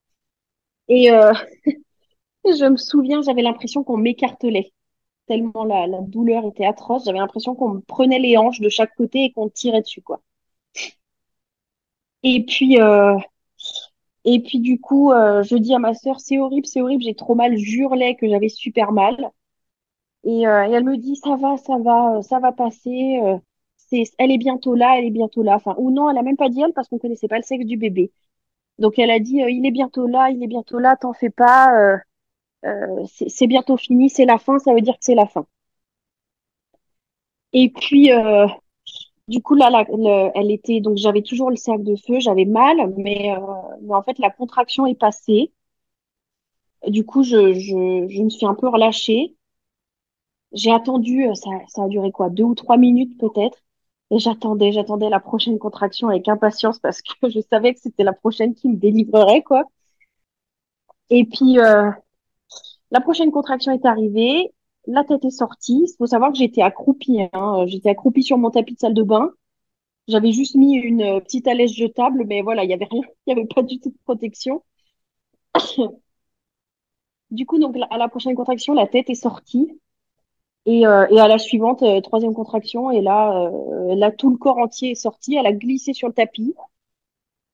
Et 0.89 1.11
euh, 1.11 1.33
je 2.45 2.65
me 2.67 2.77
souviens, 2.77 3.23
j'avais 3.23 3.43
l'impression 3.43 3.85
qu'on 3.85 3.97
m'écartelait 3.97 4.73
tellement 5.27 5.65
la, 5.65 5.87
douleur 6.03 6.47
était 6.47 6.67
atroce. 6.67 7.05
J'avais 7.05 7.19
l'impression 7.19 7.55
qu'on 7.55 7.71
me 7.75 7.81
prenait 7.81 8.19
les 8.19 8.37
hanches 8.37 8.61
de 8.61 8.69
chaque 8.69 8.95
côté 8.97 9.25
et 9.25 9.33
qu'on 9.33 9.49
tirait 9.49 9.83
dessus, 9.83 10.03
quoi. 10.03 10.21
Et 12.23 12.45
puis, 12.45 12.81
euh, 12.81 13.17
et 14.25 14.41
puis 14.43 14.61
du 14.61 14.81
coup, 14.81 15.13
euh, 15.13 15.43
je 15.43 15.57
dis 15.57 15.75
à 15.75 15.79
ma 15.79 15.95
sœur, 15.95 16.21
c'est 16.21 16.39
horrible, 16.39 16.67
c'est 16.67 16.81
horrible, 16.83 17.03
j'ai 17.03 17.15
trop 17.15 17.35
mal. 17.35 17.57
Je 17.57 18.15
que 18.15 18.29
j'avais 18.29 18.49
super 18.49 18.93
mal. 18.93 19.31
Et, 20.25 20.47
euh, 20.47 20.67
et, 20.69 20.73
elle 20.73 20.85
me 20.85 20.97
dit, 20.97 21.17
ça 21.17 21.37
va, 21.37 21.57
ça 21.57 21.79
va, 21.79 22.21
ça 22.23 22.39
va 22.41 22.53
passer 22.53 23.21
elle 23.93 24.31
est 24.33 24.39
bientôt 24.39 24.75
là, 24.75 24.99
elle 24.99 25.05
est 25.07 25.11
bientôt 25.11 25.43
là. 25.43 25.57
Enfin, 25.57 25.75
ou 25.79 25.91
non, 25.91 26.11
elle 26.11 26.19
a 26.19 26.23
même 26.23 26.37
pas 26.37 26.49
dit 26.49 26.61
elle 26.63 26.73
parce 26.73 26.89
qu'on 26.89 26.99
connaissait 26.99 27.29
pas 27.29 27.37
le 27.39 27.43
sexe 27.45 27.65
du 27.67 27.77
bébé. 27.77 28.13
Donc 28.79 28.99
elle 28.99 29.11
a 29.11 29.21
dit, 29.21 29.43
euh, 29.43 29.51
il 29.51 29.67
est 29.67 29.71
bientôt 29.73 30.07
là, 30.07 30.31
il 30.31 30.43
est 30.43 30.47
bientôt 30.49 30.79
là, 30.79 30.97
t'en 30.97 31.13
fais 31.15 31.31
pas, 31.31 31.75
euh, 31.79 31.99
euh, 32.67 33.05
c'est 33.29 33.47
bientôt 33.49 33.77
fini, 33.79 34.11
c'est 34.11 34.27
la 34.27 34.39
fin, 34.39 34.59
ça 34.61 34.75
veut 34.75 34.83
dire 34.83 34.95
que 34.95 35.05
c'est 35.05 35.15
la 35.17 35.27
fin. 35.27 35.47
Et 37.53 37.71
puis, 37.71 38.11
du 39.29 39.43
coup, 39.43 39.55
là, 39.55 39.71
elle 40.35 40.51
était, 40.51 40.81
donc 40.81 40.97
j'avais 40.97 41.23
toujours 41.23 41.51
le 41.51 41.57
cercle 41.57 41.83
de 41.85 41.97
feu, 41.97 42.21
j'avais 42.21 42.45
mal, 42.45 42.93
mais, 42.97 43.35
mais 43.83 43.95
en 43.95 44.03
fait, 44.03 44.19
la 44.19 44.31
contraction 44.31 44.87
est 44.87 44.95
passée. 44.99 45.53
Du 46.89 47.05
coup, 47.05 47.23
je, 47.23 47.53
je, 47.53 48.07
je 48.09 48.23
me 48.23 48.31
suis 48.31 48.47
un 48.47 48.55
peu 48.55 48.67
relâchée. 48.69 49.37
J'ai 50.51 50.73
attendu, 50.73 51.25
ça, 51.35 51.51
ça 51.69 51.85
a 51.85 51.89
duré 51.89 52.11
quoi, 52.11 52.31
deux 52.31 52.43
ou 52.43 52.57
trois 52.57 52.77
minutes 52.79 53.17
peut-être. 53.17 53.63
Et 54.11 54.19
j'attendais, 54.19 54.73
j'attendais 54.73 55.09
la 55.09 55.21
prochaine 55.21 55.59
contraction 55.59 56.09
avec 56.09 56.29
impatience 56.29 56.79
parce 56.79 57.03
que 57.03 57.13
je 57.29 57.41
savais 57.51 57.75
que 57.75 57.81
c'était 57.81 58.05
la 58.05 58.13
prochaine 58.13 58.55
qui 58.55 58.69
me 58.69 58.77
délivrerait, 58.77 59.43
quoi. 59.43 59.65
Et 61.11 61.25
puis, 61.25 61.59
euh, 61.59 61.91
la 62.91 63.01
prochaine 63.01 63.31
contraction 63.31 63.73
est 63.73 63.85
arrivée, 63.87 64.53
la 64.87 65.05
tête 65.05 65.25
est 65.25 65.31
sortie. 65.31 65.85
Il 65.89 65.97
faut 65.99 66.07
savoir 66.07 66.33
que 66.33 66.39
j'étais 66.39 66.63
accroupie, 66.63 67.21
hein. 67.33 67.65
J'étais 67.67 67.91
accroupie 67.91 68.23
sur 68.23 68.39
mon 68.39 68.51
tapis 68.51 68.75
de 68.75 68.81
salle 68.81 68.95
de 68.95 69.03
bain. 69.03 69.33
J'avais 70.09 70.33
juste 70.33 70.57
mis 70.57 70.75
une 70.77 71.21
petite 71.23 71.49
alaise 71.49 71.73
jetable, 71.73 72.25
mais 72.27 72.43
voilà, 72.43 72.65
il 72.65 72.71
y 72.71 72.75
avait 72.75 72.87
rien, 72.91 73.03
il 73.27 73.31
y 73.31 73.33
avait 73.33 73.47
pas 73.49 73.63
du 73.63 73.81
tout 73.81 73.91
de 73.91 73.99
protection. 74.05 74.63
Du 77.31 77.47
coup, 77.47 77.59
donc, 77.59 77.77
à 77.91 77.99
la 77.99 78.09
prochaine 78.09 78.35
contraction, 78.35 78.75
la 78.75 78.87
tête 78.89 79.11
est 79.11 79.15
sortie. 79.15 79.81
Et, 80.67 80.87
euh, 80.87 81.07
et 81.11 81.21
à 81.21 81.29
la 81.29 81.39
suivante, 81.39 81.83
euh, 81.83 82.01
troisième 82.01 82.35
contraction, 82.35 82.91
et 82.91 83.01
là, 83.01 83.51
euh, 83.53 83.95
là, 83.95 84.11
tout 84.11 84.31
le 84.31 84.37
corps 84.37 84.59
entier 84.59 84.91
est 84.91 84.95
sorti. 84.97 85.37
Elle 85.37 85.47
a 85.47 85.53
glissé 85.53 85.93
sur 85.93 86.09
le 86.09 86.15
tapis. 86.15 86.55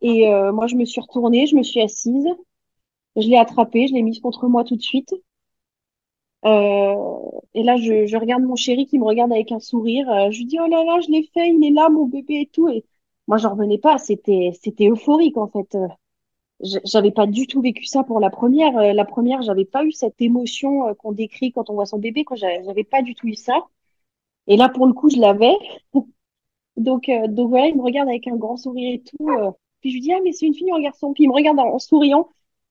Et 0.03 0.29
moi, 0.53 0.67
je 0.67 0.77
me 0.77 0.85
suis 0.85 1.01
retournée, 1.01 1.47
je 1.47 1.57
me 1.57 1.63
suis 1.63 1.81
assise. 1.81 2.27
Je 3.17 3.29
l'ai 3.29 3.37
attrapée, 3.39 3.87
je 3.89 3.95
l'ai 3.95 4.03
mise 4.03 4.21
contre 4.21 4.49
moi 4.49 4.65
tout 4.65 4.77
de 4.77 4.83
suite. 4.83 5.15
et 6.45 7.63
là, 7.63 7.77
je, 7.77 8.07
je, 8.07 8.17
regarde 8.17 8.43
mon 8.43 8.57
chéri 8.57 8.87
qui 8.87 8.99
me 8.99 9.05
regarde 9.05 9.33
avec 9.33 9.53
un 9.53 9.61
sourire. 9.61 10.07
je 10.33 10.39
lui 10.39 10.47
dis, 10.47 10.59
oh 10.61 10.67
là 10.67 10.85
là, 10.85 11.01
je 11.01 11.11
l'ai 11.11 11.23
fait, 11.35 11.51
il 11.51 11.65
est 11.65 11.71
là, 11.71 11.89
mon 11.89 12.07
bébé 12.07 12.41
et 12.43 12.47
tout. 12.53 12.69
Et 12.69 12.85
moi, 13.29 13.39
j'en 13.39 13.51
revenais 13.51 13.79
pas. 13.79 13.99
C'était, 13.99 14.51
c'était 14.61 14.89
euphorique, 14.89 15.37
en 15.37 15.49
fait 15.49 15.77
j'avais 16.63 17.11
pas 17.11 17.27
du 17.27 17.47
tout 17.47 17.61
vécu 17.61 17.85
ça 17.87 18.05
pour 18.05 18.21
la 18.21 18.31
première. 18.31 18.77
Euh, 18.79 18.93
la 18.93 19.05
première, 19.05 19.43
j'avais 19.43 19.65
pas 19.65 19.85
eu 19.85 19.93
cette 19.93 20.21
émotion 20.21 20.89
euh, 20.89 20.95
qu'on 20.95 21.13
décrit 21.13 21.53
quand 21.53 21.71
on 21.71 21.75
voit 21.75 21.87
son 21.87 21.99
bébé. 21.99 22.25
Quoi, 22.25 22.37
j'avais 22.37 22.85
pas 22.85 23.03
du 23.03 23.15
tout 23.15 23.27
eu 23.29 23.35
ça. 23.35 23.67
Et 24.47 24.57
là, 24.57 24.69
pour 24.69 24.87
le 24.87 24.93
coup, 24.93 25.11
je 25.11 25.19
l'avais. 25.19 25.55
donc, 26.77 27.09
euh, 27.09 27.27
donc 27.29 27.51
voilà, 27.51 27.67
il 27.69 27.77
me 27.77 27.83
regarde 27.83 28.09
avec 28.09 28.27
un 28.29 28.37
grand 28.37 28.57
sourire 28.57 28.95
et 28.95 29.03
tout. 29.03 29.29
puis 29.81 29.91
je 29.91 29.95
lui 29.97 30.01
dis 30.01 30.13
ah 30.13 30.21
mais 30.23 30.33
c'est 30.33 30.47
une 30.47 30.55
fille 30.55 30.71
ou 30.73 30.77
un 30.77 30.83
garçon. 30.83 31.13
Puis 31.15 31.25
il 31.25 31.29
me 31.29 31.35
regarde 31.35 31.59
en, 31.59 31.79
souriant. 31.79 32.29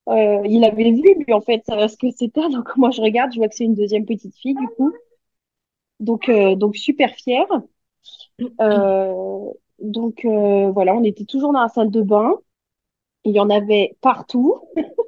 il 0.08 0.64
avait 0.64 0.92
vu 0.92 1.16
lui 1.26 1.34
en 1.34 1.42
fait 1.42 1.64
ce 1.68 1.98
que 1.98 2.12
c'était. 2.12 2.50
Donc 2.50 2.76
moi 2.78 2.92
je 2.92 3.02
regarde, 3.02 3.34
je 3.34 3.40
vois 3.40 3.50
que 3.50 3.56
c'est 3.56 3.66
une 3.66 3.76
deuxième 3.76 4.06
petite 4.06 4.36
fille 4.38 4.56
du 4.56 4.68
coup. 4.70 4.92
Donc 6.00 6.30
donc 6.32 6.76
super 6.78 7.12
fière. 7.16 7.48
donc 9.80 10.26
voilà, 10.26 10.96
on 10.96 11.04
était 11.04 11.26
toujours 11.26 11.54
dans 11.54 11.62
la 11.62 11.70
salle 11.70 11.92
de 11.92 12.02
bain. 12.02 12.36
Il 13.24 13.34
y 13.34 13.40
en 13.40 13.50
avait 13.50 13.96
partout. 14.02 14.56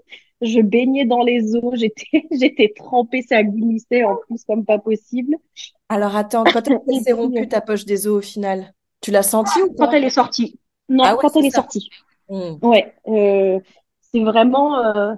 je 0.43 0.59
baignais 0.59 1.05
dans 1.05 1.24
les 1.24 1.55
eaux, 1.55 1.72
j'étais, 1.76 2.26
j'étais 2.32 2.74
trempée, 2.76 3.22
ça 3.22 3.43
glissait 3.43 4.03
en 4.03 4.18
plus 4.18 4.43
comme 4.43 4.66
pas 4.66 4.80
possible. 4.80 5.38
Alors 5.89 6.16
attends, 6.16 6.43
quand 6.43 6.68
elle 6.68 7.01
s'est 7.01 7.14
rompue 7.14 7.47
ta 7.47 7.61
poche 7.61 7.86
des 7.86 8.07
eaux 8.07 8.18
au 8.18 8.22
final, 8.22 8.74
tu 9.01 9.11
l'as 9.11 9.24
senti 9.24 9.61
ou 9.61 9.74
pas 9.74 9.88
Quand 9.88 9.93
elle 9.93 10.03
est 10.03 10.09
sortie. 10.09 10.59
Non, 10.89 11.03
ah 11.05 11.18
quand 11.20 11.36
elle 11.36 11.45
est 11.45 11.55
sortie. 11.55 11.89
Hmm. 12.30 12.55
Ouais, 12.61 12.93
euh, 13.07 13.59
c'est 14.11 14.24
vraiment. 14.24 14.78
Euh... 14.80 15.14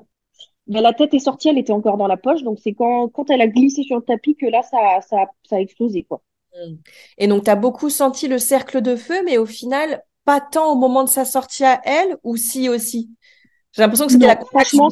Ben, 0.68 0.82
la 0.82 0.94
tête 0.94 1.14
est 1.14 1.20
sortie, 1.20 1.50
elle 1.50 1.60
était 1.60 1.74
encore 1.74 1.98
dans 1.98 2.08
la 2.08 2.18
poche, 2.18 2.42
donc 2.42 2.58
c'est 2.60 2.74
quand, 2.74 3.08
quand 3.10 3.30
elle 3.30 3.42
a 3.42 3.48
glissé 3.48 3.84
sur 3.84 3.98
le 3.98 4.02
tapis 4.02 4.36
que 4.36 4.48
là, 4.48 4.64
ça, 4.64 5.00
ça, 5.08 5.26
ça 5.44 5.58
a 5.58 5.60
explosé, 5.60 6.02
quoi. 6.04 6.22
Hmm. 6.56 6.78
Et 7.20 7.28
donc, 7.28 7.44
tu 7.44 7.52
as 7.52 7.56
beaucoup 7.56 7.92
senti 7.92 8.28
le 8.28 8.40
cercle 8.40 8.82
de 8.82 8.96
feu, 8.96 9.22
mais 9.26 9.38
au 9.38 9.46
final, 9.46 10.02
pas 10.26 10.42
tant 10.42 10.74
au 10.74 10.76
moment 10.76 11.04
de 11.04 11.10
sa 11.10 11.24
sortie 11.24 11.64
à 11.64 11.80
elle 11.86 12.18
ou 12.24 12.36
si 12.36 12.68
aussi? 12.68 13.12
J'ai 13.72 13.82
l'impression 13.82 14.08
que 14.08 14.12
c'était 14.12 14.28
la 14.28 14.36
contraction. 14.36 14.90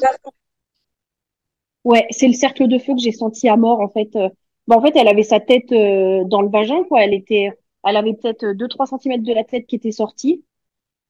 Ouais, 1.84 2.08
c'est 2.12 2.28
le 2.28 2.34
cercle 2.34 2.68
de 2.68 2.78
feu 2.78 2.94
que 2.94 3.02
j'ai 3.02 3.12
senti 3.12 3.50
à 3.50 3.58
mort 3.58 3.82
en 3.82 3.90
fait. 3.90 4.16
Euh. 4.16 4.30
en 4.70 4.82
fait, 4.82 4.96
elle 4.96 5.08
avait 5.08 5.24
sa 5.24 5.40
tête 5.40 5.72
euh, 5.74 6.24
dans 6.26 6.42
le 6.42 6.50
vagin 6.50 6.84
quoi. 6.86 7.04
Elle 7.04 7.14
était, 7.14 7.52
elle 7.86 7.98
avait 7.98 8.14
peut-être 8.14 8.54
2-3 8.54 8.86
cm 8.86 9.22
de 9.22 9.34
la 9.34 9.44
tête 9.44 9.66
qui 9.68 9.76
était 9.76 9.92
sortie. 9.92 10.46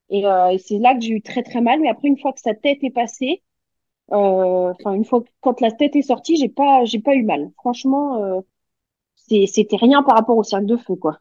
Et, 0.10 0.26
euh, 0.26 0.50
et 0.50 0.58
c'est 0.58 0.80
là 0.80 0.96
que 0.96 1.02
j'ai 1.02 1.12
eu 1.12 1.22
très 1.22 1.44
très 1.44 1.62
mal. 1.62 1.80
Mais 1.80 1.90
après, 1.90 2.08
une 2.08 2.18
fois 2.18 2.34
que 2.34 2.40
sa 2.40 2.54
tête 2.54 2.84
est 2.84 2.92
passée, 2.92 3.44
Enfin, 4.10 4.94
une 4.94 5.06
fois 5.06 5.24
quand 5.42 5.60
la 5.62 5.72
tête 5.72 5.96
est 5.96 6.04
sortie, 6.04 6.36
j'ai 6.36 6.50
pas, 6.50 6.86
j'ai 6.86 7.00
pas 7.00 7.16
eu 7.16 7.24
mal. 7.24 7.52
Franchement, 7.58 8.44
c'était 9.16 9.78
rien 9.78 10.04
par 10.04 10.16
rapport 10.16 10.38
au 10.38 10.44
cercle 10.44 10.66
de 10.66 10.78
feu, 10.78 10.96
quoi. 10.96 11.18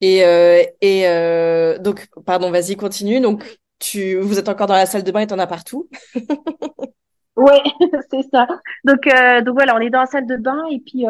Et, 0.00 0.24
euh, 0.24 0.62
euh, 0.82 1.78
donc, 1.78 2.08
pardon, 2.24 2.50
vas-y, 2.50 2.76
continue. 2.76 3.20
Donc, 3.20 3.44
tu, 3.78 4.16
vous 4.16 4.38
êtes 4.38 4.48
encore 4.48 4.66
dans 4.66 4.74
la 4.74 4.86
salle 4.86 5.04
de 5.04 5.10
bain 5.12 5.20
et 5.20 5.26
t'en 5.26 5.38
as 5.38 5.46
partout. 5.46 5.88
ouais, 7.36 7.62
c'est 8.10 8.28
ça. 8.30 8.46
Donc, 8.84 9.06
euh, 9.06 9.42
donc 9.42 9.54
voilà, 9.54 9.76
on 9.76 9.80
est 9.80 9.90
dans 9.90 10.00
la 10.00 10.06
salle 10.06 10.26
de 10.26 10.36
bain 10.36 10.62
et 10.70 10.80
puis 10.80 11.04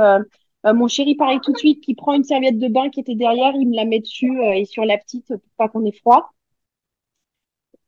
mon 0.62 0.88
chéri 0.88 1.14
pareil 1.14 1.40
tout 1.42 1.52
de 1.52 1.58
suite 1.58 1.82
qui 1.82 1.94
prend 1.94 2.12
une 2.12 2.24
serviette 2.24 2.58
de 2.58 2.68
bain 2.68 2.90
qui 2.90 3.00
était 3.00 3.14
derrière, 3.14 3.54
il 3.54 3.68
me 3.68 3.76
la 3.76 3.86
met 3.86 4.00
dessus 4.00 4.38
et 4.54 4.66
sur 4.66 4.84
la 4.84 4.98
petite 4.98 5.28
pour 5.28 5.40
pas 5.56 5.68
qu'on 5.68 5.84
ait 5.86 5.92
froid. 5.92 6.32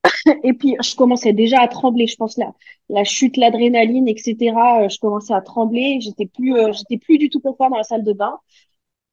et 0.42 0.52
puis 0.54 0.76
je 0.82 0.96
commençais 0.96 1.32
déjà 1.32 1.60
à 1.60 1.68
trembler, 1.68 2.06
je 2.06 2.16
pense 2.16 2.36
la 2.38 2.54
la 2.88 3.04
chute, 3.04 3.36
l'adrénaline, 3.36 4.08
etc. 4.08 4.88
je 4.88 4.98
commençais 4.98 5.34
à 5.34 5.42
trembler, 5.42 5.98
j'étais 6.00 6.26
plus 6.26 6.54
j'étais 6.72 6.98
plus 6.98 7.18
du 7.18 7.28
tout 7.28 7.40
confort 7.40 7.70
dans 7.70 7.76
la 7.76 7.84
salle 7.84 8.04
de 8.04 8.12
bain. 8.14 8.38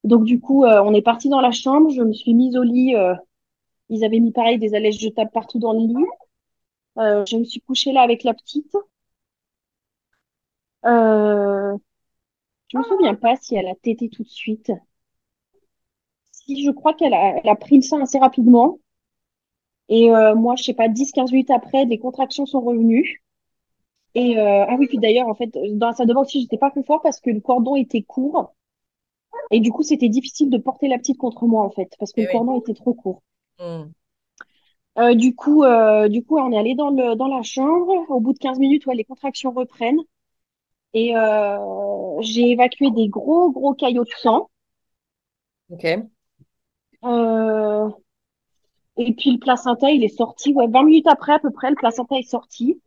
Donc 0.03 0.23
du 0.23 0.39
coup, 0.39 0.65
euh, 0.65 0.81
on 0.83 0.93
est 0.93 1.01
parti 1.01 1.29
dans 1.29 1.41
la 1.41 1.51
chambre. 1.51 1.89
Je 1.89 2.01
me 2.01 2.13
suis 2.13 2.33
mise 2.33 2.55
au 2.57 2.63
lit. 2.63 2.95
Euh, 2.95 3.15
ils 3.89 4.03
avaient 4.05 4.19
mis 4.19 4.31
pareil 4.31 4.59
des 4.59 4.75
allèges 4.75 4.99
jetables 4.99 5.31
partout 5.31 5.59
dans 5.59 5.73
le 5.73 5.79
lit. 5.79 6.05
Euh, 6.97 7.25
je 7.27 7.37
me 7.37 7.43
suis 7.43 7.61
couchée 7.61 7.91
là 7.93 8.01
avec 8.01 8.23
la 8.23 8.33
petite. 8.33 8.75
Je 12.69 12.77
me 12.77 12.83
souviens 12.83 13.15
pas 13.15 13.35
si 13.35 13.55
elle 13.55 13.67
a 13.67 13.75
tété 13.75 14.09
tout 14.09 14.23
de 14.23 14.29
suite. 14.29 14.71
Si 16.31 16.65
je 16.65 16.71
crois 16.71 16.93
qu'elle 16.95 17.13
a, 17.13 17.37
elle 17.37 17.49
a 17.49 17.55
pris 17.55 17.75
le 17.75 17.81
sein 17.81 18.01
assez 18.01 18.17
rapidement. 18.17 18.79
Et 19.89 20.09
moi, 20.35 20.55
je 20.55 20.63
sais 20.63 20.73
pas, 20.73 20.87
10-15 20.87 21.31
minutes 21.31 21.49
après, 21.51 21.85
des 21.85 21.97
contractions 21.99 22.45
sont 22.45 22.61
revenues. 22.61 23.23
Et 24.15 24.37
ah 24.39 24.75
oui, 24.77 24.87
puis 24.87 24.99
d'ailleurs, 24.99 25.27
en 25.27 25.35
fait, 25.35 25.51
dans 25.73 25.87
la 25.87 25.93
salle 25.93 26.07
de 26.07 26.13
bain 26.13 26.21
aussi, 26.21 26.41
j'étais 26.41 26.57
pas 26.57 26.71
confort 26.71 27.01
parce 27.01 27.19
que 27.19 27.29
le 27.31 27.41
cordon 27.41 27.75
était 27.75 28.03
court. 28.03 28.53
Et 29.51 29.59
du 29.59 29.71
coup, 29.71 29.83
c'était 29.83 30.09
difficile 30.09 30.49
de 30.49 30.57
porter 30.57 30.87
la 30.87 30.97
petite 30.97 31.17
contre 31.17 31.45
moi, 31.45 31.63
en 31.63 31.69
fait, 31.71 31.95
parce 31.99 32.11
que 32.13 32.21
Eh 32.21 32.23
le 32.23 32.27
oui. 32.27 32.33
cordon 32.33 32.59
était 32.59 32.73
trop 32.73 32.93
court. 32.93 33.21
Hmm. 33.57 33.91
Euh, 34.97 35.15
du 35.15 35.33
coup, 35.35 35.63
euh, 35.63 36.09
du 36.09 36.23
coup, 36.23 36.37
on 36.37 36.51
est 36.51 36.57
allé 36.57 36.75
dans 36.75 36.89
le, 36.89 37.15
dans 37.15 37.27
la 37.27 37.41
chambre. 37.41 37.91
Au 38.09 38.19
bout 38.19 38.33
de 38.33 38.39
15 38.39 38.59
minutes, 38.59 38.85
ouais, 38.85 38.95
les 38.95 39.05
contractions 39.05 39.51
reprennent. 39.51 39.99
Et 40.93 41.15
euh, 41.15 41.57
j'ai 42.21 42.51
évacué 42.51 42.91
des 42.91 43.07
gros, 43.09 43.51
gros 43.51 43.73
caillots 43.73 44.03
de 44.03 44.09
sang. 44.21 44.49
Ok. 45.69 46.09
Et 48.97 49.13
puis 49.15 49.31
le 49.31 49.39
placenta, 49.39 49.89
il 49.89 50.03
est 50.03 50.15
sorti. 50.15 50.53
Ouais, 50.53 50.67
20 50.67 50.83
minutes 50.83 51.07
après, 51.07 51.33
à 51.33 51.39
peu 51.39 51.49
près, 51.49 51.71
le 51.71 51.75
placenta 51.75 52.19
est 52.19 52.21
sorti. 52.21 52.79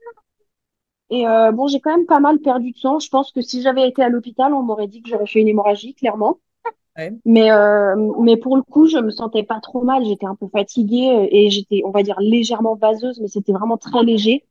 Et 1.10 1.24
bon, 1.52 1.68
j'ai 1.68 1.80
quand 1.80 1.96
même 1.96 2.06
pas 2.06 2.18
mal 2.20 2.40
perdu 2.40 2.72
de 2.72 2.76
sang. 2.78 2.98
Je 2.98 3.08
pense 3.08 3.30
que 3.32 3.40
si 3.40 3.62
j'avais 3.62 3.88
été 3.88 4.02
à 4.02 4.08
l'hôpital, 4.08 4.52
on 4.52 4.62
m'aurait 4.62 4.88
dit 4.88 5.02
que 5.02 5.08
j'aurais 5.10 5.26
fait 5.26 5.40
une 5.40 5.48
hémorragie, 5.48 5.94
clairement. 5.94 6.38
Mais, 7.24 7.50
euh, 7.52 7.94
mais 8.20 8.36
pour 8.36 8.56
le 8.56 8.62
coup, 8.62 8.86
je 8.88 8.98
me 8.98 9.10
sentais 9.10 9.42
pas 9.44 9.60
trop 9.60 9.82
mal. 9.82 10.04
J'étais 10.04 10.26
un 10.26 10.34
peu 10.34 10.48
fatiguée 10.48 11.28
et 11.30 11.50
j'étais, 11.50 11.82
on 11.84 11.90
va 11.90 12.02
dire, 12.02 12.16
légèrement 12.20 12.74
vaseuse, 12.76 13.20
mais 13.20 13.28
c'était 13.28 13.52
vraiment 13.52 13.78
très 13.78 14.02
léger. 14.02 14.44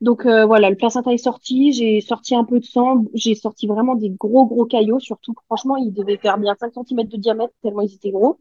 Donc 0.00 0.26
euh, 0.26 0.46
voilà, 0.46 0.70
le 0.70 0.76
placenta 0.76 1.12
est 1.12 1.18
sorti. 1.18 1.72
J'ai 1.72 2.00
sorti 2.00 2.34
un 2.34 2.44
peu 2.44 2.60
de 2.60 2.64
sang. 2.64 3.04
J'ai 3.14 3.34
sorti 3.34 3.66
vraiment 3.66 3.94
des 3.94 4.10
gros, 4.10 4.46
gros 4.46 4.66
caillots. 4.66 5.00
Surtout, 5.00 5.34
franchement, 5.46 5.76
ils 5.76 5.92
devaient 5.92 6.18
faire 6.18 6.38
bien 6.38 6.54
5 6.58 6.72
cm 6.74 7.08
de 7.08 7.16
diamètre 7.16 7.54
tellement 7.62 7.82
ils 7.82 7.94
étaient 7.94 8.10
gros. 8.10 8.38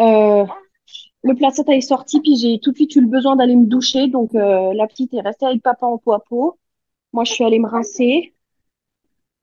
Euh, 0.00 0.46
le 1.24 1.34
placenta 1.36 1.74
est 1.76 1.80
sorti, 1.82 2.20
puis 2.20 2.36
j'ai 2.36 2.60
tout 2.60 2.72
de 2.72 2.76
suite 2.76 2.96
eu 2.96 3.00
le 3.02 3.08
besoin 3.08 3.36
d'aller 3.36 3.56
me 3.56 3.66
doucher. 3.66 4.08
Donc 4.08 4.34
euh, 4.34 4.72
la 4.74 4.86
petite 4.88 5.14
est 5.14 5.20
restée 5.20 5.46
avec 5.46 5.62
papa 5.62 5.86
en 5.86 5.98
peau 5.98 6.12
à 6.12 6.20
peau. 6.24 6.58
Moi, 7.12 7.24
je 7.24 7.32
suis 7.32 7.44
allée 7.44 7.58
me 7.60 7.68
rincer. 7.68 8.34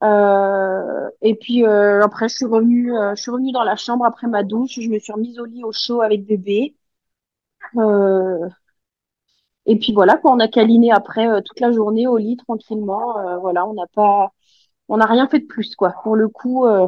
Euh, 0.04 1.10
et 1.22 1.36
puis 1.36 1.66
euh, 1.66 2.04
après, 2.04 2.30
je 2.30 2.36
suis 2.36 2.46
revenue, 2.46 2.96
euh, 2.96 3.16
je 3.16 3.22
suis 3.22 3.32
revenue 3.32 3.52
dans 3.52 3.64
la 3.64 3.76
chambre 3.76 4.06
après 4.06 4.28
ma 4.28 4.44
douche. 4.44 4.80
Je 4.80 4.90
me 4.90 5.00
suis 5.00 5.14
remise 5.14 5.40
au 5.40 5.46
lit 5.46 5.64
au 5.64 5.72
chaud 5.72 6.02
avec 6.02 6.26
bébé. 6.26 6.76
Euh, 7.78 8.50
et 9.66 9.78
puis 9.78 9.94
voilà, 9.94 10.18
quoi, 10.18 10.32
on 10.34 10.40
a 10.40 10.48
câliné 10.48 10.92
après 10.92 11.28
euh, 11.28 11.42
toute 11.42 11.60
la 11.60 11.72
journée 11.72 12.08
au 12.08 12.18
lit 12.18 12.38
tranquillement. 12.38 13.18
Euh, 13.20 13.38
voilà, 13.38 13.66
on 13.68 13.74
n'a 13.74 13.86
pas, 13.94 14.32
on 14.90 14.98
n'a 14.98 15.06
rien 15.08 15.28
fait 15.30 15.40
de 15.42 15.48
plus, 15.48 15.76
quoi. 15.76 15.94
Pour 16.04 16.16
le 16.16 16.30
coup, 16.30 16.66
euh, 16.68 16.88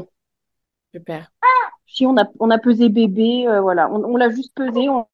Super. 0.94 1.32
si 1.88 2.06
on 2.06 2.16
a, 2.18 2.24
on 2.40 2.50
a 2.52 2.58
pesé 2.58 2.88
bébé, 2.90 3.46
euh, 3.48 3.62
voilà, 3.62 3.90
on, 3.92 4.04
on 4.06 4.16
l'a 4.18 4.30
juste 4.30 4.54
pesé. 4.56 4.88
on- 4.90 5.06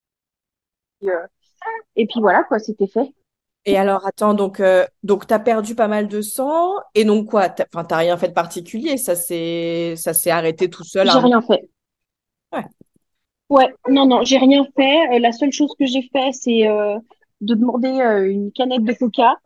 et 1.96 2.06
puis 2.06 2.20
voilà, 2.20 2.44
quoi, 2.44 2.58
c'était 2.58 2.86
fait. 2.86 3.12
Et 3.68 3.76
alors, 3.76 4.06
attends, 4.06 4.34
donc, 4.34 4.60
euh, 4.60 4.86
donc 5.02 5.26
t'as 5.26 5.40
perdu 5.40 5.74
pas 5.74 5.88
mal 5.88 6.06
de 6.08 6.20
sang, 6.22 6.74
et 6.94 7.04
donc 7.04 7.28
quoi? 7.30 7.48
T'as, 7.48 7.64
enfin, 7.74 7.84
t'as 7.84 7.96
rien 7.98 8.16
fait 8.16 8.28
de 8.28 8.32
particulier, 8.32 8.96
ça 8.96 9.16
s'est, 9.16 9.94
ça 9.96 10.14
s'est 10.14 10.30
arrêté 10.30 10.70
tout 10.70 10.84
seul. 10.84 11.08
J'ai 11.08 11.18
un- 11.18 11.20
rien 11.20 11.40
fait. 11.40 11.70
Ouais. 12.52 12.64
Ouais, 13.48 13.72
non, 13.88 14.06
non, 14.06 14.24
j'ai 14.24 14.38
rien 14.38 14.64
fait. 14.76 15.16
Euh, 15.16 15.18
la 15.20 15.32
seule 15.32 15.52
chose 15.52 15.72
que 15.78 15.86
j'ai 15.86 16.02
fait, 16.12 16.32
c'est 16.32 16.66
euh, 16.68 16.98
de 17.40 17.54
demander 17.54 17.88
euh, 17.88 18.28
une 18.30 18.50
canette 18.52 18.82
de 18.84 18.92
coca 18.92 19.36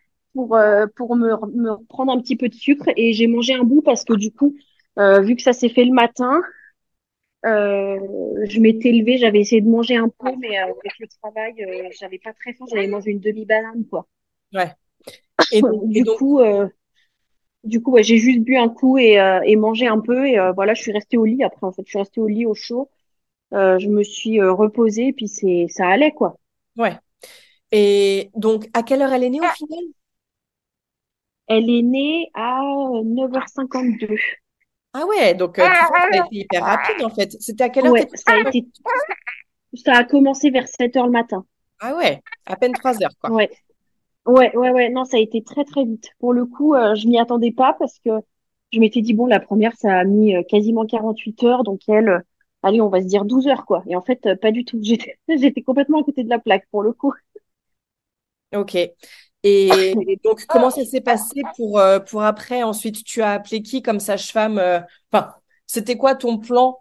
pour, 0.34 0.58
pour 0.96 1.16
me, 1.16 1.28
me 1.54 1.84
prendre 1.86 2.12
un 2.12 2.20
petit 2.20 2.36
peu 2.36 2.48
de 2.48 2.54
sucre 2.54 2.88
et 2.96 3.12
j'ai 3.12 3.26
mangé 3.26 3.54
un 3.54 3.64
bout 3.64 3.82
parce 3.82 4.04
que 4.04 4.14
du 4.14 4.30
coup, 4.32 4.54
vu 4.96 5.36
que 5.36 5.42
ça 5.42 5.52
s'est 5.52 5.68
fait 5.68 5.84
le 5.84 5.92
matin, 5.92 6.40
euh, 7.46 7.98
je 8.48 8.60
m'étais 8.60 8.92
levée, 8.92 9.18
j'avais 9.18 9.40
essayé 9.40 9.60
de 9.62 9.68
manger 9.68 9.96
un 9.96 10.08
peu, 10.08 10.34
mais 10.38 10.58
euh, 10.60 10.64
avec 10.66 10.98
le 11.00 11.06
travail, 11.08 11.54
euh, 11.64 11.88
j'avais 11.92 12.18
pas 12.18 12.32
très 12.32 12.52
faim, 12.54 12.64
j'avais 12.70 12.86
mangé 12.88 13.10
une 13.12 13.20
demi-banane, 13.20 13.86
quoi. 13.88 14.08
Ouais. 14.54 14.74
Et 15.50 15.62
Du 15.90 16.04
donc, 16.04 16.18
coup, 16.18 16.40
euh, 16.40 16.68
du 17.64 17.82
coup, 17.82 17.92
ouais, 17.92 18.02
j'ai 18.04 18.18
juste 18.18 18.40
bu 18.42 18.56
un 18.56 18.68
coup 18.68 18.98
et, 18.98 19.20
euh, 19.20 19.40
et 19.44 19.56
mangé 19.56 19.86
un 19.88 20.00
peu 20.00 20.26
et 20.28 20.38
euh, 20.38 20.52
voilà, 20.52 20.74
je 20.74 20.82
suis 20.82 20.92
restée 20.92 21.16
au 21.18 21.24
lit 21.24 21.44
après, 21.44 21.66
en 21.66 21.72
fait, 21.72 21.82
je 21.86 21.90
suis 21.90 21.98
restée 21.98 22.20
au 22.20 22.28
lit 22.28 22.46
au 22.46 22.54
chaud. 22.54 22.90
Euh, 23.54 23.78
je 23.78 23.88
me 23.88 24.02
suis 24.04 24.40
euh, 24.40 24.52
reposée 24.52 25.08
et 25.08 25.12
puis 25.14 25.28
c'est, 25.28 25.66
ça 25.70 25.88
allait, 25.88 26.12
quoi. 26.12 26.36
ouais. 26.76 26.98
Et 27.72 28.30
donc, 28.36 28.68
à 28.74 28.82
quelle 28.82 29.02
heure 29.02 29.12
elle 29.12 29.24
est 29.24 29.30
née 29.30 29.42
au 29.42 29.48
final? 29.48 29.80
Elle 31.46 31.70
est 31.70 31.82
née 31.82 32.30
à 32.34 32.58
9h52. 33.04 34.16
Ah 34.94 35.06
ouais, 35.06 35.34
donc 35.34 35.58
euh, 35.58 35.64
ça 35.64 35.90
a 35.94 36.16
été 36.16 36.36
hyper 36.36 36.64
rapide 36.64 37.04
en 37.04 37.10
fait. 37.10 37.32
C'était 37.40 37.64
à 37.64 37.68
quelle 37.70 37.86
heure 37.86 37.92
Ouais, 37.92 38.06
ça 38.14 38.32
a 38.32 38.38
été, 38.40 38.66
ça 39.74 39.94
a 39.94 40.04
commencé 40.04 40.50
vers 40.50 40.66
7h 40.66 41.04
le 41.04 41.10
matin. 41.10 41.44
Ah 41.80 41.96
ouais, 41.96 42.20
à 42.46 42.56
peine 42.56 42.72
trois 42.72 43.02
heures 43.02 43.16
quoi. 43.20 43.30
Ouais. 43.30 43.50
Ouais, 44.24 44.56
ouais, 44.56 44.70
ouais, 44.70 44.88
non, 44.88 45.04
ça 45.04 45.16
a 45.16 45.20
été 45.20 45.42
très, 45.42 45.64
très 45.64 45.84
vite. 45.84 46.10
Pour 46.20 46.32
le 46.32 46.46
coup, 46.46 46.74
euh, 46.74 46.94
je 46.94 47.08
m'y 47.08 47.18
attendais 47.18 47.50
pas 47.50 47.74
parce 47.76 47.98
que 47.98 48.10
je 48.72 48.78
m'étais 48.78 49.02
dit, 49.02 49.14
bon, 49.14 49.26
la 49.26 49.40
première, 49.40 49.74
ça 49.76 49.98
a 49.98 50.04
mis 50.04 50.36
euh, 50.36 50.42
quasiment 50.44 50.86
48 50.86 51.42
heures, 51.44 51.64
donc 51.64 51.80
elle, 51.88 52.08
euh, 52.08 52.18
allez, 52.62 52.80
on 52.80 52.88
va 52.88 53.00
se 53.02 53.06
dire 53.06 53.24
12 53.24 53.48
heures, 53.48 53.66
quoi. 53.66 53.82
Et 53.88 53.96
en 53.96 54.02
fait, 54.02 54.24
euh, 54.26 54.36
pas 54.36 54.52
du 54.52 54.64
tout. 54.64 54.78
J'étais, 54.82 55.16
j'étais 55.28 55.62
complètement 55.62 56.00
à 56.00 56.04
côté 56.04 56.22
de 56.24 56.30
la 56.30 56.38
plaque, 56.38 56.66
pour 56.70 56.82
le 56.82 56.92
coup. 56.92 57.12
Ok. 58.54 58.76
Et 59.44 59.94
donc, 60.24 60.46
comment 60.46 60.70
ça 60.70 60.84
s'est 60.84 61.00
passé 61.00 61.42
pour, 61.56 61.78
euh, 61.78 61.98
pour 62.00 62.22
après? 62.22 62.62
Ensuite, 62.62 63.04
tu 63.04 63.22
as 63.22 63.32
appelé 63.32 63.62
qui 63.62 63.82
comme 63.82 64.00
sage-femme? 64.00 64.58
euh, 64.58 64.80
Enfin, 65.12 65.34
c'était 65.66 65.96
quoi 65.96 66.14
ton 66.14 66.38
plan 66.38 66.78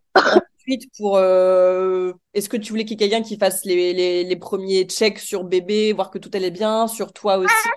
ensuite 0.60 0.92
pour... 0.98 1.18
euh, 1.18 2.14
Est-ce 2.34 2.50
que 2.50 2.58
tu 2.58 2.72
voulais 2.72 2.86
qu'il 2.86 3.02
y 3.02 3.06
ait 3.06 3.10
quelqu'un 3.10 3.24
qui 3.28 3.38
fasse 3.38 3.66
les, 3.66 3.94
les, 3.94 4.24
les 4.24 4.36
premiers 4.36 4.86
checks 4.86 5.20
sur 5.20 5.44
bébé, 5.44 5.94
voir 5.94 6.12
que 6.12 6.20
tout 6.20 6.32
allait 6.34 6.52
bien, 6.52 6.88
sur 6.88 7.14
toi 7.14 7.38
aussi? 7.38 7.70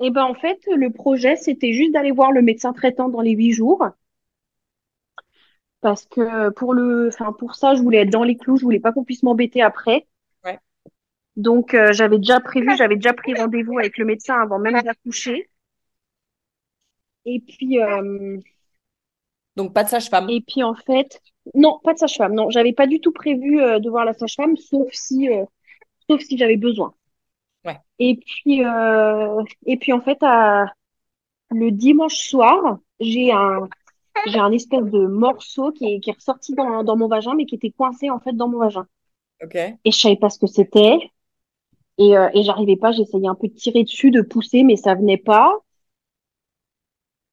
Et 0.00 0.08
ben, 0.10 0.24
en 0.24 0.32
fait, 0.32 0.58
le 0.74 0.88
projet, 0.90 1.36
c'était 1.36 1.74
juste 1.74 1.92
d'aller 1.92 2.10
voir 2.10 2.32
le 2.32 2.40
médecin 2.40 2.72
traitant 2.72 3.10
dans 3.10 3.20
les 3.20 3.32
huit 3.32 3.52
jours. 3.52 3.86
Parce 5.80 6.04
que 6.06 6.50
pour 6.50 6.74
le, 6.74 7.08
enfin, 7.08 7.32
pour 7.32 7.54
ça, 7.54 7.74
je 7.74 7.82
voulais 7.82 7.98
être 7.98 8.10
dans 8.10 8.24
les 8.24 8.36
clous, 8.36 8.56
je 8.58 8.64
voulais 8.64 8.80
pas 8.80 8.92
qu'on 8.92 9.04
puisse 9.04 9.22
m'embêter 9.22 9.62
après. 9.62 10.06
Donc, 11.36 11.74
euh, 11.74 11.92
j'avais 11.92 12.18
déjà 12.18 12.40
prévu, 12.40 12.76
j'avais 12.76 12.96
déjà 12.96 13.12
pris 13.12 13.34
rendez-vous 13.34 13.78
avec 13.78 13.98
le 13.98 14.04
médecin 14.04 14.40
avant 14.40 14.58
même 14.58 14.80
d'accoucher. 14.82 15.48
Et 17.26 17.40
puis, 17.40 17.80
euh, 17.80 18.38
Donc, 19.56 19.74
pas 19.74 19.84
de 19.84 19.88
sage-femme. 19.88 20.30
et 20.30 20.40
puis 20.40 20.62
en 20.62 20.74
fait, 20.74 21.20
non, 21.54 21.78
pas 21.82 21.92
de 21.94 21.98
sage-femme. 21.98 22.34
Non, 22.34 22.50
j'avais 22.50 22.72
pas 22.72 22.86
du 22.86 23.00
tout 23.00 23.12
prévu 23.12 23.60
euh, 23.60 23.78
de 23.78 23.90
voir 23.90 24.04
la 24.04 24.14
sage-femme, 24.14 24.56
sauf 24.56 24.88
si, 24.92 25.28
euh, 25.28 25.44
sauf 26.08 26.20
si 26.22 26.38
j'avais 26.38 26.56
besoin. 26.56 26.94
Ouais. 27.64 27.78
Et 27.98 28.16
puis, 28.16 28.64
euh, 28.64 29.42
et 29.66 29.76
puis 29.76 29.92
en 29.92 30.00
fait, 30.00 30.18
à, 30.22 30.72
le 31.50 31.70
dimanche 31.70 32.16
soir, 32.16 32.78
j'ai 33.00 33.32
un, 33.32 33.68
j'ai 34.26 34.38
un 34.38 34.52
espèce 34.52 34.84
de 34.84 35.06
morceau 35.06 35.72
qui 35.72 35.94
est, 35.94 36.00
qui 36.00 36.10
est 36.10 36.14
ressorti 36.14 36.54
dans, 36.54 36.84
dans 36.84 36.96
mon 36.96 37.08
vagin, 37.08 37.34
mais 37.34 37.44
qui 37.44 37.56
était 37.56 37.70
coincé 37.70 38.10
en 38.10 38.20
fait 38.20 38.32
dans 38.32 38.48
mon 38.48 38.58
vagin. 38.58 38.86
Ok. 39.42 39.54
Et 39.54 39.90
je 39.90 39.98
savais 39.98 40.16
pas 40.16 40.30
ce 40.30 40.38
que 40.38 40.46
c'était. 40.46 40.98
Et, 41.98 42.16
euh, 42.16 42.28
et 42.34 42.42
j'arrivais 42.42 42.76
pas, 42.76 42.92
j'essayais 42.92 43.28
un 43.28 43.34
peu 43.34 43.48
de 43.48 43.54
tirer 43.54 43.84
dessus, 43.84 44.10
de 44.10 44.22
pousser, 44.22 44.62
mais 44.64 44.76
ça 44.76 44.94
venait 44.94 45.16
pas. 45.18 45.60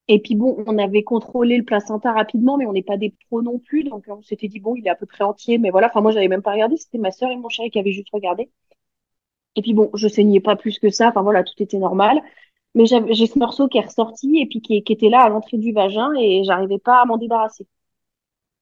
Et 0.08 0.20
puis 0.22 0.36
bon, 0.36 0.64
on 0.68 0.78
avait 0.78 1.04
contrôlé 1.04 1.58
le 1.58 1.64
placenta 1.64 2.12
rapidement, 2.12 2.58
mais 2.58 2.66
on 2.66 2.74
n'est 2.74 2.84
pas 2.84 2.98
des 2.98 3.14
pros 3.28 3.42
non 3.42 3.60
plus, 3.60 3.84
donc 3.84 4.06
on 4.10 4.22
s'était 4.22 4.48
dit 4.50 4.60
bon, 4.60 4.76
il 4.76 4.86
est 4.86 4.90
à 4.90 4.96
peu 4.96 5.06
près 5.06 5.24
entier, 5.24 5.58
mais 5.58 5.70
voilà. 5.72 5.88
Enfin 5.88 6.02
moi, 6.02 6.12
j'avais 6.12 6.28
même 6.28 6.42
pas 6.42 6.52
regardé, 6.54 6.76
c'était 6.78 6.98
ma 6.98 7.12
sœur 7.12 7.32
et 7.32 7.38
mon 7.38 7.50
chéri 7.50 7.70
qui 7.72 7.80
avaient 7.80 7.94
juste 7.94 8.10
regardé. 8.12 8.50
Et 9.56 9.62
puis 9.62 9.74
bon, 9.74 9.90
je 9.94 10.08
saignais 10.08 10.40
pas 10.40 10.56
plus 10.56 10.80
que 10.80 10.90
ça. 10.90 11.10
Enfin 11.10 11.22
voilà, 11.22 11.44
tout 11.44 11.62
était 11.62 11.78
normal. 11.78 12.22
Mais 12.76 12.86
j'ai 12.88 13.28
ce 13.28 13.40
morceau 13.40 13.68
qui 13.68 13.78
est 13.78 13.82
ressorti 13.82 14.40
et 14.40 14.48
puis 14.48 14.62
qui, 14.62 14.78
était 14.78 15.10
là 15.10 15.22
à 15.24 15.30
l'entrée 15.30 15.58
du 15.58 15.74
vagin 15.74 16.12
et 16.20 16.44
j'arrivais 16.44 16.80
pas 16.80 17.02
à 17.02 17.06
m'en 17.06 17.18
débarrasser. 17.18 17.68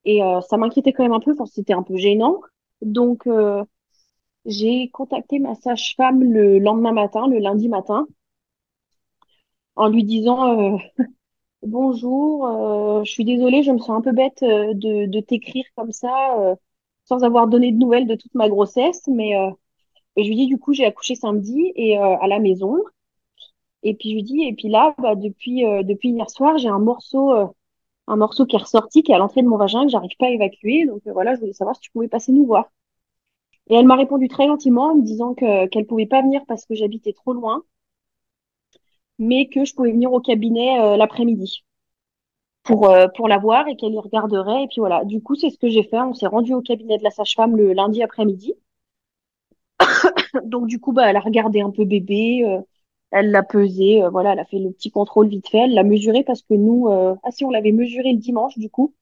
Et 0.06 0.24
euh, 0.24 0.42
ça 0.42 0.58
m'inquiétait 0.58 0.94
quand 0.94 1.04
même 1.04 1.14
un 1.14 1.20
peu, 1.20 1.32
enfin, 1.34 1.46
c'était 1.46 1.74
un 1.74 1.84
peu 1.84 1.96
gênant. 1.98 2.42
Donc 2.82 3.28
euh, 3.28 3.64
j'ai 4.46 4.90
contacté 4.90 5.40
ma 5.40 5.56
sage-femme 5.56 6.24
le 6.24 6.60
lendemain 6.60 6.94
matin, 6.94 7.28
le 7.28 7.40
lundi 7.40 7.70
matin, 7.70 8.08
en 9.76 9.90
lui 9.90 10.04
disant 10.04 10.74
euh, 10.76 10.78
Bonjour, 11.64 13.04
je 13.06 13.12
suis 13.12 13.26
désolée, 13.26 13.64
je 13.64 13.72
me 13.72 13.80
sens 13.80 13.92
un 13.92 14.02
peu 14.02 14.12
bête 14.14 14.42
de, 14.42 15.08
de 15.08 15.20
t'écrire 15.22 15.66
comme 15.76 15.92
ça, 15.92 16.56
sans 17.06 17.24
avoir 17.24 17.48
donné 17.48 17.72
de 17.72 17.78
nouvelles 17.78 18.08
de 18.08 18.16
toute 18.16 18.34
ma 18.36 18.50
grossesse, 18.50 19.04
mais 19.08 19.36
et 20.16 20.24
je 20.24 20.30
lui 20.30 20.36
dis, 20.36 20.48
du 20.48 20.58
coup, 20.58 20.74
j'ai 20.74 20.86
accouché 20.86 21.16
samedi 21.16 21.72
et 21.76 21.98
euh, 21.98 22.18
à 22.20 22.28
la 22.28 22.40
maison. 22.40 22.78
Et 23.84 23.96
puis 23.96 24.10
je 24.10 24.16
lui 24.16 24.24
dis, 24.24 24.44
et 24.44 24.54
puis 24.54 24.70
là, 24.70 24.94
bah, 25.00 25.16
depuis, 25.16 25.66
euh, 25.66 25.84
depuis 25.84 26.10
hier 26.10 26.30
soir, 26.30 26.58
j'ai 26.58 26.68
un 26.70 26.80
morceau, 26.80 27.32
euh, 27.34 27.48
un 28.08 28.18
morceau 28.18 28.46
qui 28.46 28.56
est 28.58 28.60
ressorti, 28.60 29.04
qui 29.04 29.12
est 29.14 29.16
à 29.16 29.20
l'entrée 29.20 29.44
de 29.44 29.48
mon 29.48 29.58
vagin, 29.58 29.84
que 29.86 29.92
j'arrive 29.92 30.18
pas 30.20 30.28
à 30.28 30.32
évacuer. 30.32 30.86
Donc 30.88 31.02
voilà, 31.08 31.36
je 31.36 31.42
voulais 31.42 31.54
savoir 31.54 31.76
si 31.76 31.82
tu 31.84 31.92
pouvais 31.92 32.08
passer 32.10 32.32
nous 32.34 32.46
voir. 32.46 32.72
Et 33.72 33.76
elle 33.76 33.88
m'a 33.88 33.96
répondu 33.96 34.28
très 34.28 34.46
gentiment 34.48 34.92
en 34.92 34.96
me 34.96 35.02
disant 35.04 35.34
que 35.34 35.66
qu'elle 35.68 35.88
pouvait 35.88 36.06
pas 36.06 36.22
venir 36.22 36.44
parce 36.48 36.66
que 36.66 36.76
j'habitais 36.76 37.14
trop 37.14 37.34
loin, 37.34 37.64
mais 39.20 39.48
que 39.48 39.66
je 39.66 39.74
pouvais 39.74 39.92
venir 39.92 40.12
au 40.14 40.20
cabinet 40.20 40.98
l'après-midi 40.98 41.64
pour 42.64 42.90
pour 43.16 43.28
la 43.28 43.38
voir 43.38 43.68
et 43.68 43.76
qu'elle 43.76 43.94
y 43.94 44.00
regarderait. 44.00 44.64
Et 44.64 44.68
puis 44.68 44.80
voilà. 44.80 45.04
Du 45.06 45.22
coup, 45.22 45.36
c'est 45.36 45.50
ce 45.50 45.58
que 45.58 45.70
j'ai 45.70 45.84
fait. 45.84 46.00
On 46.02 46.14
s'est 46.14 46.28
rendu 46.28 46.54
au 46.54 46.62
cabinet 46.62 46.98
de 46.98 47.04
la 47.04 47.12
sage-femme 47.12 47.56
le 47.58 47.74
lundi 47.74 48.04
après-midi. 48.04 48.56
Donc 50.46 50.68
du 50.68 50.80
coup, 50.80 50.94
bah, 50.94 51.10
elle 51.10 51.18
a 51.18 51.20
regardé 51.20 51.62
un 51.62 51.72
peu 51.72 51.86
bébé, 51.86 52.44
euh, 52.46 52.62
elle 53.12 53.32
l'a 53.32 53.44
pesé, 53.44 54.04
euh, 54.04 54.10
voilà, 54.10 54.34
elle 54.34 54.40
a 54.40 54.46
fait 54.46 54.60
le 54.60 54.72
petit 54.72 54.92
contrôle 54.92 55.28
vite 55.30 55.50
fait, 55.50 55.60
elle 55.60 55.74
l'a 55.74 55.84
mesuré 55.84 56.24
parce 56.24 56.42
que 56.44 56.54
nous, 56.54 56.88
euh, 56.90 57.16
ah 57.24 57.32
si, 57.32 57.46
on 57.46 57.50
l'avait 57.52 57.72
mesuré 57.72 58.12
le 58.14 58.20
dimanche 58.20 58.58
du 58.58 58.70
coup, 58.70 58.94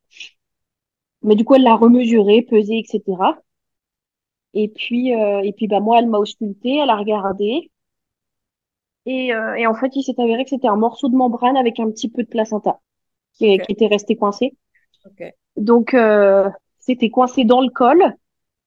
mais 1.22 1.36
du 1.36 1.46
coup, 1.46 1.56
elle 1.56 1.64
l'a 1.64 1.76
remesuré, 1.76 2.42
pesé, 2.42 2.78
etc. 2.78 3.02
Et 4.54 4.68
puis, 4.68 5.10
et 5.10 5.54
puis 5.56 5.68
bah 5.68 5.80
moi, 5.80 6.00
elle 6.00 6.08
m'a 6.08 6.18
ausculté, 6.18 6.78
elle 6.78 6.90
a 6.90 6.96
regardé, 6.96 7.72
et, 9.06 9.28
et 9.28 9.68
en 9.68 9.74
fait, 9.76 9.96
il 9.96 10.04
s'est 10.04 10.20
avéré 10.20 10.44
que 10.44 10.50
c'était 10.50 10.68
un 10.68 10.76
morceau 10.76 11.08
de 11.08 11.16
membrane 11.16 11.56
avec 11.56 11.80
un 11.80 11.90
petit 11.92 12.10
peu 12.10 12.24
de 12.24 12.28
placenta 12.28 12.80
qui, 13.34 13.46
était 13.46 13.88
resté 13.88 14.16
coincé. 14.16 14.56
Donc, 15.56 15.96
c'était 16.80 17.10
coincé 17.10 17.46
dans 17.46 17.62
le 17.62 17.70
col. 17.70 18.16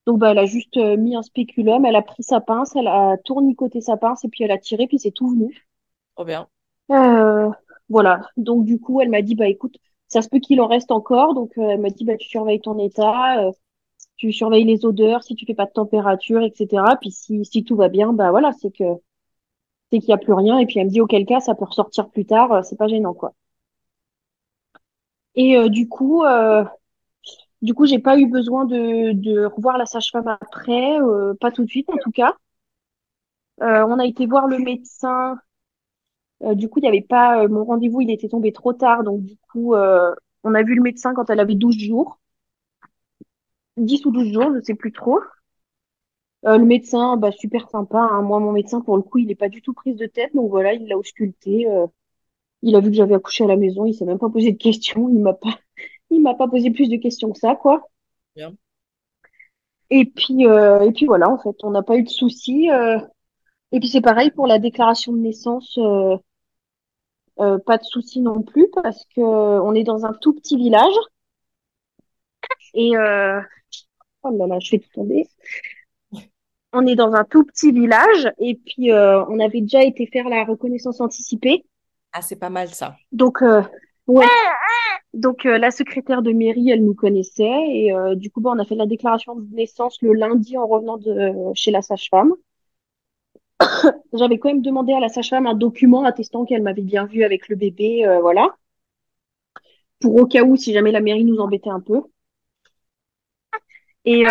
Donc 0.07 0.19
bah, 0.19 0.33
elle 0.33 0.39
a 0.39 0.47
juste 0.47 0.77
euh, 0.77 0.97
mis 0.97 1.15
un 1.15 1.23
spéculum, 1.23 1.85
elle 1.85 1.97
a 1.97 2.03
pris 2.03 2.23
sa 2.23 2.41
pince, 2.41 2.75
elle 2.75 2.89
a 2.89 3.17
tournicoté 3.25 3.81
sa 3.81 3.97
pince 3.97 4.25
et 4.25 4.29
puis 4.29 4.43
elle 4.43 4.51
a 4.51 4.59
tiré, 4.59 4.87
puis 4.87 4.99
c'est 4.99 5.13
tout 5.13 5.29
venu. 5.29 5.67
Trop 6.17 6.25
bien. 6.25 6.49
Euh, 6.91 7.49
voilà. 7.89 8.23
Donc 8.37 8.65
du 8.65 8.81
coup, 8.81 9.01
elle 9.01 9.11
m'a 9.11 9.23
dit 9.23 9.35
bah 9.35 9.47
écoute, 9.47 9.77
ça 10.09 10.23
se 10.23 10.29
peut 10.29 10.41
qu'il 10.41 10.61
en 10.61 10.67
reste 10.67 10.91
encore. 10.91 11.35
Donc 11.35 11.53
euh, 11.57 11.71
elle 11.71 11.81
m'a 11.81 11.91
dit 11.91 12.05
bah 12.05 12.17
tu 12.17 12.29
surveilles 12.29 12.61
ton 12.61 12.79
état, 12.79 13.51
tu 14.23 14.33
surveilles 14.33 14.65
les 14.65 14.85
odeurs, 14.85 15.23
si 15.25 15.35
tu 15.35 15.47
fais 15.47 15.55
pas 15.55 15.67
de 15.67 15.73
température, 15.73 16.43
etc. 16.43 16.97
Puis 17.01 17.11
si, 17.11 17.65
tout 17.65 17.77
va 17.77 17.89
bien, 17.89 18.13
bah 18.13 18.31
voilà, 18.31 18.53
c'est 18.53 18.71
que 18.71 18.85
c'est 19.91 19.99
qu'il 20.01 20.11
y 20.11 20.13
a 20.13 20.19
plus 20.19 20.33
rien. 20.35 20.59
Et 20.59 20.67
puis 20.67 20.79
elle 20.79 20.87
me 20.87 20.91
dit 20.91 21.01
auquel 21.01 21.27
cas 21.27 21.41
ça 21.41 21.55
peut 21.55 21.65
ressortir 21.65 22.09
plus 22.11 22.25
tard, 22.27 22.65
c'est 22.65 22.77
pas 22.79 22.89
gênant 22.89 23.15
quoi. 23.15 23.35
Et 25.35 25.69
du 25.71 25.89
coup, 25.89 26.25
du 27.63 27.75
coup, 27.75 27.87
j'ai 27.87 27.99
pas 28.01 28.19
eu 28.19 28.27
besoin 28.27 28.65
de, 28.67 29.47
revoir 29.47 29.79
la 29.79 29.87
sage-femme 29.87 30.29
après, 30.29 31.01
euh, 31.01 31.35
pas 31.41 31.53
tout 31.53 31.65
de 31.65 31.71
suite 31.71 31.89
en 31.91 31.97
tout 31.99 32.11
cas. 32.11 32.37
Euh, 33.63 33.85
on 33.89 33.99
a 33.99 34.07
été 34.07 34.27
voir 34.27 34.49
le 34.49 34.59
médecin. 34.59 35.39
Euh, 36.43 36.55
du 36.55 36.69
coup, 36.69 36.81
il 36.81 36.85
y 36.85 36.89
avait 36.89 37.03
pas 37.03 37.47
mon 37.49 37.65
rendez-vous, 37.65 38.01
il 38.01 38.11
était 38.11 38.29
tombé 38.29 38.53
trop 38.53 38.73
tard, 38.73 39.05
donc 39.05 39.23
du 39.23 39.37
coup, 39.53 39.75
on 39.75 40.55
a 40.55 40.63
vu 40.63 40.75
le 40.75 40.83
médecin 40.83 41.15
quand 41.15 41.31
elle 41.31 41.41
avait 41.41 41.55
12 41.55 41.79
jours. 41.79 42.19
10 43.77 44.07
ou 44.07 44.11
12 44.13 44.33
jours, 44.33 44.53
je 44.55 44.61
sais 44.61 44.75
plus 44.75 44.93
trop. 44.93 45.21
le 46.45 46.59
médecin, 46.65 47.17
bah, 47.17 47.33
super 47.33 47.69
sympa. 47.71 47.99
Hein. 47.99 48.23
Moi, 48.23 48.41
mon 48.41 48.53
médecin, 48.53 48.81
pour 48.81 48.97
le 48.97 49.03
coup, 49.03 49.19
il 49.19 49.31
est 49.31 49.35
pas 49.37 49.49
du 49.49 49.63
tout 49.63 49.73
prise 49.73 49.97
de 49.97 50.07
tête. 50.07 50.35
Donc 50.35 50.51
voilà, 50.51 50.75
il 50.75 50.87
l'a 50.89 50.97
ausculté. 50.99 51.67
il 52.63 52.77
a 52.77 52.81
vu 52.81 52.91
que 52.91 52.97
j'avais 52.97 53.15
accouché 53.15 53.45
à 53.45 53.49
la 53.49 53.57
maison. 53.57 53.87
Il 53.87 53.95
s'est 53.95 54.05
même 54.05 54.19
pas 54.19 54.31
posé 54.31 54.53
de 54.53 54.59
questions. 54.59 55.09
Il 55.09 55.21
m'a 55.21 55.35
pas, 55.35 55.59
il 56.11 56.23
m'a 56.23 56.35
pas 56.35 56.49
posé 56.49 56.71
plus 56.71 56.89
de 56.89 56.97
questions 56.97 57.33
que 57.33 57.39
ça, 57.39 57.57
quoi. 57.57 57.89
Bien. 58.37 58.55
Et 59.93 60.07
puis, 60.07 60.47
euh, 60.47 60.81
et 60.81 60.93
puis 60.93 61.05
voilà, 61.07 61.29
en 61.31 61.39
fait, 61.39 61.55
on 61.65 61.71
n'a 61.71 61.83
pas 61.83 61.97
eu 61.97 62.03
de 62.03 62.09
soucis. 62.09 62.71
Euh. 62.71 62.99
Et 63.73 63.81
puis 63.81 63.89
c'est 63.89 64.01
pareil 64.01 64.31
pour 64.31 64.47
la 64.47 64.59
déclaration 64.59 65.13
de 65.13 65.19
naissance, 65.19 65.79
euh, 65.79 67.59
pas 67.67 67.79
de 67.79 67.85
soucis 67.85 68.21
non 68.21 68.43
plus 68.43 68.69
parce 68.71 69.05
que 69.15 69.21
on 69.21 69.75
est 69.75 69.85
dans 69.85 70.07
un 70.07 70.15
tout 70.15 70.33
petit 70.35 70.57
village. 70.57 70.95
Et 72.75 72.93
oh 74.23 74.37
là 74.37 74.47
là, 74.47 74.59
je 74.61 74.69
fais 74.71 74.79
tout 74.79 74.91
tomber. 74.95 75.29
On 76.73 76.87
est 76.87 76.95
dans 76.95 77.13
un 77.13 77.25
tout 77.25 77.45
petit 77.45 77.71
village 77.71 78.33
et 78.39 78.55
puis 78.55 78.93
on 78.93 79.39
avait 79.41 79.61
déjà 79.61 79.83
été 79.83 80.07
faire 80.07 80.29
la 80.29 80.45
reconnaissance 80.45 81.01
anticipée. 81.01 81.67
Ah, 82.13 82.23
c'est 82.23 82.37
pas 82.37 82.51
mal 82.51 82.69
ça. 82.69 82.97
Donc 83.13 83.43
ouais. 84.07 84.27
Donc 85.15 85.45
euh, 85.45 85.59
la 85.59 85.71
secrétaire 85.71 86.23
de 86.23 86.33
mairie, 86.33 86.71
elle 86.71 86.85
nous 86.85 86.95
connaissait 86.95 87.67
et 87.69 87.93
euh, 87.93 88.15
du 88.15 88.31
coup, 88.31 88.41
bah, 88.41 88.51
on 88.55 88.59
a 88.59 88.65
fait 88.65 88.75
la 88.75 88.87
déclaration 88.87 89.37
de 89.37 89.47
naissance 89.55 90.01
le 90.01 90.15
lundi 90.15 90.57
en 90.57 90.67
revenant 90.67 90.97
de 90.97 91.53
chez 91.55 91.71
la 91.71 91.83
sage-femme. 91.83 92.33
J'avais 94.15 94.39
quand 94.39 94.49
même 94.49 94.63
demandé 94.63 94.93
à 94.95 95.01
la 95.01 95.09
sage-femme 95.09 95.47
un 95.47 95.55
document 95.55 96.05
attestant 96.05 96.45
qu'elle 96.47 96.63
m'avait 96.63 96.83
bien 96.83 97.05
vu 97.07 97.25
avec 97.25 97.49
le 97.49 97.57
bébé, 97.57 98.07
euh, 98.07 98.21
voilà, 98.21 98.57
pour 100.01 100.17
au 100.17 100.27
cas 100.27 100.43
où 100.45 100.57
si 100.57 100.73
jamais 100.73 100.93
la 100.93 101.01
mairie 101.01 101.25
nous 101.25 101.39
embêtait 101.39 101.71
un 101.71 101.81
peu. 101.81 102.03
Et 104.05 104.25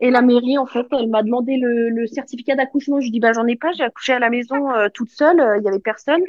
et 0.00 0.10
la 0.10 0.22
mairie, 0.22 0.56
en 0.58 0.66
fait, 0.66 0.86
elle 0.92 1.08
m'a 1.08 1.22
demandé 1.22 1.56
le, 1.56 1.90
le 1.90 2.06
certificat 2.06 2.56
d'accouchement. 2.56 3.00
Je 3.00 3.04
lui 3.04 3.10
dis 3.10 3.20
bah 3.20 3.32
j'en 3.32 3.46
ai 3.46 3.56
pas, 3.56 3.72
j'ai 3.72 3.84
accouché 3.84 4.12
à 4.12 4.18
la 4.18 4.30
maison 4.30 4.68
toute 4.94 5.10
seule, 5.10 5.42
il 5.58 5.64
y 5.64 5.68
avait 5.68 5.78
personne. 5.78 6.22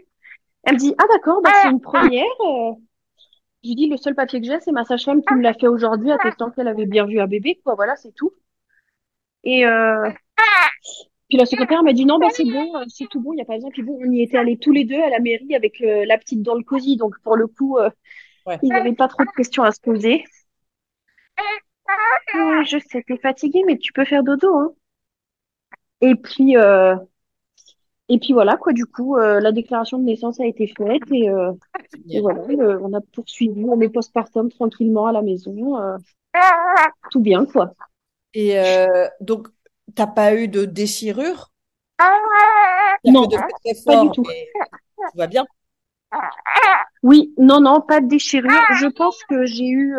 Elle 0.64 0.74
me 0.74 0.80
dit 0.80 0.94
ah 0.98 1.06
d'accord, 1.12 1.42
bah 1.42 1.52
c'est 1.62 1.70
une 1.70 1.82
première. 1.82 2.26
Je 3.64 3.74
dis, 3.76 3.86
le 3.86 3.96
seul 3.98 4.16
papier 4.16 4.42
que 4.42 4.48
j'ai, 4.48 4.60
c'est 4.60 4.72
ma 4.72 4.86
sage-femme 4.86 5.22
qui 5.24 5.36
me 5.36 5.44
l'a 5.44 5.54
fait 5.54 5.68
aujourd'hui, 5.68 6.12
attestant 6.12 6.50
qu'elle 6.50 6.68
avait 6.68 6.88
bien 6.88 7.06
vu 7.06 7.20
un 7.20 7.28
bébé, 7.28 7.62
quoi. 7.64 7.76
Voilà, 7.76 7.96
c'est 7.96 8.12
tout. 8.12 8.32
Et 9.44 9.68
euh... 9.68 10.10
puis 11.30 11.38
la 11.38 11.46
secrétaire 11.46 11.84
m'a 11.84 11.94
dit, 11.94 12.06
non, 12.06 12.18
bah 12.18 12.30
c'est 12.32 12.44
bon, 12.44 12.76
euh, 12.78 12.86
c'est 12.88 13.08
tout 13.08 13.22
bon, 13.22 13.34
il 13.34 13.36
n'y 13.36 13.44
a 13.44 13.46
pas 13.46 13.54
besoin. 13.54 13.70
Puis 13.70 13.84
bon, 13.84 14.00
on 14.02 14.12
y 14.12 14.24
était 14.24 14.38
allés 14.38 14.58
tous 14.58 14.72
les 14.72 14.84
deux 14.84 15.00
à 15.00 15.10
la 15.10 15.20
mairie 15.20 15.54
avec 15.54 15.80
euh, 15.82 16.06
la 16.06 16.18
petite 16.18 16.42
dans 16.42 16.56
le 16.56 16.64
cosy, 16.64 16.98
donc 16.98 17.20
pour 17.22 17.38
le 17.38 17.46
coup, 17.46 17.78
euh, 17.78 17.92
il 18.64 18.70
n'y 18.70 18.74
avait 18.74 18.94
pas 18.94 19.08
trop 19.08 19.24
de 19.24 19.30
questions 19.30 19.62
à 19.62 19.72
se 19.72 19.80
poser. 19.80 20.26
Je 22.66 22.78
sais, 22.90 23.04
t'es 23.04 23.18
fatiguée, 23.18 23.64
mais 23.66 23.78
tu 23.78 23.94
peux 23.94 24.06
faire 24.06 24.24
dodo, 24.24 24.56
hein. 24.56 24.74
Et 26.02 26.16
puis, 26.16 26.56
et 28.12 28.20
puis 28.20 28.34
voilà, 28.34 28.58
quoi, 28.58 28.74
du 28.74 28.86
coup, 28.86 29.16
euh, 29.16 29.40
la 29.40 29.54
déclaration 29.54 29.98
de 29.98 30.04
naissance 30.04 30.42
a 30.42 30.46
été 30.46 30.68
faite 30.68 31.02
et, 31.14 31.30
euh, 31.30 31.54
voilà, 32.20 32.42
euh, 32.42 32.78
on 32.84 32.92
a 32.92 33.00
poursuivi, 33.00 33.64
on 33.64 33.80
est 33.80 33.88
postpartum 33.88 34.52
tranquillement 34.52 35.08
à 35.08 35.14
la 35.14 35.22
maison. 35.22 35.80
tout 37.10 37.22
bien, 37.22 37.46
quoi. 37.46 37.74
Et 38.34 38.58
donc, 39.22 39.48
t'as 39.96 40.08
pas 40.08 40.36
eu 40.36 40.50
de 40.50 40.66
déchirure? 40.66 41.52
Non, 43.06 43.30
pas 43.86 44.04
du 44.04 44.12
tout. 44.12 44.24
Tout 44.24 45.04
va 45.18 45.28
bien? 45.28 45.46
Oui, 47.02 47.34
non, 47.38 47.62
non, 47.62 47.80
pas 47.80 48.02
de 48.02 48.08
déchirure. 48.08 48.52
Je 48.78 48.88
pense 48.88 49.24
que 49.24 49.46
j'ai 49.46 49.70
eu, 49.70 49.96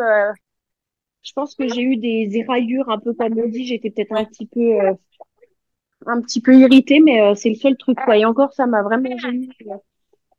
je 1.22 1.32
pense 1.32 1.54
que 1.54 1.68
j'ai 1.68 1.82
eu 1.82 1.96
des 1.96 2.28
éraillures 2.32 2.90
un 2.90 2.98
peu 2.98 3.14
comme 3.14 3.38
on 3.38 3.48
dit. 3.48 3.66
J'étais 3.66 3.90
peut-être 3.90 4.12
un 4.12 4.24
petit 4.24 4.46
peu 4.46 4.78
un 6.06 6.20
petit 6.20 6.40
peu 6.40 6.54
irritée, 6.56 7.00
mais 7.00 7.20
euh, 7.20 7.34
c'est 7.34 7.48
le 7.50 7.54
seul 7.54 7.76
truc. 7.76 7.98
Quoi. 8.04 8.16
Et 8.16 8.24
encore, 8.24 8.52
ça 8.52 8.66
m'a 8.66 8.82
vraiment 8.82 9.16
gêné 9.18 9.48
euh, 9.66 9.74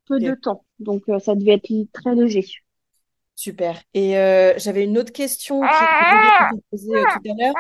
peu 0.08 0.20
de 0.20 0.36
temps. 0.36 0.66
Donc, 0.80 1.04
euh, 1.10 1.20
ça 1.20 1.36
devait 1.36 1.54
être 1.54 1.92
très 1.94 2.16
léger. 2.16 2.46
Super. 3.36 3.82
Et 3.94 4.12
j'avais 4.58 4.84
une 4.84 4.98
autre 4.98 5.12
question 5.12 5.62
qui 5.62 5.68
que 5.68 6.56
posée 6.72 6.92
tout 6.92 7.32
à 7.32 7.34
l'heure. 7.40 7.56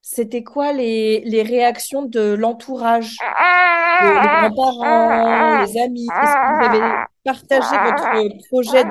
C'était 0.00 0.42
quoi 0.42 0.72
les, 0.72 1.20
les 1.20 1.42
réactions 1.42 2.02
de 2.02 2.32
l'entourage, 2.32 3.18
les, 4.02 4.08
grands-parents, 4.08 5.64
les 5.64 5.78
amis? 5.78 6.06
Est-ce 6.06 6.34
que 6.34 6.70
vous 6.70 6.76
avez 6.76 7.04
partagé 7.28 7.76
votre 7.84 8.48
projet 8.48 8.84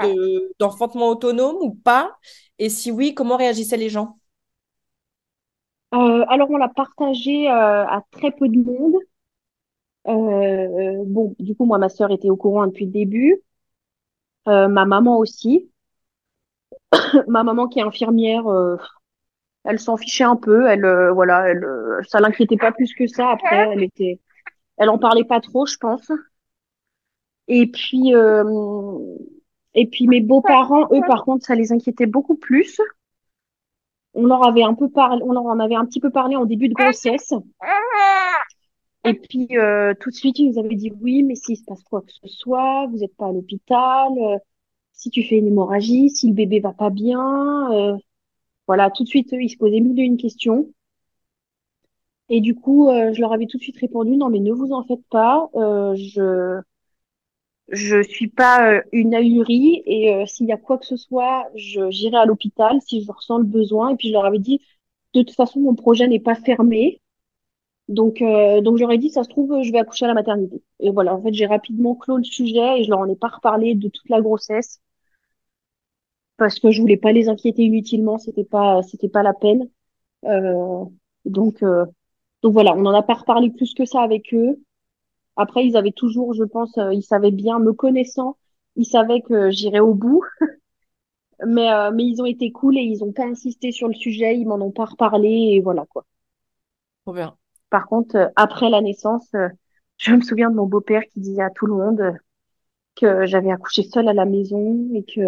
d'enfantement 0.59 1.09
autonome 1.09 1.57
ou 1.61 1.73
pas? 1.73 2.15
Et 2.59 2.69
si 2.69 2.91
oui, 2.91 3.13
comment 3.13 3.37
réagissaient 3.37 3.77
les 3.77 3.89
gens? 3.89 4.17
Euh, 5.93 6.25
alors, 6.27 6.49
on 6.51 6.57
l'a 6.57 6.69
partagé 6.69 7.49
euh, 7.49 7.85
à 7.85 8.03
très 8.11 8.31
peu 8.31 8.47
de 8.47 8.61
monde. 8.61 8.95
Euh, 10.07 11.03
bon, 11.05 11.35
du 11.39 11.55
coup, 11.55 11.65
moi, 11.65 11.77
ma 11.77 11.89
sœur 11.89 12.11
était 12.11 12.29
au 12.29 12.35
courant 12.35 12.67
depuis 12.67 12.85
le 12.85 12.91
début. 12.91 13.41
Ma 14.45 14.85
maman 14.85 15.17
aussi. 15.17 15.69
ma 17.27 17.43
maman 17.43 17.67
qui 17.67 17.79
est 17.79 17.83
infirmière, 17.83 18.45
elle 19.65 19.79
s'en 19.79 19.97
fichait 19.97 20.23
un 20.23 20.37
peu. 20.37 20.67
Elle, 20.67 20.85
voilà, 21.13 21.49
elle, 21.49 21.65
ça 22.07 22.19
l'inquiétait 22.19 22.57
pas 22.57 22.71
plus 22.71 22.93
que 22.93 23.07
ça. 23.07 23.31
Après, 23.31 23.69
elle 23.73 23.83
était, 23.83 24.21
elle 24.77 24.89
en 24.89 24.97
parlait 24.97 25.25
pas 25.25 25.41
trop, 25.41 25.65
je 25.65 25.77
pense. 25.77 26.09
Et 27.47 27.67
puis, 27.67 28.13
euh, 28.13 28.97
et 29.73 29.87
puis 29.87 30.07
mes 30.07 30.21
beaux-parents, 30.21 30.87
eux, 30.91 31.01
par 31.07 31.23
contre, 31.23 31.45
ça 31.45 31.55
les 31.55 31.71
inquiétait 31.71 32.05
beaucoup 32.05 32.35
plus. 32.35 32.81
On 34.13 34.25
leur 34.25 34.45
avait 34.45 34.63
un 34.63 34.73
peu 34.73 34.89
parlé, 34.89 35.21
on 35.23 35.31
leur 35.31 35.45
en 35.45 35.59
avait 35.59 35.75
un 35.75 35.85
petit 35.85 35.99
peu 35.99 36.09
parlé 36.09 36.35
en 36.35 36.45
début 36.45 36.69
de 36.69 36.73
grossesse. 36.73 37.33
Et 39.05 39.13
puis, 39.13 39.47
euh, 39.57 39.93
tout 39.99 40.09
de 40.09 40.15
suite, 40.15 40.39
ils 40.39 40.49
nous 40.49 40.59
avaient 40.59 40.75
dit 40.75 40.91
oui, 41.01 41.23
mais 41.23 41.35
s'il 41.35 41.55
se 41.55 41.63
passe 41.63 41.83
quoi 41.83 42.01
que 42.01 42.11
ce 42.11 42.27
soit, 42.27 42.87
vous 42.87 42.97
n'êtes 42.97 43.15
pas 43.15 43.27
à 43.27 43.31
l'hôpital, 43.31 44.11
euh, 44.17 44.37
si 44.91 45.11
tu 45.11 45.23
fais 45.23 45.37
une 45.37 45.47
hémorragie, 45.47 46.09
si 46.09 46.27
le 46.27 46.33
bébé 46.33 46.59
va 46.59 46.73
pas 46.73 46.89
bien, 46.89 47.71
euh, 47.71 47.95
voilà, 48.67 48.89
tout 48.91 49.03
de 49.03 49.07
suite, 49.07 49.31
eux, 49.33 49.41
ils 49.41 49.49
se 49.49 49.57
posaient 49.57 49.79
mille 49.79 49.99
et 49.99 50.03
une 50.03 50.17
questions. 50.17 50.69
Et 52.29 52.41
du 52.41 52.55
coup, 52.55 52.89
euh, 52.89 53.13
je 53.13 53.21
leur 53.21 53.31
avais 53.31 53.45
tout 53.45 53.57
de 53.57 53.63
suite 53.63 53.77
répondu, 53.77 54.17
non, 54.17 54.29
mais 54.29 54.39
ne 54.39 54.51
vous 54.51 54.73
en 54.73 54.83
faites 54.83 55.05
pas, 55.09 55.49
euh, 55.55 55.95
je 55.95 56.59
je 57.69 58.01
suis 58.03 58.29
pas 58.29 58.71
euh, 58.71 58.81
une 58.91 59.13
ahurie 59.15 59.83
et 59.85 60.13
euh, 60.13 60.25
s'il 60.25 60.47
y 60.47 60.51
a 60.51 60.57
quoi 60.57 60.77
que 60.77 60.85
ce 60.85 60.97
soit, 60.97 61.49
j'irai 61.55 62.17
à 62.17 62.25
l'hôpital 62.25 62.79
si 62.81 63.01
je 63.03 63.11
ressens 63.11 63.39
le 63.39 63.43
besoin. 63.45 63.89
Et 63.91 63.95
puis 63.97 64.09
je 64.09 64.13
leur 64.13 64.25
avais 64.25 64.39
dit, 64.39 64.61
de 65.13 65.21
toute 65.23 65.35
façon, 65.35 65.59
mon 65.59 65.75
projet 65.75 66.07
n'est 66.07 66.19
pas 66.19 66.35
fermé. 66.35 67.01
Donc, 67.89 68.21
euh, 68.21 68.61
donc 68.61 68.77
j'aurais 68.77 68.97
dit, 68.97 69.09
ça 69.09 69.23
se 69.23 69.29
trouve, 69.29 69.61
je 69.63 69.71
vais 69.71 69.79
accoucher 69.79 70.05
à 70.05 70.09
la 70.09 70.13
maternité. 70.13 70.61
Et 70.79 70.91
voilà, 70.91 71.15
en 71.15 71.21
fait, 71.21 71.33
j'ai 71.33 71.45
rapidement 71.45 71.95
clos 71.95 72.17
le 72.17 72.23
sujet 72.23 72.79
et 72.79 72.83
je 72.83 72.89
leur 72.89 72.99
en 72.99 73.09
ai 73.09 73.15
pas 73.15 73.29
reparlé 73.29 73.75
de 73.75 73.89
toute 73.89 74.09
la 74.09 74.21
grossesse 74.21 74.81
parce 76.37 76.59
que 76.59 76.71
je 76.71 76.81
voulais 76.81 76.97
pas 76.97 77.11
les 77.11 77.29
inquiéter 77.29 77.63
inutilement, 77.63 78.17
c'était 78.17 78.43
pas, 78.43 78.81
c'était 78.83 79.09
pas 79.09 79.23
la 79.23 79.33
peine. 79.33 79.69
Euh, 80.25 80.85
donc, 81.25 81.63
euh, 81.63 81.85
donc 82.43 82.53
voilà, 82.53 82.73
on 82.75 82.81
n'en 82.81 82.93
a 82.93 83.03
pas 83.03 83.15
reparlé 83.15 83.49
plus 83.51 83.73
que 83.73 83.85
ça 83.85 84.01
avec 84.01 84.33
eux. 84.33 84.59
Après, 85.37 85.65
ils 85.65 85.77
avaient 85.77 85.91
toujours, 85.91 86.33
je 86.33 86.43
pense, 86.43 86.77
euh, 86.77 86.93
ils 86.93 87.03
savaient 87.03 87.31
bien, 87.31 87.59
me 87.59 87.73
connaissant, 87.73 88.37
ils 88.75 88.85
savaient 88.85 89.21
que 89.21 89.51
j'irais 89.51 89.79
au 89.79 89.93
bout. 89.93 90.23
Mais, 91.45 91.71
euh, 91.71 91.91
mais 91.91 92.03
ils 92.05 92.21
ont 92.21 92.25
été 92.25 92.51
cool 92.51 92.77
et 92.77 92.81
ils 92.81 93.03
ont 93.03 93.11
pas 93.11 93.25
insisté 93.25 93.71
sur 93.71 93.87
le 93.87 93.93
sujet, 93.93 94.37
ils 94.37 94.47
m'en 94.47 94.55
ont 94.55 94.71
pas 94.71 94.85
reparlé 94.85 95.29
et 95.29 95.61
voilà 95.61 95.85
quoi. 95.85 96.05
Trop 97.05 97.13
bien. 97.13 97.37
Par 97.69 97.87
contre, 97.87 98.15
euh, 98.15 98.27
après 98.35 98.69
la 98.69 98.81
naissance, 98.81 99.27
euh, 99.35 99.49
je 99.97 100.11
me 100.13 100.21
souviens 100.21 100.49
de 100.49 100.55
mon 100.55 100.65
beau-père 100.65 101.03
qui 101.13 101.19
disait 101.21 101.43
à 101.43 101.49
tout 101.49 101.65
le 101.65 101.73
monde 101.73 102.17
que 102.95 103.25
j'avais 103.25 103.51
accouché 103.51 103.83
seule 103.83 104.07
à 104.09 104.13
la 104.13 104.25
maison 104.25 104.89
et 104.93 105.03
que 105.03 105.21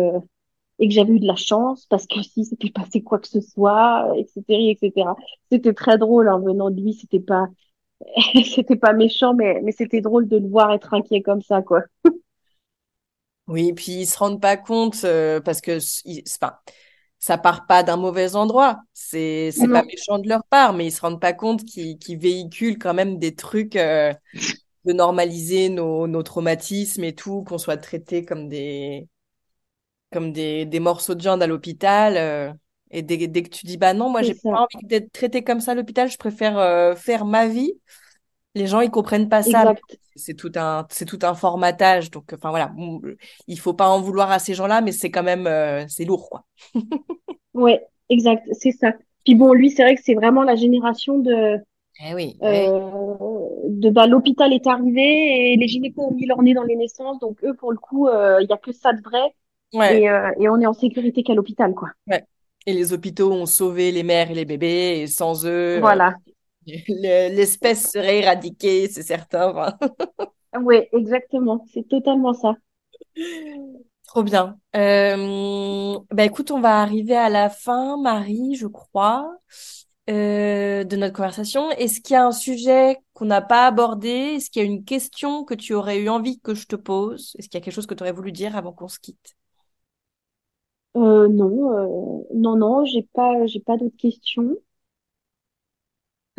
et 0.80 0.88
que 0.90 0.94
j'avais 0.94 1.14
eu 1.14 1.20
de 1.20 1.28
la 1.28 1.36
chance 1.36 1.86
parce 1.88 2.08
que 2.08 2.22
si 2.24 2.46
c'était 2.46 2.72
passé 2.72 3.04
quoi 3.04 3.20
que 3.20 3.28
ce 3.28 3.42
soit, 3.42 4.14
etc., 4.18 4.72
etc. 4.72 5.16
C'était 5.52 5.74
très 5.74 5.98
drôle 5.98 6.30
en 6.30 6.40
venant 6.42 6.72
de 6.72 6.82
lui, 6.82 6.94
c'était 6.94 7.20
pas 7.22 7.48
c'était 8.56 8.76
pas 8.76 8.94
méchant, 8.94 9.34
mais 9.34 9.62
mais 9.64 9.72
c'était 9.72 10.02
drôle 10.02 10.28
de 10.28 10.38
le 10.38 10.48
voir 10.48 10.72
être 10.74 10.94
inquiet 10.94 11.22
comme 11.22 11.42
ça 11.42 11.62
quoi. 11.62 11.84
Oui, 13.48 13.74
puis 13.74 14.02
ils 14.02 14.06
se 14.08 14.18
rendent 14.18 14.42
pas 14.42 14.58
compte 14.58 15.04
euh, 15.06 15.42
parce 15.42 15.60
que 15.62 15.80
ils- 16.06 16.24
pas, 16.40 16.62
ça 17.20 17.38
part 17.38 17.66
pas 17.68 17.82
d'un 17.84 17.98
mauvais 17.98 18.36
endroit. 18.36 18.80
C'est 18.94 19.52
c'est 19.52 19.70
pas 19.70 19.82
méchant 19.92 20.20
de 20.20 20.30
leur 20.30 20.44
part, 20.46 20.74
mais 20.74 20.88
ils 20.88 20.92
se 20.92 21.02
rendent 21.02 21.20
pas 21.22 21.34
compte 21.34 21.66
qu'ils 21.66 21.98
véhiculent 22.20 22.78
quand 22.78 22.94
même 22.94 23.18
des 23.20 23.36
trucs 23.36 23.76
euh, 23.76 24.14
de 24.86 24.94
normaliser 24.94 25.70
nos, 25.70 26.08
nos 26.08 26.24
traumatismes 26.24 27.04
et 27.06 27.16
tout, 27.16 27.44
qu'on 27.44 27.58
soit 27.60 27.78
traités 27.78 28.26
comme 28.26 28.50
des 28.50 29.10
comme 30.12 30.32
des, 30.34 30.66
des 30.66 30.80
morceaux 30.80 31.16
de 31.16 31.22
viande 31.22 31.42
à 31.44 31.48
l'hôpital. 31.48 32.18
euh, 32.18 32.54
et 32.92 33.02
dès, 33.02 33.28
dès 33.28 33.44
que 33.44 33.50
tu 33.50 33.66
dis 33.66 33.78
bah 33.78 33.94
non, 33.94 34.10
moi 34.10 34.22
j'ai 34.24 34.36
pas 34.36 34.62
envie 34.62 34.86
d'être 34.88 35.12
traité 35.12 35.44
comme 35.44 35.60
ça 35.62 35.72
à 35.72 35.76
l'hôpital, 35.76 36.10
je 36.10 36.18
préfère 36.18 36.58
euh, 36.58 36.96
faire 36.96 37.26
ma 37.26 37.48
vie. 37.48 37.74
Les 38.56 38.68
gens 38.68 38.82
ils 38.82 38.92
comprennent 38.92 39.30
pas 39.30 39.44
ça. 39.44 39.66
C'est 40.16 40.36
tout 40.36 40.52
un 40.56 40.88
c'est 40.92 41.06
tout 41.06 41.20
un 41.24 41.36
formatage. 41.36 42.12
Donc 42.12 42.34
enfin 42.34 42.50
voilà, 42.50 42.74
il 43.48 43.60
faut 43.60 43.74
pas 43.74 43.90
en 43.90 44.02
vouloir 44.02 44.32
à 44.32 44.40
ces 44.40 44.54
gens-là, 44.56 44.82
mais 44.82 44.92
c'est 44.92 45.12
quand 45.12 45.24
même 45.24 45.48
euh, 45.48 45.86
c'est 45.88 46.06
lourd 46.06 46.30
quoi. 46.30 46.46
Ouais, 47.54 47.86
exact, 48.10 48.48
c'est 48.54 48.72
ça. 48.72 48.94
Puis 49.26 49.36
bon, 49.36 49.54
lui, 49.54 49.70
c'est 49.72 49.84
vrai 49.84 49.96
que 49.96 50.02
c'est 50.04 50.14
vraiment 50.14 50.44
la 50.44 50.56
génération 50.56 51.20
de 51.20 51.58
Eh 52.00 52.14
oui, 52.14 52.44
euh, 52.44 52.80
de 53.70 53.90
bah, 53.90 54.08
l'hôpital 54.08 54.54
est 54.54 54.68
arrivé 54.68 55.54
et 55.54 55.58
les 55.58 55.68
gynécos 55.68 56.06
ont 56.08 56.14
mis 56.16 56.26
leur 56.28 56.42
nez 56.44 56.54
dans 56.54 56.64
les 56.64 56.76
naissances, 56.76 57.20
donc 57.20 57.44
eux, 57.44 57.56
pour 57.56 57.72
le 57.72 57.78
coup, 57.78 58.08
euh, 58.08 58.40
il 58.42 58.50
y 58.50 58.54
a 58.54 58.58
que 58.58 58.72
ça 58.72 58.94
de 58.94 59.02
vrai. 59.02 59.36
Ouais, 59.74 60.02
et, 60.02 60.10
euh, 60.10 60.32
et 60.40 60.50
on 60.50 60.60
est 60.62 60.68
en 60.68 60.74
sécurité 60.74 61.24
qu'à 61.24 61.36
l'hôpital, 61.36 61.74
quoi. 61.76 61.90
ouais. 62.08 62.26
Et 62.66 62.74
les 62.74 62.94
hôpitaux 62.94 63.32
ont 63.32 63.46
sauvé 63.46 63.92
les 63.92 64.04
mères 64.04 64.32
et 64.32 64.36
les 64.36 64.46
bébés, 64.46 65.02
et 65.02 65.08
sans 65.08 65.46
eux, 65.46 65.50
euh, 65.50 65.74
Voilà. 65.74 66.20
le- 66.68 67.36
l'espèce 67.36 67.92
serait 67.92 68.20
éradiquée, 68.20 68.90
c'est 68.90 69.04
certain. 69.04 69.50
Enfin, 69.52 69.78
Ouais, 70.54 70.90
exactement. 70.94 71.66
C'est 71.74 71.88
totalement 71.88 72.34
ça. 72.34 72.56
Trop 74.08 74.24
bien. 74.24 74.60
Euh, 74.76 76.00
bah 76.12 76.26
écoute, 76.26 76.50
on 76.52 76.60
va 76.62 76.82
arriver 76.82 77.16
à 77.16 77.30
la 77.30 77.50
fin, 77.50 77.98
Marie, 78.02 78.56
je 78.56 78.66
crois, 78.68 79.32
euh, 80.10 80.84
de 80.84 80.96
notre 80.96 81.16
conversation. 81.16 81.70
Est-ce 81.72 82.02
qu'il 82.02 82.14
y 82.16 82.18
a 82.18 82.26
un 82.26 82.32
sujet 82.32 82.98
qu'on 83.14 83.26
n'a 83.26 83.42
pas 83.42 83.68
abordé? 83.68 84.10
Est-ce 84.10 84.50
qu'il 84.50 84.64
y 84.64 84.66
a 84.66 84.68
une 84.70 84.84
question 84.86 85.46
que 85.46 85.54
tu 85.54 85.74
aurais 85.76 86.00
eu 86.00 86.10
envie 86.10 86.40
que 86.40 86.56
je 86.56 86.66
te 86.68 86.76
pose? 86.76 87.36
Est-ce 87.38 87.50
qu'il 87.50 87.60
y 87.60 87.62
a 87.62 87.66
quelque 87.66 87.74
chose 87.76 87.86
que 87.88 87.94
tu 87.94 88.04
aurais 88.04 88.12
voulu 88.14 88.32
dire 88.32 88.56
avant 88.56 88.74
qu'on 88.74 88.88
se 88.88 89.00
quitte? 89.00 89.36
Euh, 91.00 91.28
non, 91.30 91.72
euh, 91.78 92.24
non, 92.34 92.56
non, 92.58 92.86
j'ai 92.86 93.04
pas, 93.14 93.46
j'ai 93.48 93.60
pas 93.62 93.78
d'autres 93.78 93.96
questions. 93.98 94.58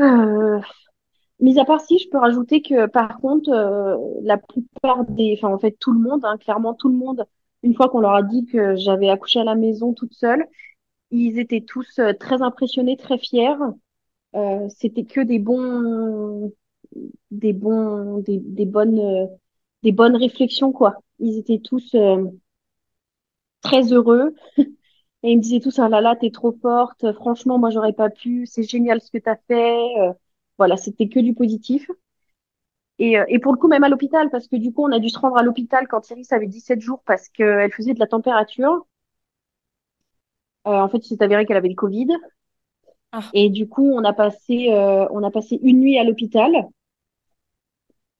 Euh, 0.01 0.61
mis 1.41 1.59
à 1.61 1.65
part 1.65 1.81
si, 1.81 1.99
je 1.99 2.09
peux 2.11 2.19
rajouter 2.19 2.63
que 2.63 2.87
par 2.87 3.19
contre, 3.21 3.51
la 4.23 4.39
plupart 4.39 5.05
des, 5.07 5.35
enfin 5.39 5.55
en 5.55 5.59
fait 5.59 5.73
tout 5.81 5.93
le 5.93 6.01
monde, 6.01 6.25
hein, 6.25 6.39
clairement 6.39 6.75
tout 6.75 6.89
le 6.89 6.97
monde, 6.97 7.27
une 7.63 7.75
fois 7.75 7.89
qu'on 7.89 8.01
leur 8.01 8.15
a 8.15 8.23
dit 8.23 8.47
que 8.47 8.77
j'avais 8.77 9.11
accouché 9.11 9.41
à 9.41 9.45
la 9.45 9.55
maison 9.57 9.95
toute 9.95 10.15
seule, 10.15 10.47
ils 11.11 11.39
étaient 11.39 11.63
tous 11.63 12.01
très 12.21 12.43
impressionnés, 12.43 12.97
très 12.97 13.19
fiers. 13.19 13.57
C'était 14.71 15.05
que 15.05 15.21
des 15.21 15.39
bons, 15.39 16.53
des 17.31 17.53
bons, 17.53 18.19
des, 18.21 18.67
bonnes, 18.67 19.29
des 19.83 19.93
bonnes 19.93 20.17
réflexions 20.17 20.73
quoi. 20.73 20.97
Ils 21.19 21.39
étaient 21.39 21.61
tous 21.61 21.95
très 23.63 23.93
heureux 23.93 24.35
et 25.23 25.33
ils 25.33 25.39
me 25.39 25.43
disaient 25.43 25.61
tous 25.61 25.79
ah 25.79 25.89
là 25.89 26.01
là 26.03 26.17
t'es 26.17 26.31
trop 26.31 26.53
forte. 26.63 27.13
Franchement 27.15 27.59
moi 27.59 27.71
j'aurais 27.71 27.93
pas 27.95 28.11
pu. 28.11 28.47
C'est 28.47 28.63
génial 28.65 29.01
ce 29.03 29.11
que 29.11 29.19
t'as 29.19 29.37
fait. 29.49 29.79
Euh, 30.01 30.13
voilà, 30.59 30.77
c'était 30.77 31.09
que 31.09 31.21
du 31.21 31.35
positif. 31.35 31.91
Et, 33.01 33.19
euh, 33.19 33.25
et 33.29 33.39
pour 33.41 33.53
le 33.53 33.59
coup, 33.59 33.67
même 33.69 33.83
à 33.85 33.89
l'hôpital, 33.89 34.31
parce 34.31 34.47
que 34.47 34.55
du 34.57 34.73
coup, 34.73 34.85
on 34.85 34.93
a 34.93 34.99
dû 35.01 35.09
se 35.09 35.19
rendre 35.19 35.37
à 35.39 35.43
l'hôpital 35.43 35.89
quand 35.89 36.09
Iris 36.11 36.33
avait 36.33 36.47
17 36.47 36.81
jours 36.81 37.03
parce 37.07 37.29
qu'elle 37.29 37.73
faisait 37.73 37.95
de 37.95 37.99
la 38.01 38.07
température. 38.07 38.87
Euh, 40.67 40.71
en 40.81 40.89
fait, 40.89 40.99
il 40.99 41.17
s'est 41.17 41.23
avéré 41.23 41.45
qu'elle 41.47 41.57
avait 41.57 41.69
le 41.69 41.75
Covid. 41.75 42.09
Ah, 43.13 43.33
Et 43.33 43.51
du 43.51 43.69
coup, 43.69 43.91
on 43.93 44.05
a 44.05 44.13
passé, 44.13 44.69
euh, 44.73 45.07
on 45.11 45.23
a 45.25 45.31
passé 45.33 45.59
une 45.63 45.81
nuit 45.81 45.99
à 45.99 46.05
l'hôpital. 46.05 46.53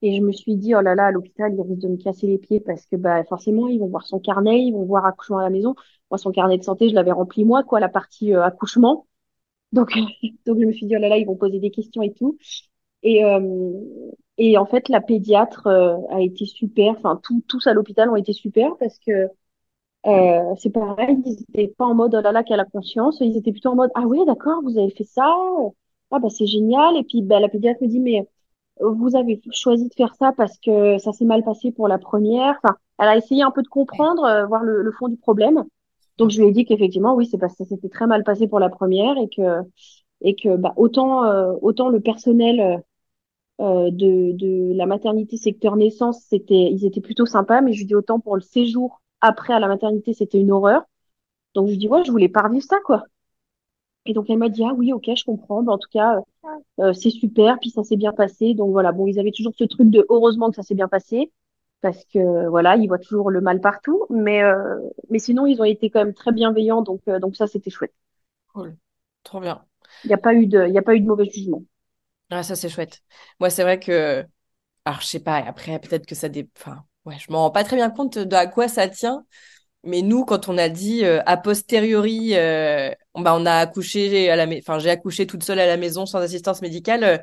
Et 0.03 0.17
je 0.17 0.23
me 0.23 0.33
suis 0.33 0.57
dit, 0.57 0.75
oh 0.75 0.81
là 0.81 0.95
là, 0.95 1.07
à 1.07 1.11
l'hôpital, 1.11 1.53
ils 1.55 1.61
risquent 1.63 1.83
de 1.83 1.89
me 1.89 1.97
casser 1.97 2.27
les 2.27 2.39
pieds 2.39 2.61
parce 2.61 2.87
que 2.87 2.97
bah, 2.97 3.23
forcément, 3.25 3.69
ils 3.69 3.79
vont 3.79 3.89
voir 3.89 4.07
son 4.07 4.19
carnet, 4.19 4.63
ils 4.63 4.73
vont 4.73 4.85
voir 4.85 5.05
accouchement 5.07 5.39
à 5.39 5.43
la 5.43 5.51
maison. 5.51 5.75
Moi, 6.11 6.19
son 6.19 6.33
carnet 6.33 6.59
de 6.59 6.63
santé, 6.65 6.89
je 6.89 6.95
l'avais 6.95 7.13
rempli 7.13 7.45
moi, 7.45 7.63
quoi, 7.65 7.81
la 7.81 7.89
partie 7.91 8.35
euh, 8.35 8.43
accouchement. 8.45 9.07
Donc, 9.73 9.93
donc, 10.47 10.59
je 10.61 10.67
me 10.67 10.73
suis 10.73 10.87
dit, 10.87 10.97
oh 10.97 11.01
là 11.01 11.09
là, 11.09 11.19
ils 11.19 11.27
vont 11.27 11.37
poser 11.37 11.61
des 11.61 11.71
questions 11.71 12.03
et 12.03 12.13
tout. 12.15 12.39
Et, 13.03 13.25
euh, 13.25 13.41
et 14.39 14.59
en 14.59 14.67
fait, 14.67 14.89
la 14.89 15.01
pédiatre 15.01 15.67
euh, 15.67 15.97
a 16.11 16.21
été 16.23 16.47
super. 16.47 16.93
Enfin, 16.99 17.21
tout, 17.23 17.43
tous 17.49 17.67
à 17.67 17.75
l'hôpital 17.75 18.11
ont 18.11 18.17
été 18.17 18.33
super 18.33 18.77
parce 18.79 18.99
que 19.01 19.29
euh, 20.07 20.55
c'est 20.59 20.71
pareil, 20.71 21.19
ils 21.27 21.43
étaient 21.43 21.69
pas 21.77 21.85
en 21.87 21.95
mode 21.95 22.15
oh 22.15 22.21
là 22.23 22.33
là, 22.33 22.43
qu'elle 22.45 22.61
a 22.61 22.65
conscience. 22.65 23.19
Ils 23.21 23.37
étaient 23.37 23.53
plutôt 23.53 23.71
en 23.71 23.77
mode 23.77 23.91
ah 23.95 24.03
oui, 24.07 24.19
d'accord, 24.27 24.63
vous 24.63 24.79
avez 24.79 24.91
fait 24.91 25.05
ça. 25.05 25.25
Ah 26.11 26.19
bah 26.19 26.29
c'est 26.31 26.47
génial. 26.47 26.97
Et 26.97 27.05
puis 27.05 27.23
bah, 27.23 27.41
la 27.41 27.49
pédiatre 27.49 27.83
me 27.83 27.89
dit 27.89 28.01
mais 28.01 28.27
vous 28.83 29.17
avez 29.17 29.41
choisi 29.53 29.89
de 29.89 29.95
faire 29.95 30.15
ça 30.15 30.33
parce 30.37 30.59
que 30.59 30.99
ça 30.99 31.13
s'est 31.13 31.25
mal 31.25 31.43
passé 31.45 31.73
pour 31.73 31.89
la 31.89 31.99
première. 31.99 32.59
Enfin, 32.63 32.77
elle 32.99 33.09
a 33.09 33.17
essayé 33.17 33.43
un 33.43 33.51
peu 33.51 33.63
de 33.63 33.69
comprendre, 33.69 34.25
euh, 34.25 34.47
voir 34.47 34.63
le, 34.63 34.83
le 34.83 34.93
fond 34.93 35.09
du 35.09 35.17
problème. 35.17 35.65
Donc 36.19 36.31
je 36.31 36.41
lui 36.41 36.49
ai 36.49 36.53
dit 36.53 36.65
qu'effectivement 36.67 37.15
oui, 37.15 37.27
c'est 37.27 37.39
parce 37.39 37.55
que 37.57 37.65
ça 37.65 37.71
s'était 37.71 37.89
très 37.89 38.07
mal 38.07 38.25
passé 38.25 38.49
pour 38.49 38.61
la 38.61 38.69
première 38.71 39.17
et 39.19 39.29
que 39.29 39.63
et 40.23 40.35
que 40.37 40.57
bah 40.57 40.75
autant 40.77 41.25
euh, 41.25 41.55
autant 41.63 41.89
le 41.91 42.01
personnel 42.01 42.61
euh, 42.61 42.79
euh, 43.61 43.91
de, 43.91 44.33
de 44.33 44.73
la 44.75 44.87
maternité 44.87 45.37
secteur 45.37 45.77
naissance, 45.77 46.23
c'était, 46.29 46.71
ils 46.73 46.85
étaient 46.87 47.01
plutôt 47.03 47.27
sympas, 47.27 47.61
mais 47.61 47.73
je 47.73 47.81
lui 47.81 47.87
dis 47.87 47.95
autant 47.95 48.21
pour 48.21 48.37
le 48.37 48.41
séjour 48.43 49.03
après 49.21 49.53
à 49.55 49.59
la 49.61 49.69
maternité, 49.69 50.15
c'était 50.15 50.41
une 50.41 50.51
horreur. 50.53 50.83
Donc 51.55 51.67
je 51.69 51.73
lui 51.73 51.79
dis 51.79 51.89
ouais, 51.89 52.05
je 52.05 52.11
voulais 52.13 52.29
pas 52.31 52.43
revivre 52.43 52.65
ça 52.65 52.79
quoi. 52.85 53.05
Et 54.07 54.13
donc 54.15 54.29
elle 54.31 54.39
m'a 54.39 54.49
dit 54.49 54.65
ah 54.65 54.73
oui, 54.77 54.93
ok, 54.93 55.09
je 55.17 55.25
comprends. 55.25 55.63
Ben, 55.63 55.73
en 55.73 55.79
tout 55.79 55.89
cas, 55.91 56.21
euh, 56.81 56.93
c'est 56.93 57.11
super, 57.11 57.59
puis 57.61 57.71
ça 57.71 57.85
s'est 57.85 57.97
bien 57.97 58.13
passé. 58.13 58.55
Donc 58.55 58.71
voilà, 58.71 58.93
bon, 58.93 59.07
ils 59.07 59.19
avaient 59.19 59.33
toujours 59.33 59.53
ce 59.57 59.65
truc 59.65 59.91
de 59.91 60.07
heureusement 60.09 60.51
que 60.51 60.57
ça 60.57 60.63
s'est 60.63 60.75
bien 60.75 60.89
passé, 60.89 61.33
parce 61.81 62.05
que 62.07 62.49
voilà, 62.49 62.77
ils 62.77 62.89
voient 62.89 62.99
toujours 62.99 63.31
le 63.31 63.41
mal 63.41 63.61
partout. 63.61 64.07
Mais, 64.11 64.43
euh, 64.43 64.77
mais 65.11 65.19
sinon, 65.19 65.47
ils 65.47 65.61
ont 65.61 65.65
été 65.65 65.91
quand 65.91 66.05
même 66.05 66.15
très 66.15 66.33
bienveillants, 66.33 66.83
donc, 66.83 67.01
euh, 67.09 67.19
donc 67.19 67.37
ça, 67.37 67.47
c'était 67.47 67.71
chouette. 67.71 67.95
Cool. 68.55 68.77
Trop 69.25 69.41
bien. 69.41 69.65
Il 70.05 70.09
n'y 70.09 70.15
a 70.15 70.19
pas 70.19 70.35
eu 70.35 70.47
de, 70.47 70.67
y 70.69 70.77
a 70.79 70.83
pas 70.83 70.95
eu 70.95 71.01
de 71.01 71.07
mauvais 71.07 71.25
jugement. 71.31 71.63
Ah, 72.31 72.43
ça, 72.43 72.55
c'est 72.57 72.69
chouette. 72.69 73.03
Moi, 73.41 73.51
c'est 73.51 73.63
vrai 73.63 73.81
que, 73.81 74.25
alors, 74.85 75.01
je 75.01 75.07
sais 75.07 75.21
pas, 75.21 75.37
après, 75.39 75.79
peut-être 75.81 76.07
que 76.07 76.15
ça 76.15 76.29
dé... 76.29 76.49
Enfin, 76.59 76.85
ouais, 77.07 77.19
je 77.19 77.33
m'en 77.33 77.41
rends 77.41 77.51
pas 77.51 77.65
très 77.65 77.77
bien 77.77 77.91
compte 77.91 78.19
de 78.19 78.37
à 78.37 78.47
quoi 78.47 78.69
ça 78.69 78.89
tient. 78.89 79.27
Mais 79.85 80.03
nous, 80.03 80.25
quand 80.27 80.49
on 80.49 80.59
a 80.59 80.69
dit 80.69 81.05
euh, 81.05 81.23
a 81.27 81.37
posteriori, 81.39 82.37
euh, 82.37 82.91
bah, 83.15 83.35
on 83.37 83.47
a 83.47 83.55
accouché 83.55 84.31
à 84.31 84.37
la, 84.37 84.47
enfin, 84.59 84.79
j'ai 84.79 84.91
accouché 84.91 85.27
toute 85.27 85.43
seule 85.43 85.59
à 85.61 85.67
la 85.67 85.77
maison 85.79 86.05
sans 86.07 86.19
assistance 86.19 86.61
médicale, 86.63 87.05
euh, 87.05 87.19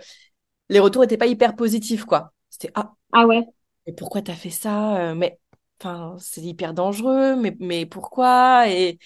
les 0.70 0.80
retours 0.80 1.04
étaient 1.04 1.18
pas 1.18 1.28
hyper 1.28 1.56
positifs, 1.56 2.06
quoi. 2.06 2.34
C'était 2.50 2.72
ah, 2.76 2.94
Ah 3.12 3.26
ouais, 3.26 3.46
mais 3.88 3.94
pourquoi 3.94 4.22
t'as 4.22 4.36
fait 4.36 4.50
ça? 4.50 5.12
Euh, 5.12 5.16
Mais, 5.16 5.40
enfin, 5.82 6.18
c'est 6.20 6.42
hyper 6.42 6.74
dangereux. 6.74 7.36
Mais, 7.38 7.56
mais 7.60 7.86
pourquoi? 7.86 8.70
Et 8.70 9.00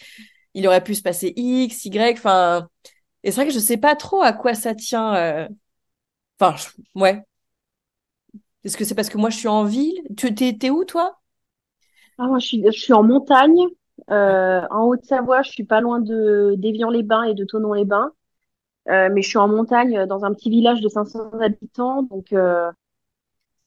il 0.55 0.67
aurait 0.67 0.83
pu 0.83 0.95
se 0.95 1.01
passer 1.03 1.33
X, 1.37 1.85
Y. 1.85 2.17
Enfin, 2.19 2.69
et 3.23 3.31
c'est 3.31 3.37
vrai 3.41 3.47
que 3.47 3.53
je 3.55 3.59
sais 3.59 3.77
pas 3.77 3.95
trop 3.97 4.21
à 4.23 4.33
quoi 4.33 4.55
ça 4.55 4.75
tient. 4.75 5.15
euh. 5.15 5.49
Enfin, 6.39 6.57
je- 6.57 6.99
ouais. 7.01 7.23
Est-ce 8.63 8.77
que 8.77 8.85
c'est 8.85 8.95
parce 8.95 9.09
que 9.09 9.17
moi 9.17 9.29
je 9.29 9.37
suis 9.37 9.47
en 9.47 9.65
ville? 9.65 10.01
Tu 10.17 10.33
t'es 10.35 10.69
où, 10.69 10.83
toi? 10.85 11.19
Ah, 12.21 12.27
moi, 12.27 12.39
je 12.39 12.47
suis, 12.47 12.63
je 12.65 12.71
suis 12.71 12.93
en 12.93 13.03
montagne, 13.03 13.57
euh, 14.11 14.61
en 14.71 14.85
Haute-Savoie, 14.87 15.41
je 15.43 15.51
suis 15.51 15.63
pas 15.65 15.81
loin 15.81 15.99
de 15.99 16.55
d'Évian-les-Bains 16.57 17.23
et 17.23 17.33
de 17.35 17.45
Thonon-les-Bains. 17.45 18.11
Euh, 18.89 19.09
mais 19.13 19.21
je 19.23 19.29
suis 19.29 19.37
en 19.39 19.47
montagne, 19.49 20.05
dans 20.07 20.25
un 20.25 20.33
petit 20.33 20.49
village 20.51 20.81
de 20.81 20.89
500 20.89 21.31
habitants, 21.41 22.03
donc 22.03 22.33
euh, 22.33 22.71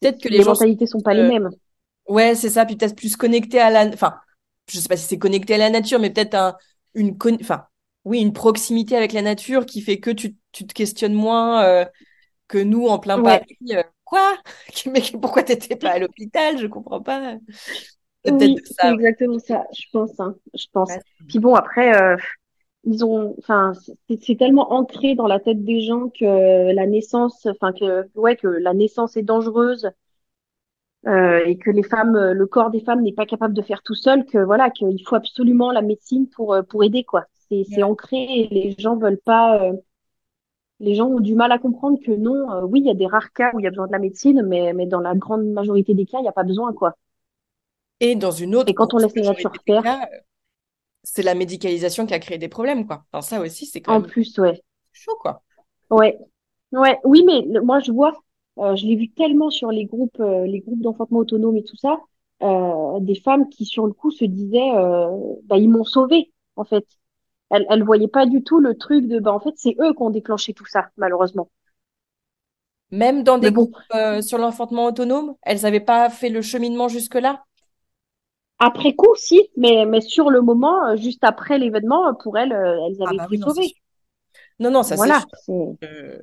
Peut-être 0.01 0.21
que 0.23 0.29
les 0.29 0.39
les 0.39 0.43
gens 0.43 0.55
sont 0.55 0.69
mentalités 0.69 0.87
sont 0.87 1.01
pas 1.01 1.15
les 1.15 1.25
mêmes. 1.25 1.51
Ouais, 2.09 2.35
c'est 2.35 2.51
ça, 2.51 2.67
puis 2.67 2.77
peut-être 2.77 2.97
plus 2.97 3.17
connecté 3.17 3.59
à 3.61 3.71
la, 3.71 3.87
enfin, 3.89 4.21
je 4.69 4.79
sais 4.79 4.89
pas 4.89 4.97
si 4.97 5.07
c'est 5.07 5.19
connecté 5.19 5.55
à 5.55 5.59
la 5.59 5.71
nature, 5.71 5.99
mais 5.99 6.11
peut-être 6.13 6.35
un, 6.35 6.57
une, 6.95 7.17
con- 7.17 7.39
enfin, 7.41 7.67
oui, 8.05 8.21
une 8.21 8.33
proximité 8.35 8.95
avec 8.97 9.13
la 9.13 9.23
nature 9.23 9.65
qui 9.65 9.81
fait 9.81 10.01
que 10.01 10.11
tu, 10.11 10.37
tu 10.53 10.67
te 10.67 10.75
questionnes 10.75 11.15
moins 11.15 11.87
que 12.49 12.59
nous 12.59 12.87
en 12.89 12.99
plein 12.99 13.19
Ouais. 13.19 13.41
Paris. 13.41 13.59
quoi? 14.05 14.37
Mais 14.87 15.03
pourquoi 15.21 15.43
t'étais 15.45 15.77
pas 15.77 15.93
à 15.93 15.99
l'hôpital? 16.01 16.59
Je 16.59 16.67
comprends 16.69 17.03
pas. 17.03 17.37
C'est 18.25 18.37
peut-être 18.37 18.61
Oui, 18.61 18.67
ça. 18.67 18.97
exactement 18.99 19.39
ça, 19.39 19.67
je 19.73 19.85
pense, 19.93 20.19
hein, 20.21 20.37
je 20.55 20.67
pense. 20.73 20.97
Ouais. 20.97 21.03
Puis 21.29 21.39
bon, 21.39 21.55
après, 21.55 21.95
euh, 22.01 22.17
ils 22.85 23.05
ont, 23.05 23.37
enfin, 23.39 23.73
c'est 24.23 24.37
tellement 24.39 24.73
ancré 24.73 25.15
dans 25.17 25.27
la 25.29 25.41
tête 25.41 25.65
des 25.65 25.81
gens 25.83 26.11
que 26.11 26.73
la 26.75 26.87
naissance, 26.87 27.47
enfin 27.47 27.73
que, 27.73 28.09
ouais, 28.17 28.37
que 28.37 28.49
la 28.49 28.75
naissance 28.75 29.17
est 29.17 29.23
dangereuse 29.23 29.91
euh, 31.07 31.45
et 31.45 31.59
que 31.59 31.71
les 31.71 31.83
femmes, 31.83 32.17
euh, 32.17 32.33
le 32.35 32.47
corps 32.47 32.71
des 32.71 32.81
femmes 32.81 33.03
n'est 33.03 33.13
pas 33.13 33.27
capable 33.27 33.55
de 33.55 33.63
faire 33.63 33.83
tout 33.83 33.95
seul, 33.95 34.25
que 34.25 34.39
voilà, 34.39 34.71
qu'il 34.71 35.03
faut 35.07 35.17
absolument 35.17 35.71
la 35.73 35.83
médecine 35.83 36.29
pour 36.31 36.55
euh, 36.55 36.63
pour 36.63 36.83
aider, 36.85 37.05
quoi. 37.05 37.27
C'est 37.49 37.65
c'est 37.65 37.83
Ouais. 37.83 37.83
ancré 37.83 38.17
et 38.23 38.49
les 38.49 38.75
gens 38.79 38.97
veulent 38.97 39.21
pas, 39.23 39.63
euh, 39.63 39.73
les 40.79 40.95
gens 40.95 41.09
ont 41.09 41.19
du 41.21 41.35
mal 41.35 41.51
à 41.53 41.59
comprendre 41.59 41.99
que 42.01 42.13
non, 42.13 42.49
euh, 42.53 42.63
oui, 42.63 42.79
il 42.81 42.87
y 42.87 42.91
a 42.91 42.95
des 42.95 43.07
rares 43.09 43.33
cas 43.33 43.51
où 43.55 43.61
il 43.61 43.65
y 43.65 43.67
a 43.67 43.71
besoin 43.71 43.87
de 43.89 43.93
la 43.93 43.99
médecine, 43.99 44.43
mais 44.47 44.73
mais 44.73 44.87
dans 44.87 45.01
la 45.01 45.15
grande 45.17 45.47
majorité 45.47 45.95
des 45.95 46.07
cas, 46.07 46.19
il 46.19 46.23
n'y 46.23 46.29
a 46.29 46.33
pas 46.33 46.45
besoin, 46.45 46.73
quoi. 46.73 46.95
Et 48.05 48.15
dans 48.17 48.31
une 48.31 48.55
autre 48.55 48.71
Et 48.71 48.75
quand 48.75 48.93
on 48.93 48.99
laisse 48.99 49.17
la 49.17 49.25
majorité 49.25 49.33
nature 49.33 49.53
des 49.53 49.59
faire, 49.67 49.83
cas, 49.83 50.09
c'est 51.05 51.23
la 51.23 51.35
médicalisation 51.35 52.07
qui 52.07 52.15
a 52.15 52.19
créé 52.21 52.39
des 52.39 52.49
problèmes, 52.49 52.87
quoi. 52.87 53.07
Enfin, 53.13 53.23
ça 53.23 53.41
aussi, 53.41 53.67
c'est 53.67 53.83
quand 53.83 53.95
en 53.95 54.03
même 54.03 54.03
plus, 54.03 54.37
ouais. 54.39 54.63
chaud, 54.93 55.17
quoi. 55.21 55.45
Ouais, 55.91 56.19
ouais, 56.73 56.99
oui, 57.05 57.23
mais 57.27 57.43
le- 57.43 57.61
moi 57.63 57.81
je 57.81 57.93
vois, 57.93 58.13
euh, 58.59 58.77
je 58.77 58.87
l'ai 58.87 58.97
vu 58.97 59.11
tellement 59.13 59.51
sur 59.51 59.71
les 59.71 59.85
groupes, 59.87 60.19
euh, 60.21 60.47
les 60.47 60.61
groupes 60.61 60.81
d'enfantement 60.83 61.21
autonome 61.21 61.57
et 61.57 61.65
tout 61.65 61.77
ça, 61.77 61.99
euh, 62.43 63.01
des 63.01 63.15
femmes 63.17 63.49
qui 63.49 63.65
sur 63.67 63.87
le 63.87 63.93
coup 63.93 64.11
se 64.11 64.25
disaient, 64.25 64.73
euh, 64.77 65.09
bah 65.45 65.59
ils 65.59 65.69
m'ont 65.71 65.85
sauvée 65.85 66.33
en 66.57 66.65
fait. 66.65 66.87
Elles, 67.51 67.67
elles 67.71 67.85
voyaient 67.85 68.09
pas 68.09 68.27
du 68.27 68.43
tout 68.45 68.61
le 68.61 68.77
truc 68.77 69.07
de, 69.09 69.21
bah 69.21 69.33
en 69.35 69.41
fait 69.41 69.55
c'est 69.57 69.77
eux 69.81 69.95
qui 69.95 70.03
ont 70.03 70.11
déclenché 70.11 70.55
tout 70.55 70.67
ça 70.67 70.91
malheureusement. 70.97 71.51
Même 72.91 73.25
dans 73.25 73.37
des 73.39 73.51
bon, 73.51 73.53
groupes 73.53 73.75
euh, 73.95 74.23
sur 74.23 74.39
l'enfantement 74.39 74.87
autonome, 74.87 75.35
elles 75.43 75.63
n'avaient 75.63 75.81
pas 75.81 76.09
fait 76.11 76.29
le 76.31 76.41
cheminement 76.43 76.89
jusque-là? 76.89 77.45
Après 78.59 78.95
coup 78.95 79.15
si, 79.17 79.49
mais 79.57 79.87
mais 79.87 80.01
sur 80.01 80.31
le 80.31 80.41
moment, 80.43 80.87
euh, 80.89 80.97
juste 80.97 81.23
après 81.25 81.59
l'événement, 81.59 82.09
euh, 82.09 82.13
pour 82.15 82.37
elles, 82.39 82.53
euh, 82.53 82.79
elles 82.89 83.03
Ah 83.05 83.13
avaient 83.13 83.17
bah 83.17 83.27
été 83.27 83.29
oui, 83.31 83.39
non, 83.39 83.47
sauvées. 83.47 83.77
Non, 84.59 84.71
non, 84.71 84.83
ça 84.83 84.97
c'est 84.97 85.13
Voilà, 85.13 85.27
c'est 85.35 85.79
Euh, 85.85 86.19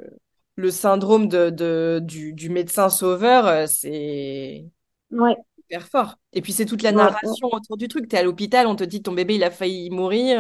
le 0.56 0.72
syndrome 0.72 1.28
de, 1.30 1.50
de- 1.52 2.02
du, 2.04 2.34
du 2.34 2.50
médecin 2.50 2.90
sauveur, 2.90 3.68
c'est 3.70 4.66
ouais, 5.12 5.38
hyper 5.60 5.88
fort. 5.90 6.18
Et 6.34 6.42
puis 6.42 6.54
c'est 6.54 6.66
toute 6.66 6.84
la 6.84 6.92
ouais, 6.92 7.08
ouais. 7.24 7.36
narration 7.36 7.50
autour 7.54 7.78
du 7.78 7.88
truc. 7.88 8.08
Tu 8.10 8.16
es 8.16 8.20
à 8.20 8.24
l'hôpital, 8.24 8.68
on 8.68 8.76
te 8.76 8.84
dit 8.86 9.02
ton 9.04 9.14
bébé 9.14 9.36
il 9.36 9.44
a 9.46 9.52
failli 9.52 9.90
mourir. 9.92 10.40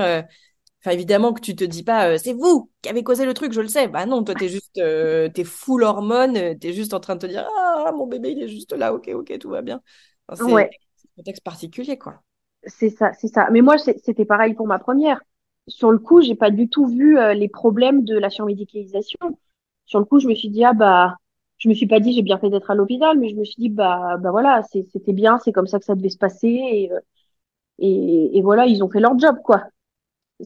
Enfin, 0.82 0.92
évidemment 0.92 1.34
que 1.34 1.42
tu 1.42 1.56
te 1.56 1.64
dis 1.66 1.84
pas, 1.84 2.10
euh, 2.12 2.18
c'est 2.20 2.34
vous 2.34 2.72
qui 2.82 2.90
avez 2.90 3.04
causé 3.04 3.26
le 3.26 3.34
truc, 3.36 3.54
je 3.54 3.62
le 3.62 3.68
sais. 3.70 3.88
Bah 3.90 4.06
non, 4.08 4.24
toi 4.24 4.36
t'es 4.36 4.50
juste, 4.50 4.78
euh, 4.80 5.30
t'es 5.30 5.44
full 5.46 5.84
hormone, 5.84 6.58
t'es 6.60 6.74
juste 6.74 6.94
en 6.96 7.00
train 7.02 7.16
de 7.16 7.22
te 7.22 7.28
dire, 7.28 7.48
ah, 7.58 7.92
mon 7.96 8.08
bébé 8.08 8.32
il 8.34 8.44
est 8.44 8.50
juste 8.50 8.74
là, 8.74 8.94
ok, 8.94 9.10
ok, 9.16 9.38
tout 9.40 9.50
va 9.52 9.62
bien. 9.64 9.82
Enfin, 10.28 10.38
c'est 10.38 10.54
Ouais. 10.54 10.70
Particulier, 11.44 11.98
quoi. 11.98 12.22
C'est 12.66 12.90
ça, 12.90 13.12
c'est 13.14 13.28
ça. 13.28 13.50
Mais 13.52 13.62
moi, 13.62 13.78
c'était 13.78 14.26
pareil 14.26 14.54
pour 14.54 14.68
ma 14.68 14.80
première. 14.80 15.22
Sur 15.68 15.92
le 15.92 16.00
coup, 16.00 16.22
j'ai 16.22 16.36
pas 16.36 16.52
du 16.52 16.70
tout 16.70 16.88
vu 16.88 17.18
euh, 17.18 17.34
les 17.34 17.50
problèmes 17.50 18.04
de 18.04 18.18
la 18.18 18.30
surmédicalisation. 18.30 19.20
Sur 19.86 20.00
le 20.00 20.06
coup, 20.06 20.20
je 20.20 20.28
me 20.28 20.36
suis 20.36 20.50
dit 20.50 20.64
ah 20.64 20.74
bah, 20.74 21.18
je 21.58 21.70
me 21.70 21.74
suis 21.74 21.88
pas 21.88 22.00
dit 22.00 22.14
j'ai 22.14 22.22
bien 22.24 22.38
fait 22.40 22.50
d'être 22.50 22.72
à 22.72 22.76
l'hôpital, 22.76 23.18
mais 23.20 23.30
je 23.30 23.36
me 23.36 23.44
suis 23.46 23.56
dit 23.58 23.70
bah 23.70 24.18
bah 24.18 24.32
voilà, 24.32 24.64
c'était 24.64 25.14
bien, 25.14 25.40
c'est 25.40 25.52
comme 25.52 25.68
ça 25.68 25.80
que 25.80 25.86
ça 25.86 25.96
devait 25.96 26.10
se 26.10 26.18
passer 26.18 26.48
et 26.48 26.92
euh, 26.92 27.00
et, 27.80 28.42
voilà, 28.44 28.68
ils 28.68 28.84
ont 28.84 28.90
fait 28.90 29.00
leur 29.00 29.18
job 29.20 29.38
quoi. 29.44 29.64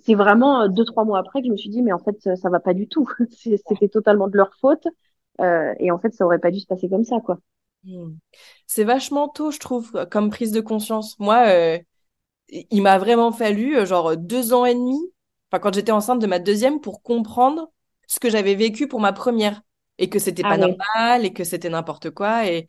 C'est 0.03 0.15
vraiment 0.15 0.63
euh, 0.63 0.67
deux 0.69 0.85
trois 0.85 1.05
mois 1.05 1.19
après 1.19 1.41
que 1.41 1.47
je 1.47 1.51
me 1.51 1.57
suis 1.57 1.69
dit 1.69 1.81
mais 1.81 1.93
en 1.93 1.99
fait 1.99 2.17
ça, 2.35 2.49
va 2.49 2.59
pas 2.59 2.73
du 2.73 2.87
tout. 2.87 3.09
C'était 3.31 3.89
totalement 3.89 4.27
de 4.29 4.37
leur 4.37 4.55
faute 4.55 4.87
et 5.39 5.91
en 5.91 5.99
fait 5.99 6.13
ça 6.13 6.25
aurait 6.25 6.39
pas 6.39 6.51
dû 6.51 6.59
se 6.59 6.67
passer 6.67 6.89
comme 6.89 7.03
ça 7.05 7.19
quoi. 7.21 7.39
Hmm. 7.85 8.15
C'est 8.67 8.83
vachement 8.83 9.29
tôt, 9.29 9.51
je 9.51 9.59
trouve, 9.59 9.91
comme 10.11 10.29
prise 10.31 10.51
de 10.51 10.61
conscience. 10.61 11.19
Moi, 11.19 11.45
euh, 11.47 11.79
il 12.49 12.81
m'a 12.83 12.97
vraiment 12.99 13.31
fallu 13.31 13.77
euh, 13.77 13.85
genre 13.85 14.17
deux 14.17 14.53
ans 14.53 14.65
et 14.65 14.75
demi, 14.75 14.97
enfin 15.51 15.59
quand 15.61 15.73
j'étais 15.75 15.91
enceinte 15.93 16.19
de 16.21 16.27
ma 16.27 16.39
deuxième, 16.39 16.81
pour 16.81 17.01
comprendre 17.03 17.71
ce 18.07 18.19
que 18.19 18.29
j'avais 18.29 18.55
vécu 18.55 18.87
pour 18.87 18.99
ma 19.01 19.13
première 19.13 19.61
et 19.99 20.09
que 20.09 20.19
c'était 20.19 20.43
Ah 20.43 20.49
pas 20.51 20.57
normal 20.57 21.25
et 21.25 21.33
que 21.33 21.43
c'était 21.43 21.69
n'importe 21.69 22.11
quoi 22.11 22.47
et 22.47 22.67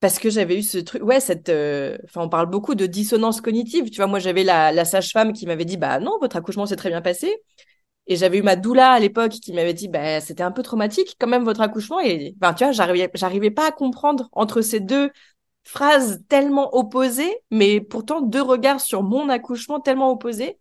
parce 0.00 0.18
que 0.18 0.28
j'avais 0.30 0.58
eu 0.58 0.62
ce 0.62 0.78
truc, 0.78 1.02
ouais, 1.02 1.20
cette, 1.20 1.48
euh, 1.48 1.96
enfin 2.04 2.22
on 2.22 2.28
parle 2.28 2.46
beaucoup 2.50 2.74
de 2.74 2.84
dissonance 2.86 3.40
cognitive. 3.40 3.88
Tu 3.90 3.96
vois, 3.96 4.06
moi 4.06 4.18
j'avais 4.18 4.44
la, 4.44 4.70
la 4.72 4.84
sage-femme 4.84 5.32
qui 5.32 5.46
m'avait 5.46 5.64
dit 5.64 5.76
bah 5.78 5.98
non, 6.00 6.18
votre 6.20 6.36
accouchement 6.36 6.66
s'est 6.66 6.76
très 6.76 6.90
bien 6.90 7.00
passé 7.02 7.34
et 8.06 8.16
j'avais 8.16 8.38
eu 8.38 8.42
ma 8.42 8.56
doula 8.56 8.92
à 8.92 9.00
l'époque 9.00 9.32
qui 9.32 9.52
m'avait 9.52 9.72
dit 9.72 9.88
bah 9.88 10.20
c'était 10.20 10.42
un 10.42 10.52
peu 10.52 10.62
traumatique 10.62 11.16
quand 11.18 11.26
même 11.26 11.44
votre 11.44 11.60
accouchement. 11.60 12.00
Et 12.00 12.34
ben 12.38 12.52
tu 12.52 12.64
vois 12.64 12.72
j'arrivais 12.72 13.10
j'arrivais 13.14 13.50
pas 13.50 13.68
à 13.68 13.72
comprendre 13.72 14.28
entre 14.32 14.60
ces 14.60 14.80
deux 14.80 15.10
phrases 15.62 16.22
tellement 16.28 16.74
opposées 16.76 17.38
mais 17.50 17.80
pourtant 17.80 18.20
deux 18.20 18.42
regards 18.42 18.80
sur 18.80 19.02
mon 19.02 19.28
accouchement 19.28 19.80
tellement 19.80 20.10
opposés. 20.10 20.58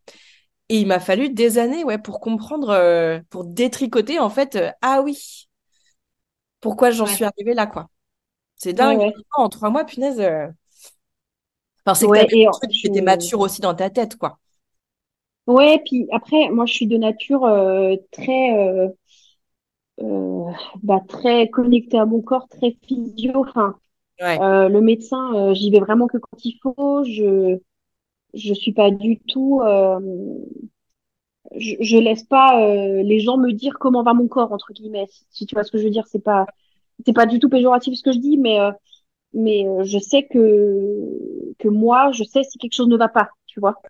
Et 0.70 0.78
il 0.80 0.88
m'a 0.88 1.00
fallu 1.02 1.30
des 1.30 1.58
années 1.58 1.84
ouais 1.84 1.98
pour 1.98 2.22
comprendre 2.22 2.70
euh, 2.70 3.20
pour 3.30 3.44
détricoter 3.44 4.20
en 4.20 4.30
fait 4.30 4.56
euh, 4.56 4.72
ah 4.82 5.02
oui 5.02 5.50
pourquoi 6.62 6.91
j'en 6.91 7.06
ouais, 7.06 7.14
suis 7.14 7.26
arrivée 7.26 7.54
là 7.54 7.68
quoi. 7.68 7.89
C'est 8.56 8.72
dingue. 8.72 9.00
ouais, 9.00 9.14
en 9.34 9.50
trois 9.50 9.70
mois 9.70 9.84
punaise 9.84 10.22
euh. 10.22 10.48
enfin 11.86 11.94
c'est 11.94 12.08
que 12.08 12.14
je 12.72 12.88
était 12.88 13.02
mature 13.02 13.41
aussi 13.41 13.60
dans 13.60 13.74
ta 13.74 13.89
tête 13.89 14.16
quoi 14.16 14.39
Ouais, 15.48 15.82
puis 15.86 16.08
après, 16.12 16.50
moi, 16.50 16.66
je 16.66 16.74
suis 16.74 16.88
de 16.88 16.98
nature 16.98 17.44
euh, 17.46 17.96
très, 18.12 18.58
euh, 18.58 18.88
euh, 20.02 20.52
bah, 20.84 21.00
très 21.08 21.50
connectée 21.50 21.98
à 21.98 22.06
mon 22.06 22.22
corps, 22.22 22.48
très 22.48 22.78
physio. 22.86 23.32
Enfin, 23.48 23.78
ouais 24.20 24.41
euh, 24.41 24.70
le 24.70 24.82
médecin, 24.82 25.34
euh, 25.36 25.54
j'y 25.54 25.72
vais 25.72 25.80
vraiment 25.80 26.08
que 26.08 26.18
quand 26.20 26.46
il 26.46 26.60
faut. 26.64 27.04
Je, 27.06 27.60
je 28.36 28.54
suis 28.56 28.74
pas 28.74 28.91
du 28.91 29.20
tout. 29.22 29.62
euh, 29.64 30.00
je, 31.56 31.76
je 31.82 31.98
laisse 31.98 32.24
pas 32.24 32.62
euh, 32.62 33.04
les 33.04 33.20
gens 33.20 33.38
me 33.38 33.52
dire 33.52 33.78
comment 33.80 34.04
va 34.04 34.14
mon 34.14 34.28
corps 34.28 34.52
entre 34.52 34.74
guillemets. 34.74 35.08
Si, 35.10 35.26
si 35.30 35.46
tu 35.46 35.56
vois 35.56 35.64
ce 35.64 35.72
que 35.72 35.78
je 35.78 35.84
veux 35.86 35.89
dire, 35.89 36.08
c'est 36.08 36.24
pas, 36.24 36.46
c'est 37.06 37.14
pas 37.14 37.26
du 37.26 37.39
tout 37.39 37.50
péjoratif 37.50 37.96
ce 37.98 38.04
que 38.04 38.12
je 38.12 38.20
dis, 38.20 38.38
mais 38.38 38.60
euh, 38.60 38.72
mais 39.34 39.68
euh, 39.68 39.84
je 39.86 40.00
sais 40.00 40.26
que 40.28 41.56
que 41.60 41.68
moi, 41.70 42.12
je 42.14 42.24
sais 42.26 42.44
si 42.44 42.58
quelque 42.58 42.74
chose 42.76 42.88
ne 42.89 42.98
va 42.98 43.10
pas, 43.10 43.30
tu 43.48 43.60
vois. 43.60 43.82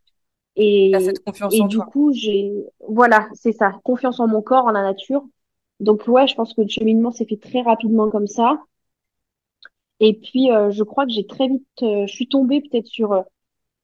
Et, 0.55 0.91
cette 0.99 1.23
confiance 1.23 1.53
et 1.55 1.61
en 1.61 1.67
du 1.67 1.77
toi 1.77 1.85
coup, 1.85 2.11
j'ai, 2.13 2.51
voilà, 2.87 3.27
c'est 3.33 3.53
ça, 3.53 3.79
confiance 3.83 4.19
en 4.19 4.27
mon 4.27 4.41
corps, 4.41 4.65
en 4.65 4.71
la 4.71 4.83
nature. 4.83 5.25
Donc, 5.79 6.07
ouais, 6.07 6.27
je 6.27 6.35
pense 6.35 6.53
que 6.53 6.61
le 6.61 6.67
cheminement 6.67 7.11
s'est 7.11 7.25
fait 7.25 7.37
très 7.37 7.61
rapidement 7.61 8.09
comme 8.09 8.27
ça. 8.27 8.59
Et 9.99 10.13
puis, 10.13 10.51
euh, 10.51 10.69
je 10.71 10.83
crois 10.83 11.05
que 11.05 11.11
j'ai 11.11 11.25
très 11.25 11.47
vite, 11.47 11.65
euh, 11.81 12.05
je 12.07 12.13
suis 12.13 12.27
tombée 12.27 12.61
peut-être 12.61 12.87
sur, 12.87 13.13
euh, 13.13 13.21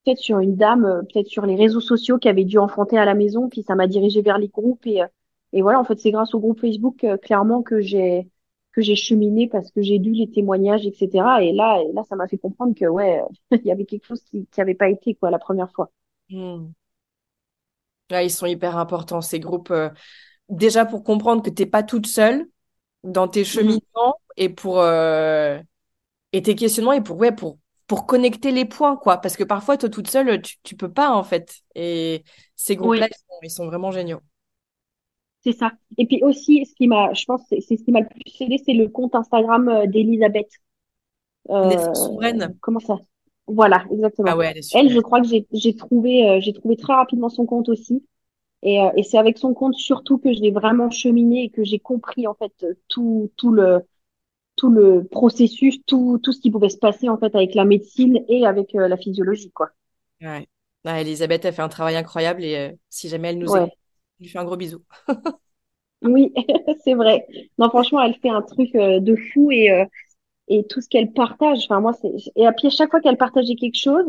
peut-être 0.03 0.19
sur 0.19 0.39
une 0.39 0.55
dame, 0.55 0.85
euh, 0.85 1.01
peut-être 1.01 1.27
sur 1.27 1.45
les 1.45 1.55
réseaux 1.55 1.81
sociaux 1.81 2.17
qui 2.17 2.29
avait 2.29 2.45
dû 2.45 2.57
enfanter 2.57 2.97
à 2.97 3.05
la 3.05 3.13
maison, 3.15 3.49
puis 3.49 3.63
ça 3.63 3.75
m'a 3.75 3.87
dirigée 3.87 4.21
vers 4.21 4.37
les 4.37 4.47
groupes 4.47 4.85
et, 4.87 5.01
euh, 5.01 5.07
et 5.53 5.61
voilà, 5.61 5.79
en 5.79 5.83
fait, 5.83 5.99
c'est 5.99 6.11
grâce 6.11 6.33
au 6.35 6.39
groupe 6.39 6.59
Facebook 6.59 7.03
euh, 7.03 7.17
clairement 7.17 7.63
que 7.63 7.81
j'ai 7.81 8.27
que 8.71 8.81
j'ai 8.81 8.95
cheminé 8.95 9.47
parce 9.47 9.71
que 9.71 9.81
j'ai 9.81 9.97
lu 9.97 10.11
les 10.11 10.29
témoignages, 10.29 10.85
etc. 10.85 11.09
Et 11.41 11.53
là, 11.53 11.81
et 11.81 11.91
là, 11.93 12.03
ça 12.07 12.15
m'a 12.15 12.27
fait 12.27 12.37
comprendre 12.37 12.75
que 12.75 12.85
ouais, 12.85 13.21
il 13.51 13.65
y 13.65 13.71
avait 13.71 13.85
quelque 13.85 14.05
chose 14.05 14.21
qui 14.23 14.45
qui 14.47 14.61
avait 14.61 14.75
pas 14.75 14.89
été 14.89 15.15
quoi 15.15 15.31
la 15.31 15.39
première 15.39 15.71
fois. 15.71 15.91
Hmm. 16.29 16.71
Ouais, 18.11 18.25
ils 18.25 18.31
sont 18.31 18.45
hyper 18.47 18.77
importants 18.77 19.21
ces 19.21 19.39
groupes. 19.39 19.69
euh, 19.71 19.89
déjà 20.49 20.85
pour 20.85 21.03
comprendre 21.03 21.43
que 21.43 21.49
t'es 21.49 21.65
pas 21.65 21.83
toute 21.83 22.07
seule 22.07 22.47
dans 23.03 23.27
tes 23.27 23.45
Mhm. 23.51 23.79
cheminements 23.95 24.15
et 24.37 24.49
pour 24.49 24.79
euh, 24.81 25.59
et 26.33 26.41
tes 26.43 26.55
questionnements 26.55 26.93
et 26.93 27.01
pour 27.03 27.17
ouais 27.19 27.31
pour 27.33 27.59
pour 27.87 28.05
connecter 28.07 28.51
les 28.51 28.65
points 28.65 28.97
quoi. 28.97 29.17
Parce 29.19 29.37
que 29.37 29.43
parfois 29.45 29.77
toi 29.77 29.89
toute 29.89 30.09
seule 30.09 30.41
tu 30.41 30.57
tu 30.63 30.75
peux 30.77 30.91
pas 30.93 31.11
en 31.11 31.23
fait. 31.23 31.55
Et 31.75 32.23
ces 32.55 32.75
Oui, 32.79 33.03
groupes-là 33.03 33.07
ils 33.11 33.15
sont, 33.17 33.39
ils 33.43 33.51
sont 33.51 33.67
vraiment 33.67 33.91
géniaux. 33.91 34.21
c'est 35.43 35.53
ça. 35.53 35.71
Et 35.97 36.05
puis 36.05 36.21
aussi, 36.23 36.65
ce 36.65 36.73
qui 36.75 36.87
m'a, 36.87 37.13
je 37.13 37.25
pense, 37.25 37.41
c'est 37.49 37.61
c'est 37.61 37.77
ce 37.77 37.83
qui 37.83 37.91
m'a 37.91 38.01
le 38.01 38.07
plus 38.09 38.21
aidé, 38.41 38.57
c'est 38.65 38.73
le 38.73 38.89
compte 38.89 39.15
Instagram 39.15 39.67
euh, 39.69 39.85
d'Elisabeth. 39.87 40.49
Naissance 41.61 42.01
souveraine. 42.03 42.59
comment 42.61 42.79
ça? 42.79 42.95
Voilà, 43.49 43.85
Ah 44.23 44.35
exactement. 44.35 44.37
ouais, 44.37 44.53
elle 44.71 44.89
je 44.91 44.99
crois 44.99 45.21
que 45.21 45.27
j'ai 45.27 45.47
j'ai 45.53 45.75
trouvé 45.75 46.29
euh, 46.29 46.39
j'ai 46.41 46.53
trouvé 46.53 46.77
très 46.77 46.93
rapidement 46.93 47.29
son 47.29 47.45
compte 47.45 47.69
aussi. 47.69 48.05
Et, 48.63 48.81
euh, 48.81 48.91
et 48.97 49.03
c'est 49.03 49.17
avec 49.19 49.37
son 49.39 49.53
compte 49.53 49.75
surtout 49.75 50.17
que 50.19 50.33
je 50.33 50.41
l'ai 50.41 50.51
vraiment 50.51 50.89
cheminé 50.91 51.45
et 51.45 51.49
que 51.51 51.63
j'ai 51.65 51.79
compris 51.79 52.27
en 52.27 52.35
fait 52.35 52.53
tout 52.89 53.31
tout 53.37 53.51
le 53.53 53.81
tout 54.57 54.69
le 54.71 55.05
processus, 55.05 55.79
tout 55.87 56.19
tout 56.23 56.33
ce 56.33 56.41
qui 56.41 56.51
pouvait 56.51 56.69
se 56.69 56.77
passer 56.79 57.09
en 57.09 57.17
fait 57.19 57.35
avec 57.35 57.55
la 57.55 57.65
médecine 57.65 58.23
et 58.29 58.45
avec 58.47 58.75
euh, 58.75 58.87
la 58.89 58.97
physiologie 58.97 59.51
quoi. 59.51 59.71
Ouais. 60.21 60.47
Ah, 60.85 61.01
Elisabeth 61.01 61.45
a 61.45 61.51
fait 61.51 61.61
un 61.61 61.69
travail 61.69 61.95
incroyable 61.95 62.43
et 62.43 62.77
si 62.89 63.09
jamais 63.09 63.29
elle 63.29 63.37
nous 63.39 63.55
écoute, 63.55 63.65
Ouais. 63.65 63.69
je 64.19 64.23
lui 64.25 64.29
fais 64.29 64.39
un 64.39 64.45
gros 64.45 64.57
bisou. 64.57 64.83
Oui, 66.01 66.33
c'est 66.83 66.93
vrai. 66.93 67.27
Non, 67.57 67.69
franchement, 67.69 68.01
elle 68.01 68.15
fait 68.15 68.29
un 68.29 68.41
truc 68.41 68.71
de 68.73 69.15
fou 69.33 69.51
et 69.51 69.69
et 70.49 70.65
tout 70.67 70.81
ce 70.81 70.89
qu'elle 70.89 71.11
partage. 71.13 71.65
Enfin 71.65 71.79
moi 71.81 71.93
c'est 71.93 72.11
et 72.35 72.47
à 72.47 72.53
chaque 72.69 72.91
fois 72.91 73.01
qu'elle 73.01 73.17
partageait 73.17 73.55
quelque 73.55 73.77
chose 73.79 74.05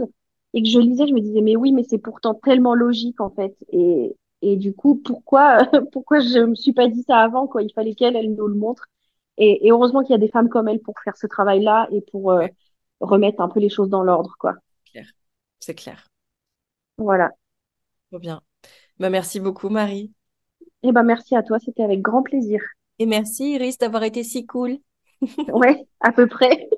et 0.55 0.62
que 0.62 0.68
je 0.68 0.78
lisais, 0.78 1.07
je 1.07 1.14
me 1.14 1.20
disais 1.20 1.41
mais 1.43 1.57
oui, 1.57 1.72
mais 1.72 1.84
c'est 1.88 1.99
pourtant 1.99 2.34
tellement 2.34 2.74
logique 2.74 3.20
en 3.20 3.30
fait. 3.30 3.55
Et 3.70 4.16
et 4.43 4.57
du 4.57 4.74
coup, 4.74 4.97
pourquoi 4.97 5.59
pourquoi 5.93 6.20
je 6.20 6.41
me 6.41 6.55
suis 6.55 6.72
pas 6.72 6.88
dit 6.88 7.03
ça 7.05 7.18
avant 7.18 7.47
quoi? 7.47 7.62
Il 7.62 7.72
fallait 7.72 7.95
qu'elle 7.95 8.16
elle 8.16 8.34
nous 8.34 8.47
le 8.49 8.55
montre. 8.55 8.86
Et, 9.38 9.66
et 9.66 9.70
heureusement 9.72 10.03
qu'il 10.03 10.11
y 10.12 10.14
a 10.14 10.18
des 10.18 10.28
femmes 10.28 10.49
comme 10.51 10.68
elle 10.68 10.80
pour 10.80 10.95
faire 11.05 11.16
ce 11.16 11.26
travail-là 11.26 11.88
et 11.93 12.03
pour 12.03 12.32
euh, 12.32 12.47
remettre 13.01 13.41
un 13.41 13.49
peu 13.49 13.61
les 13.61 13.70
choses 13.70 13.88
dans 13.88 14.03
l'ordre, 14.03 14.36
quoi. 14.38 14.55
clair. 14.84 15.07
C'est 15.61 15.74
clair. 15.74 16.07
Voilà. 16.99 17.32
Trop 18.11 18.18
bien. 18.20 18.41
Bah, 18.99 19.11
merci 19.11 19.41
beaucoup, 19.41 19.68
Marie. 19.70 20.12
Et 20.82 20.93
ben 20.93 21.05
merci 21.05 21.34
à 21.36 21.43
toi, 21.43 21.59
c'était 21.59 21.84
avec 21.84 22.03
grand 22.03 22.22
plaisir. 22.22 22.61
Et 23.01 23.07
merci, 23.07 23.55
Iris, 23.55 23.78
d'avoir 23.78 24.05
été 24.05 24.22
si 24.22 24.47
cool. 24.47 24.78
Ouais, 25.53 25.85
à 26.01 26.12
peu 26.12 26.27
près. 26.27 26.68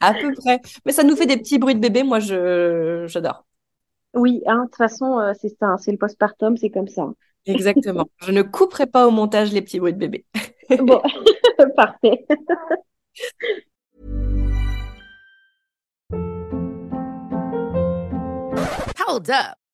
À 0.00 0.12
peu 0.14 0.32
près. 0.34 0.60
Mais 0.84 0.92
ça 0.92 1.04
nous 1.04 1.16
fait 1.16 1.26
des 1.26 1.36
petits 1.36 1.58
bruits 1.58 1.74
de 1.74 1.80
bébé. 1.80 2.02
Moi, 2.02 2.20
je 2.20 3.04
j'adore. 3.06 3.46
Oui, 4.14 4.42
hein, 4.46 4.64
de 4.64 4.64
toute 4.64 4.76
façon, 4.76 5.18
euh, 5.18 5.32
c'est 5.40 5.48
ça, 5.48 5.66
hein, 5.66 5.76
c'est 5.78 5.92
le 5.92 5.98
postpartum, 5.98 6.56
c'est 6.56 6.70
comme 6.70 6.88
ça. 6.88 7.10
Exactement. 7.44 8.06
Je 8.22 8.32
ne 8.32 8.42
couperai 8.42 8.86
pas 8.86 9.06
au 9.06 9.10
montage 9.10 9.52
les 9.52 9.62
petits 9.62 9.78
bruits 9.78 9.92
de 9.94 9.98
bébé. 9.98 10.24
Bon, 10.80 11.00
parfait. 11.76 12.26
Hold 18.98 19.30
up. 19.30 19.56